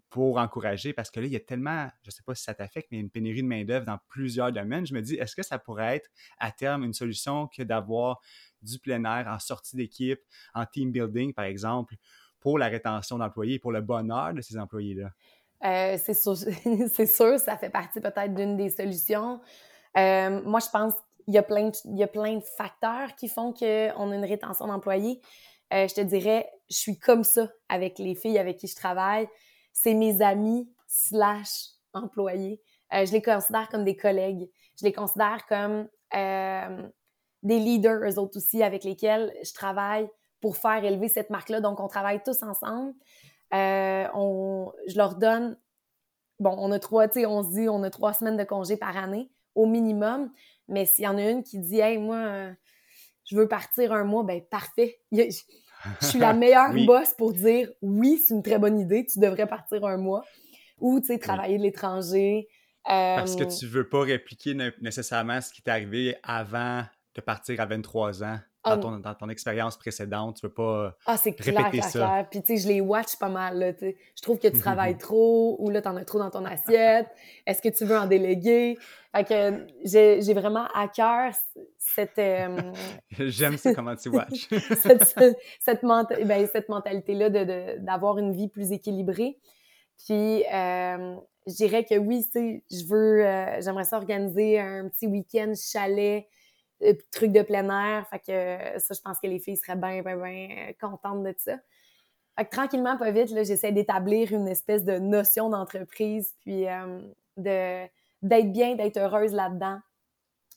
pour 0.10 0.38
encourager, 0.38 0.92
parce 0.92 1.10
que 1.10 1.20
là, 1.22 1.28
il 1.28 1.32
y 1.32 1.38
a 1.38 1.40
tellement, 1.40 1.90
je 2.02 2.10
ne 2.10 2.12
sais 2.12 2.24
pas 2.26 2.36
si 2.36 2.44
ça 2.44 2.54
t'affecte, 2.54 2.90
mais 2.92 3.00
une 3.00 3.10
pénurie 3.10 3.42
de 3.42 3.48
main-d'œuvre 3.48 3.86
dans 3.86 4.00
plusieurs 4.10 4.52
domaines. 4.52 4.86
Je 4.86 4.94
me 4.94 5.02
dis, 5.02 5.16
est-ce 5.16 5.36
que 5.36 5.44
ça 5.44 5.58
pourrait 5.60 5.96
être 5.96 6.10
à 6.40 6.52
terme 6.52 6.84
une 6.84 6.94
solution 6.94 7.48
que 7.48 7.64
d'avoir 7.64 8.20
du 8.62 8.80
plein 8.80 9.04
air 9.06 9.28
en 9.28 9.40
sortie 9.40 9.78
d'équipe, 9.78 10.20
en 10.54 10.66
team 10.66 10.92
building, 10.92 11.34
par 11.34 11.46
exemple, 11.46 11.96
pour 12.42 12.58
la 12.58 12.68
rétention 12.68 13.18
d'employés, 13.18 13.60
pour 13.60 13.72
le 13.72 13.82
bonheur 13.82 14.34
de 14.34 14.42
ces 14.42 14.58
employés-là? 14.58 15.14
Euh, 15.64 15.98
c'est 16.04 16.14
sûr, 16.14 16.36
sûr, 17.08 17.40
ça 17.40 17.58
fait 17.58 17.70
partie 17.70 18.02
peut-être 18.02 18.34
d'une 18.34 18.58
des 18.58 18.70
solutions. 18.70 19.40
moi, 19.96 20.60
je 20.60 20.70
pense 20.70 20.94
qu'il 21.24 21.34
y, 21.34 21.38
a 21.38 21.44
plein 21.44 21.70
de, 21.70 21.96
y 21.96 22.04
a 22.04 22.08
plein 22.08 22.36
de 22.36 22.44
facteurs 22.58 23.16
qui 23.16 23.30
font 23.30 23.54
qu'on 23.54 24.12
a 24.12 24.16
une 24.16 24.26
rétention 24.26 24.68
d'employés. 24.68 25.22
Euh, 25.74 25.88
je 25.88 25.96
te 25.96 26.02
dirais, 26.02 26.50
je 26.70 26.76
suis 26.78 27.00
comme 27.00 27.24
ça 27.24 27.50
avec 27.68 27.98
les 27.98 28.16
filles 28.16 28.38
avec 28.38 28.58
qui 28.58 28.68
je 28.68 28.76
travaille. 28.76 29.28
C'est 29.72 29.94
mes 29.96 30.22
amis 30.22 30.70
slash 30.88 31.70
employés. 31.94 32.62
Euh, 32.94 33.06
je 33.06 33.12
les 33.12 33.22
considère 33.22 33.70
comme 33.70 33.84
des 33.84 33.96
collègues. 33.96 34.50
Je 34.80 34.86
les 34.86 34.94
considère 34.94 35.46
comme 35.48 35.88
euh, 36.16 36.90
des 37.42 37.60
leaders, 37.60 38.02
eux 38.04 38.20
autres 38.20 38.38
aussi, 38.38 38.62
avec 38.62 38.84
lesquels 38.84 39.34
je 39.44 39.54
travaille 39.54 40.08
pour 40.42 40.58
faire 40.58 40.84
élever 40.84 41.08
cette 41.08 41.32
marque-là. 41.32 41.60
Donc, 41.60 41.80
on 41.80 41.88
travaille 41.88 42.22
tous 42.24 42.44
ensemble. 42.44 42.94
On, 43.54 44.72
je 44.88 44.98
leur 44.98 45.16
donne, 45.16 45.58
bon, 46.40 46.56
on 46.58 46.72
a 46.72 46.80
trois, 46.80 47.08
tu 47.08 47.22
sais, 47.22 47.26
on 47.26 47.44
se 47.44 47.54
dit, 47.54 47.70
on 47.70 47.84
a 47.84 47.90
trois 47.90 48.14
semaines 48.14 48.38
de 48.38 48.44
congé 48.44 48.78
par 48.78 48.98
année 48.98 49.30
au 49.56 49.66
minimum. 49.66 50.32
Mais 50.68 50.86
s'il 50.86 51.06
y 51.06 51.08
en 51.08 51.18
a 51.18 51.30
une 51.30 51.44
qui 51.44 51.60
dit, 51.60 51.80
hey, 51.80 51.98
moi, 51.98 52.54
je 53.26 53.36
veux 53.36 53.48
partir 53.48 53.94
un 53.94 54.04
mois, 54.04 54.24
ben 54.24 54.42
parfait. 54.42 55.00
Je 56.00 56.06
suis 56.06 56.20
la 56.20 56.34
meilleure 56.34 56.74
boss 56.86 57.14
pour 57.18 57.34
dire 57.34 57.70
oui, 57.82 58.18
c'est 58.18 58.34
une 58.34 58.42
très 58.42 58.58
bonne 58.58 58.80
idée, 58.80 59.06
tu 59.06 59.20
devrais 59.20 59.48
partir 59.48 59.86
un 59.86 59.98
mois. 59.98 60.24
Ou, 60.80 61.02
tu 61.02 61.08
sais, 61.08 61.20
travailler 61.20 61.58
de 61.58 61.64
l'étranger. 61.64 62.48
Parce 62.86 63.36
que 63.36 63.44
euh, 63.44 63.48
tu 63.48 63.68
veux 63.68 63.88
pas 63.88 64.02
répliquer 64.02 64.56
nécessairement 64.82 65.40
ce 65.42 65.52
qui 65.54 65.62
t'est 65.62 65.72
arrivé 65.72 66.16
avant 66.24 66.84
de 67.16 67.22
partir 67.22 67.60
à 67.60 67.66
23 67.66 68.24
ans 68.24 68.40
dans, 68.64 68.80
ton, 68.80 68.98
dans 69.00 69.14
ton 69.14 69.30
expérience 69.30 69.78
précédente, 69.78 70.38
tu 70.38 70.48
veux 70.48 70.54
pas 70.54 70.96
ah, 71.06 71.18
c'est 71.18 71.34
clair, 71.34 71.70
clair, 71.70 71.90
clair. 71.90 72.28
Puis, 72.30 72.42
tu 72.42 72.56
sais, 72.56 72.64
je 72.64 72.68
les 72.68 72.82
watch 72.82 73.18
pas 73.18 73.30
mal, 73.30 73.60
là, 73.60 73.72
Je 73.82 74.22
trouve 74.22 74.40
que 74.40 74.48
tu 74.48 74.60
travailles 74.60 74.98
trop, 74.98 75.58
ou 75.60 75.70
là, 75.70 75.82
t'en 75.82 75.96
as 75.96 76.06
trop 76.06 76.20
dans 76.20 76.30
ton 76.30 76.46
assiette. 76.46 77.08
Est-ce 77.46 77.62
que 77.62 77.70
tu 77.70 77.86
veux 77.86 77.98
en 77.98 78.08
déléguer? 78.08 78.78
Fait 79.16 79.24
que 79.26 79.68
j'ai 79.86 80.34
vraiment 80.34 80.66
à 80.74 80.88
cœur 80.88 81.34
cette... 81.78 82.18
Euh, 82.18 82.58
J'aime 83.12 83.58
ça, 83.58 83.74
comment 83.74 83.96
tu 83.96 84.10
watches. 84.10 84.48
cette, 84.50 85.04
cette, 85.60 85.82
ben, 85.84 86.48
cette 86.52 86.70
mentalité-là 86.70 87.30
d'avoir 87.80 88.16
de, 88.16 88.22
une 88.22 88.34
vie 88.34 88.48
plus 88.48 88.72
équilibrée. 88.72 89.38
Puis, 90.06 90.44
euh, 90.52 91.16
je 91.46 91.54
dirais 91.54 91.84
que 91.84 91.96
oui, 91.96 92.24
tu 92.24 92.32
sais, 92.32 92.64
je 92.72 92.86
veux... 92.86 93.26
Euh, 93.26 93.62
j'aimerais 93.62 93.84
ça 93.84 93.98
organiser 93.98 94.60
un 94.60 94.90
petit 94.90 95.08
week-end 95.08 95.54
chalet 95.56 96.26
euh, 96.26 96.43
trucs 97.12 97.32
de 97.32 97.42
plein 97.42 97.70
air. 97.70 98.08
Fait 98.08 98.20
que 98.20 98.32
euh, 98.32 98.80
ça, 98.80 98.94
je 98.94 99.02
pense 99.02 99.20
que 99.20 99.28
les 99.28 99.40
filles 99.40 99.58
seraient 99.58 99.76
bien, 99.76 100.02
bien, 100.02 100.18
bien 100.18 100.50
euh, 100.58 100.74
contentes 100.80 101.24
de 101.24 101.34
ça. 101.38 101.58
Fait 102.38 102.46
que 102.46 102.50
tranquillement, 102.50 102.98
pas 102.98 103.12
vite, 103.12 103.28
j'essaie 103.30 103.72
d'établir 103.72 104.32
une 104.32 104.48
espèce 104.48 104.84
de 104.84 104.98
notion 104.98 105.50
d'entreprise, 105.50 106.34
puis 106.42 106.66
de 107.38 107.86
d'être 108.24 108.52
bien, 108.54 108.76
d'être 108.76 108.98
heureuse 108.98 109.34
là-dedans. 109.34 109.80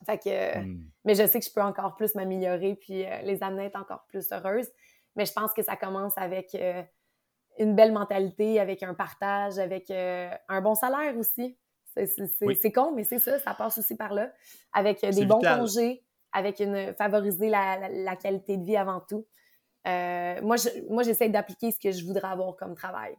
Fait 0.06 0.18
que, 0.18 0.58
hmm. 0.60 0.84
mais 1.04 1.14
je 1.14 1.26
sais 1.26 1.38
que 1.40 1.44
je 1.44 1.52
peux 1.52 1.62
encore 1.62 1.96
plus 1.96 2.14
m'améliorer, 2.14 2.76
puis 2.76 3.04
les 3.24 3.42
amener 3.42 3.64
à 3.64 3.66
être 3.66 3.76
encore 3.76 4.06
plus 4.08 4.30
heureuses. 4.32 4.70
Mais 5.16 5.26
je 5.26 5.32
pense 5.32 5.52
que 5.52 5.62
ça 5.62 5.76
commence 5.76 6.16
avec 6.16 6.56
une 7.58 7.74
belle 7.74 7.92
mentalité, 7.92 8.58
avec 8.58 8.82
un 8.82 8.94
partage, 8.94 9.58
avec 9.58 9.90
un 9.90 10.60
bon 10.62 10.74
salaire 10.74 11.14
aussi. 11.18 11.58
C'est 11.94 12.72
con, 12.72 12.92
mais 12.94 13.04
c'est 13.04 13.18
ça, 13.18 13.38
ça 13.38 13.52
passe 13.52 13.76
aussi 13.76 13.96
par 13.96 14.14
là. 14.14 14.32
Avec 14.72 15.04
des 15.04 15.26
bons 15.26 15.40
congés, 15.40 16.05
avec 16.36 16.60
une 16.60 16.92
favoriser 16.94 17.48
la, 17.48 18.14
qualité 18.16 18.58
de 18.58 18.64
vie 18.64 18.76
avant 18.76 19.00
tout. 19.00 19.26
Euh, 19.86 20.38
moi, 20.42 20.56
moi, 20.90 21.02
j'essaie 21.02 21.30
d'appliquer 21.30 21.70
ce 21.70 21.78
que 21.78 21.90
je 21.90 22.04
voudrais 22.04 22.28
avoir 22.28 22.54
comme 22.56 22.74
travail. 22.74 23.16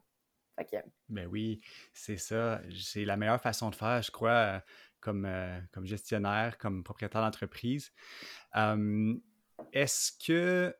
Fait 0.56 0.84
Ben 1.10 1.28
oui, 1.28 1.60
c'est 1.94 2.18
ça. 2.18 2.62
C'est 2.76 3.06
la 3.06 3.18
meilleure 3.18 3.42
façon 3.42 3.72
de 3.72 3.76
faire, 3.76 4.04
je 4.04 4.12
crois, 4.12 4.30
euh, 4.30 4.60
comme, 5.00 5.26
euh, 5.26 5.60
comme 5.72 5.86
gestionnaire, 5.86 6.60
comme 6.60 6.84
propriétaire 6.84 7.22
d'entreprise. 7.22 7.92
Est-ce 9.74 10.12
que 10.24 10.76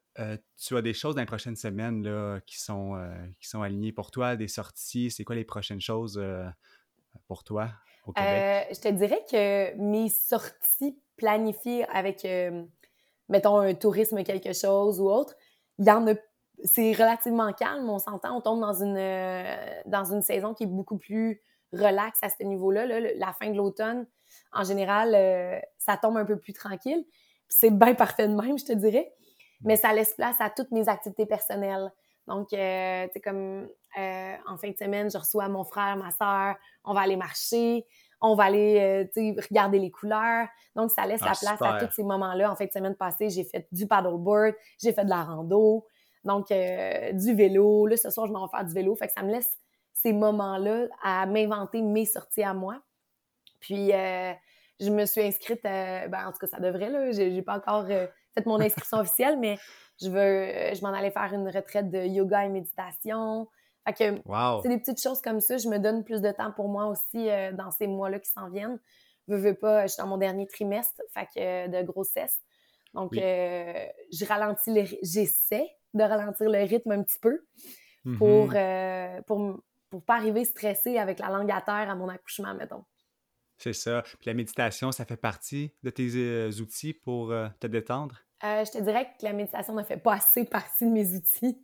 tu 0.58 0.78
as 0.78 0.82
des 0.84 0.94
choses 0.94 1.16
dans 1.16 1.22
les 1.22 1.28
prochaines 1.28 1.56
semaines 1.56 2.04
là, 2.04 2.40
qui, 2.42 2.60
sont, 2.60 2.96
qui 3.40 3.48
sont 3.48 3.64
alignées 3.64 3.92
pour 3.92 4.12
toi, 4.12 4.36
des 4.36 4.48
sorties? 4.48 5.10
C'est 5.10 5.24
quoi 5.24 5.36
les 5.36 5.46
prochaines 5.46 5.82
choses 5.82 6.24
pour 7.28 7.44
toi 7.44 7.72
au 8.06 8.14
Québec? 8.14 8.68
je 8.72 8.80
te 8.80 8.90
dirais 8.90 9.24
que 9.30 9.76
mes 9.78 10.10
sorties 10.10 11.00
planifier 11.18 11.86
avec, 11.90 12.24
euh, 12.24 12.64
mettons, 13.28 13.58
un 13.58 13.74
tourisme 13.74 14.24
quelque 14.24 14.54
chose 14.54 15.02
ou 15.02 15.10
autre, 15.10 15.36
il 15.80 15.86
y 15.86 15.92
en 15.92 16.08
a 16.08 16.14
c'est 16.64 16.92
relativement 16.94 17.54
calme, 17.54 17.88
on 17.88 18.00
s'entend, 18.00 18.36
on 18.36 18.42
tombe 18.42 18.62
dans 18.62 18.74
une, 18.74 18.98
euh, 18.98 19.56
dans 19.86 20.06
une 20.06 20.24
saison 20.24 20.56
qui 20.56 20.64
est 20.64 20.68
beaucoup 20.68 20.98
plus 20.98 21.40
relaxe 21.72 22.18
à 22.24 22.30
ce 22.30 22.44
niveau-là. 22.44 22.88
La 22.88 23.32
fin 23.34 23.52
de 23.52 23.56
l'automne, 23.56 24.08
en 24.52 24.64
général, 24.64 25.14
euh, 25.14 25.60
ça 25.78 25.98
tombe 25.98 26.18
un 26.18 26.26
peu 26.26 26.40
plus 26.40 26.54
tranquille. 26.54 27.06
C'est 27.48 27.70
bien 27.70 27.94
parfait 27.94 28.28
de 28.28 28.34
même, 28.34 28.58
je 28.58 28.66
te 28.66 28.74
dirais. 28.74 29.14
Mais 29.62 29.76
ça 29.76 29.94
laisse 29.94 30.16
place 30.16 30.38
à 30.40 30.50
toutes 30.50 30.72
mes 30.72 30.90
activités 30.90 31.28
personnelles. 31.28 31.92
Donc, 32.26 32.48
c'est 32.52 33.22
comme 33.24 33.70
en 33.96 34.58
fin 34.58 34.72
de 34.72 34.78
semaine, 34.78 35.12
je 35.12 35.18
reçois 35.20 35.48
mon 35.50 35.64
frère, 35.64 35.96
ma 35.96 36.10
soeur, 36.10 36.56
on 36.84 36.96
va 36.96 37.02
aller 37.02 37.18
marcher 37.18 37.86
on 38.22 38.36
va 38.36 38.46
aller 38.46 39.08
euh, 39.18 39.34
regarder 39.50 39.80
les 39.80 39.92
couleurs. 39.92 40.48
Donc, 40.76 40.92
ça 40.92 41.06
laisse 41.06 41.22
la 41.22 41.32
ah, 41.32 41.40
place 41.40 41.62
à 41.62 41.86
tous 41.86 41.94
ces 41.94 42.04
moments-là. 42.04 42.52
En 42.52 42.56
fait, 42.56 42.72
semaine 42.72 42.96
passée, 42.96 43.30
j'ai 43.30 43.44
fait 43.44 43.68
du 43.72 43.88
paddleboard, 43.88 44.56
j'ai 44.82 44.94
fait 44.94 45.06
de 45.06 45.10
la 45.10 45.24
rando, 45.24 45.86
donc 46.24 46.52
euh, 46.52 47.12
du 47.14 47.36
vélo. 47.36 47.88
Là, 47.88 47.98
ce 47.98 48.10
soir, 48.10 48.28
je 48.28 48.32
m'en 48.32 48.46
vais 48.46 48.52
faire 48.52 48.66
du 48.66 48.74
vélo. 48.74 48.96
Fait 48.96 49.08
que 49.08 49.14
ça 49.14 49.24
me 49.24 49.32
laisse 49.32 49.58
ces 49.94 50.14
moments-là 50.14 50.88
à 51.04 51.26
m'inventer 51.26 51.82
mes 51.82 52.06
sorties 52.06 52.44
à 52.44 52.54
moi. 52.54 52.82
Puis, 53.60 53.94
euh, 53.94 54.34
je 54.80 54.90
me 54.90 55.06
suis 55.06 55.22
inscrite, 55.22 55.64
ben, 55.64 56.28
en 56.28 56.32
tout 56.32 56.38
cas, 56.40 56.48
ça 56.48 56.60
devrait, 56.60 56.90
là. 56.90 57.12
J'ai 57.12 57.42
pas 57.42 57.58
encore 57.58 57.88
fait 57.88 58.46
mon 58.46 58.60
inscription 58.60 58.98
officielle, 59.00 59.40
mais 59.40 59.58
je 60.00 60.10
veux, 60.10 60.76
je 60.76 60.82
m'en 60.82 60.94
allais 60.94 61.10
faire 61.10 61.34
une 61.34 61.48
retraite 61.48 61.90
de 61.90 62.06
yoga 62.06 62.46
et 62.46 62.50
méditation. 62.50 63.48
Fait 63.88 63.94
que 63.94 64.22
c'est 64.64 64.70
des 64.70 64.80
petites 64.80 65.02
choses 65.02 65.22
comme 65.22 65.40
ça. 65.40 65.58
Je 65.58 65.70
me 65.70 65.80
donne 65.80 66.04
plus 66.04 66.22
de 66.22 66.32
temps 66.32 66.52
pour 66.52 66.68
moi 66.68 66.88
aussi 66.88 67.30
euh, 67.30 67.54
dans 67.54 67.72
ces 67.72 67.88
mois-là 67.88 68.20
qui 68.20 68.30
s'en 68.30 68.50
viennent. 68.50 68.80
Je 69.30 69.36
veux 69.36 69.54
pas, 69.54 69.88
je 69.88 69.94
suis 69.94 70.02
dans 70.02 70.08
mon 70.08 70.18
dernier 70.18 70.46
trimestre 70.46 71.02
fait 71.14 71.26
que, 71.34 71.40
euh, 71.40 71.68
de 71.68 71.86
grossesse. 71.86 72.42
Donc, 72.94 73.16
euh, 73.18 73.86
je 74.12 74.26
ralentis 74.26 74.72
j'essaie 75.04 75.70
de 75.94 76.04
ralentir 76.04 76.50
le 76.50 76.60
rythme 76.64 76.92
un 76.92 77.04
petit 77.04 77.20
peu 77.20 77.46
pour, 78.18 78.52
mm-hmm. 78.52 79.24
pour, 79.24 79.62
pour 79.90 80.04
pas 80.04 80.16
arriver 80.16 80.44
stressée 80.44 80.98
avec 80.98 81.20
la 81.20 81.30
langue 81.30 81.52
à 81.52 81.62
terre 81.62 81.90
à 81.90 81.96
mon 81.96 82.10
accouchement, 82.10 82.54
mettons. 82.56 82.84
C'est 83.58 83.74
ça. 83.74 84.04
Puis 84.04 84.26
la 84.26 84.34
méditation, 84.34 84.92
ça 84.92 85.06
fait 85.06 85.18
partie 85.18 85.74
de 85.84 85.90
tes 85.90 86.62
outils 86.62 86.94
pour 86.94 87.34
te 87.60 87.68
détendre? 87.68 88.27
Euh, 88.44 88.64
je 88.66 88.72
te 88.72 88.78
dirais 88.78 89.06
que 89.20 89.26
la 89.26 89.34
méditation 89.34 89.74
ne 89.74 89.84
fait 89.84 89.98
pas 89.98 90.14
assez 90.14 90.46
partie 90.46 90.86
de 90.86 90.92
mes 90.92 91.16
outils. 91.16 91.60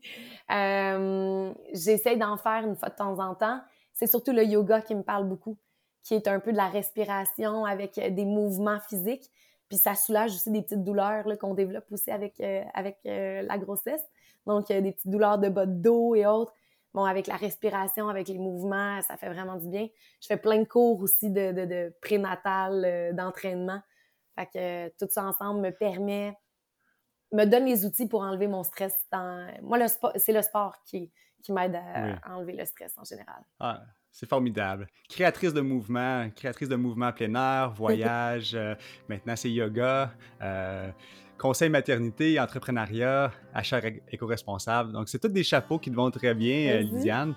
Euh, 0.52 1.54
J'essaie 1.74 2.16
d'en 2.16 2.38
faire 2.38 2.66
une 2.66 2.76
fois 2.76 2.90
de 2.90 2.96
temps 2.96 3.20
en 3.20 3.36
temps. 3.36 3.62
C'est 3.94 4.08
surtout 4.08 4.32
le 4.32 4.44
yoga 4.44 4.82
qui 4.82 4.96
me 4.96 5.04
parle 5.04 5.28
beaucoup, 5.28 5.58
qui 6.02 6.16
est 6.16 6.28
un 6.28 6.40
peu 6.40 6.52
de 6.52 6.58
la 6.58 6.68
respiration 6.68 7.66
avec 7.66 7.98
euh, 8.00 8.10
des 8.10 8.26
mouvements 8.26 8.80
physiques. 8.80 9.30
Puis 9.70 9.78
ça 9.78 9.94
soulage 9.94 10.32
aussi 10.32 10.50
des 10.52 10.64
petites 10.64 10.84
douleurs 10.84 11.26
qu'on 11.40 11.54
développe 11.54 11.92
aussi 11.92 12.10
avec, 12.10 12.40
euh, 12.42 12.64
avec 12.74 12.98
la 13.04 13.58
grossesse. 13.58 14.04
Donc, 14.46 14.68
des 14.68 14.92
petites 14.92 15.10
douleurs 15.10 15.38
de 15.38 15.50
bas 15.50 15.66
de 15.66 15.74
dos 15.74 16.16
et 16.16 16.26
autres. 16.26 16.54
Bon, 16.94 17.06
avec 17.06 17.28
la 17.28 17.38
respiration, 17.38 18.08
avec 18.10 18.28
les 18.28 18.38
mouvements, 18.38 19.02
ça 19.02 19.16
fait 19.18 19.30
vraiment 19.30 19.56
du 19.56 19.68
bien. 19.68 19.88
Je 20.22 20.28
fais 20.28 20.38
plein 20.38 20.60
de 20.60 20.66
cours 20.66 21.02
aussi 21.02 21.32
de, 21.32 21.52
de, 21.52 21.66
de 21.66 21.96
prénatal, 22.02 23.16
d'entraînement. 23.16 23.80
Fait 24.38 24.46
que 24.48 24.90
tout 25.00 25.10
ça 25.10 25.24
ensemble 25.26 25.62
me 25.62 25.72
permet 25.72 26.38
me 27.34 27.46
donne 27.46 27.66
les 27.66 27.86
outils 27.86 28.08
pour 28.08 28.22
enlever 28.22 28.48
mon 28.48 28.64
stress. 28.64 28.94
Dans... 29.12 29.48
Moi, 29.62 29.78
le 29.78 29.86
c'est 30.16 30.34
le 30.34 30.42
sport 30.42 30.76
qui, 30.86 31.12
qui 31.44 31.52
m'aide 31.52 31.76
à, 31.76 32.36
enlever 32.36 32.54
le 32.54 32.66
stress 32.66 32.94
en 32.98 33.04
général. 33.04 33.44
Ah, 33.60 33.82
c'est 34.12 34.30
formidable. 34.30 34.88
Créatrice 35.10 35.54
de 35.54 35.62
mouvement, 35.62 36.30
créatrice 36.36 36.70
de 36.70 36.76
mouvement 36.76 37.12
plein 37.12 37.34
air, 37.36 37.74
voyage, 37.76 38.54
euh, 38.54 38.76
maintenant 39.10 39.36
c'est 39.36 39.52
yoga, 39.52 40.14
euh, 40.42 40.90
conseil 41.38 41.70
maternité, 41.70 42.40
entrepreneuriat, 42.40 43.32
achat 43.54 43.82
éco-responsable. 44.12 44.94
Donc, 44.94 45.10
c'est 45.10 45.20
tous 45.20 45.28
des 45.28 45.44
chapeaux 45.44 45.80
qui 45.80 45.90
te 45.92 45.96
vont 45.96 46.12
très 46.12 46.34
bien, 46.34 46.76
euh, 46.76 46.80
Lydiane. 46.82 47.36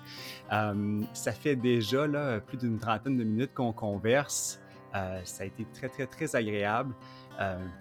ça 1.13 1.31
fait 1.33 1.55
déjà 1.55 2.07
là, 2.07 2.39
plus 2.39 2.57
d'une 2.57 2.79
trentaine 2.79 3.17
de 3.17 3.23
minutes 3.23 3.53
qu'on 3.53 3.73
converse. 3.73 4.61
ça 4.93 5.43
a 5.43 5.45
été 5.45 5.65
très, 5.73 5.89
très, 5.89 6.05
très 6.05 6.35
agréable. 6.35 6.93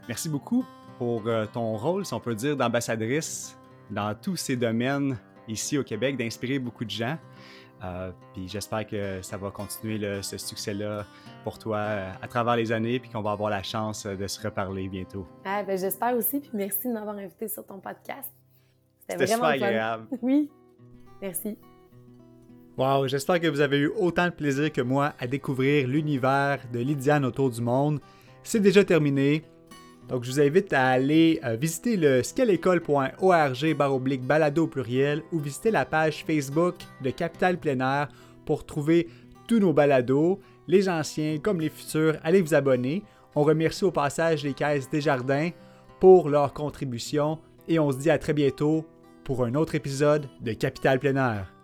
merci 0.09 0.29
beaucoup 0.29 0.65
pour 0.99 1.27
euh, 1.27 1.47
ton 1.53 1.77
rôle, 1.77 2.05
si 2.05 2.15
on 2.15 2.21
peut 2.21 2.35
dire, 2.35 2.57
d'ambassadrice 2.57 3.57
dans 3.91 4.15
tous 4.15 4.37
ces 4.37 4.57
domaines 4.57 5.19
ici 5.49 5.79
au 5.79 5.85
Québec, 5.85 6.17
d'inspirer 6.17 6.59
beaucoup 6.59 6.85
de 6.85 6.91
gens. 6.91 7.17
Euh, 7.85 8.11
puis 8.33 8.49
j'espère 8.49 8.87
que 8.87 9.21
ça 9.21 9.37
va 9.37 9.51
continuer 9.51 10.23
ce 10.23 10.39
succès-là 10.39 11.05
pour 11.45 11.59
toi 11.59 11.77
euh, 11.77 12.13
à 12.23 12.27
travers 12.27 12.57
les 12.57 12.73
années, 12.73 12.99
puis 12.99 13.11
qu'on 13.11 13.21
va 13.21 13.33
avoir 13.33 13.51
la 13.51 13.63
chance 13.63 14.07
de 14.07 14.27
se 14.27 14.43
reparler 14.43 14.89
bientôt. 14.89 15.27
Ah, 15.45 15.63
ben, 15.63 15.79
j'espère 15.79 16.17
aussi, 16.17 16.41
puis 16.41 16.51
merci 16.55 16.89
de 16.89 16.93
m'avoir 16.95 17.17
invité 17.17 17.49
sur 17.49 17.65
ton 17.65 17.79
podcast. 17.79 18.31
C'était 19.01 19.25
vraiment 19.25 19.53
super 19.53 19.67
agréable. 19.67 20.07
Oui, 20.23 20.51
merci. 21.21 21.59
Wow, 22.77 23.07
j'espère 23.07 23.41
que 23.41 23.47
vous 23.47 23.61
avez 23.61 23.79
eu 23.79 23.93
autant 23.97 24.27
de 24.27 24.33
plaisir 24.33 24.73
que 24.73 24.83
moi 24.83 25.15
à 25.19 25.27
découvrir 25.27 25.87
l'univers 25.87 26.61
de 26.73 26.79
Lydiane 26.79 27.25
autour 27.25 27.51
du 27.51 27.63
monde. 27.63 28.01
C'est 28.43 28.61
déjà 28.61 28.85
terminé. 28.85 29.45
Donc, 30.09 30.25
je 30.25 30.31
vous 30.31 30.41
invite 30.41 30.73
à 30.73 30.87
aller 30.87 31.41
euh, 31.45 31.57
visiter 31.57 31.97
le 31.97 32.23
scalecole.org 32.23 33.75
baroblique 33.77 34.23
balado 34.23 34.67
pluriel 34.67 35.23
ou 35.33 35.41
visiter 35.41 35.71
la 35.71 35.85
page 35.85 36.25
Facebook 36.25 36.77
de 37.03 37.11
Capital 37.11 37.59
Plein 37.59 37.81
Air 37.81 38.09
pour 38.45 38.65
trouver 38.65 39.09
tous 39.49 39.59
nos 39.59 39.73
balados, 39.73 40.41
les 40.69 40.89
anciens 40.89 41.39
comme 41.39 41.61
les 41.61 41.71
futurs. 41.71 42.17
Allez 42.23 42.41
vous 42.41 42.55
abonner. 42.55 43.03
On 43.35 43.43
remercie 43.43 43.85
au 43.85 43.91
passage 43.91 44.45
les 44.45 44.55
caisses 44.55 44.89
Desjardins 44.89 45.51
pour 46.01 46.29
leur 46.29 46.53
contribution 46.53 47.39
et 47.69 47.79
on 47.79 47.91
se 47.91 47.99
dit 47.99 48.11
à 48.11 48.19
très 48.19 48.33
bientôt 48.33 48.87
pour 49.25 49.45
un 49.45 49.55
autre 49.55 49.75
épisode 49.75 50.29
de 50.41 50.53
Capital 50.53 51.01
Plein 51.01 51.17
Air. 51.17 51.56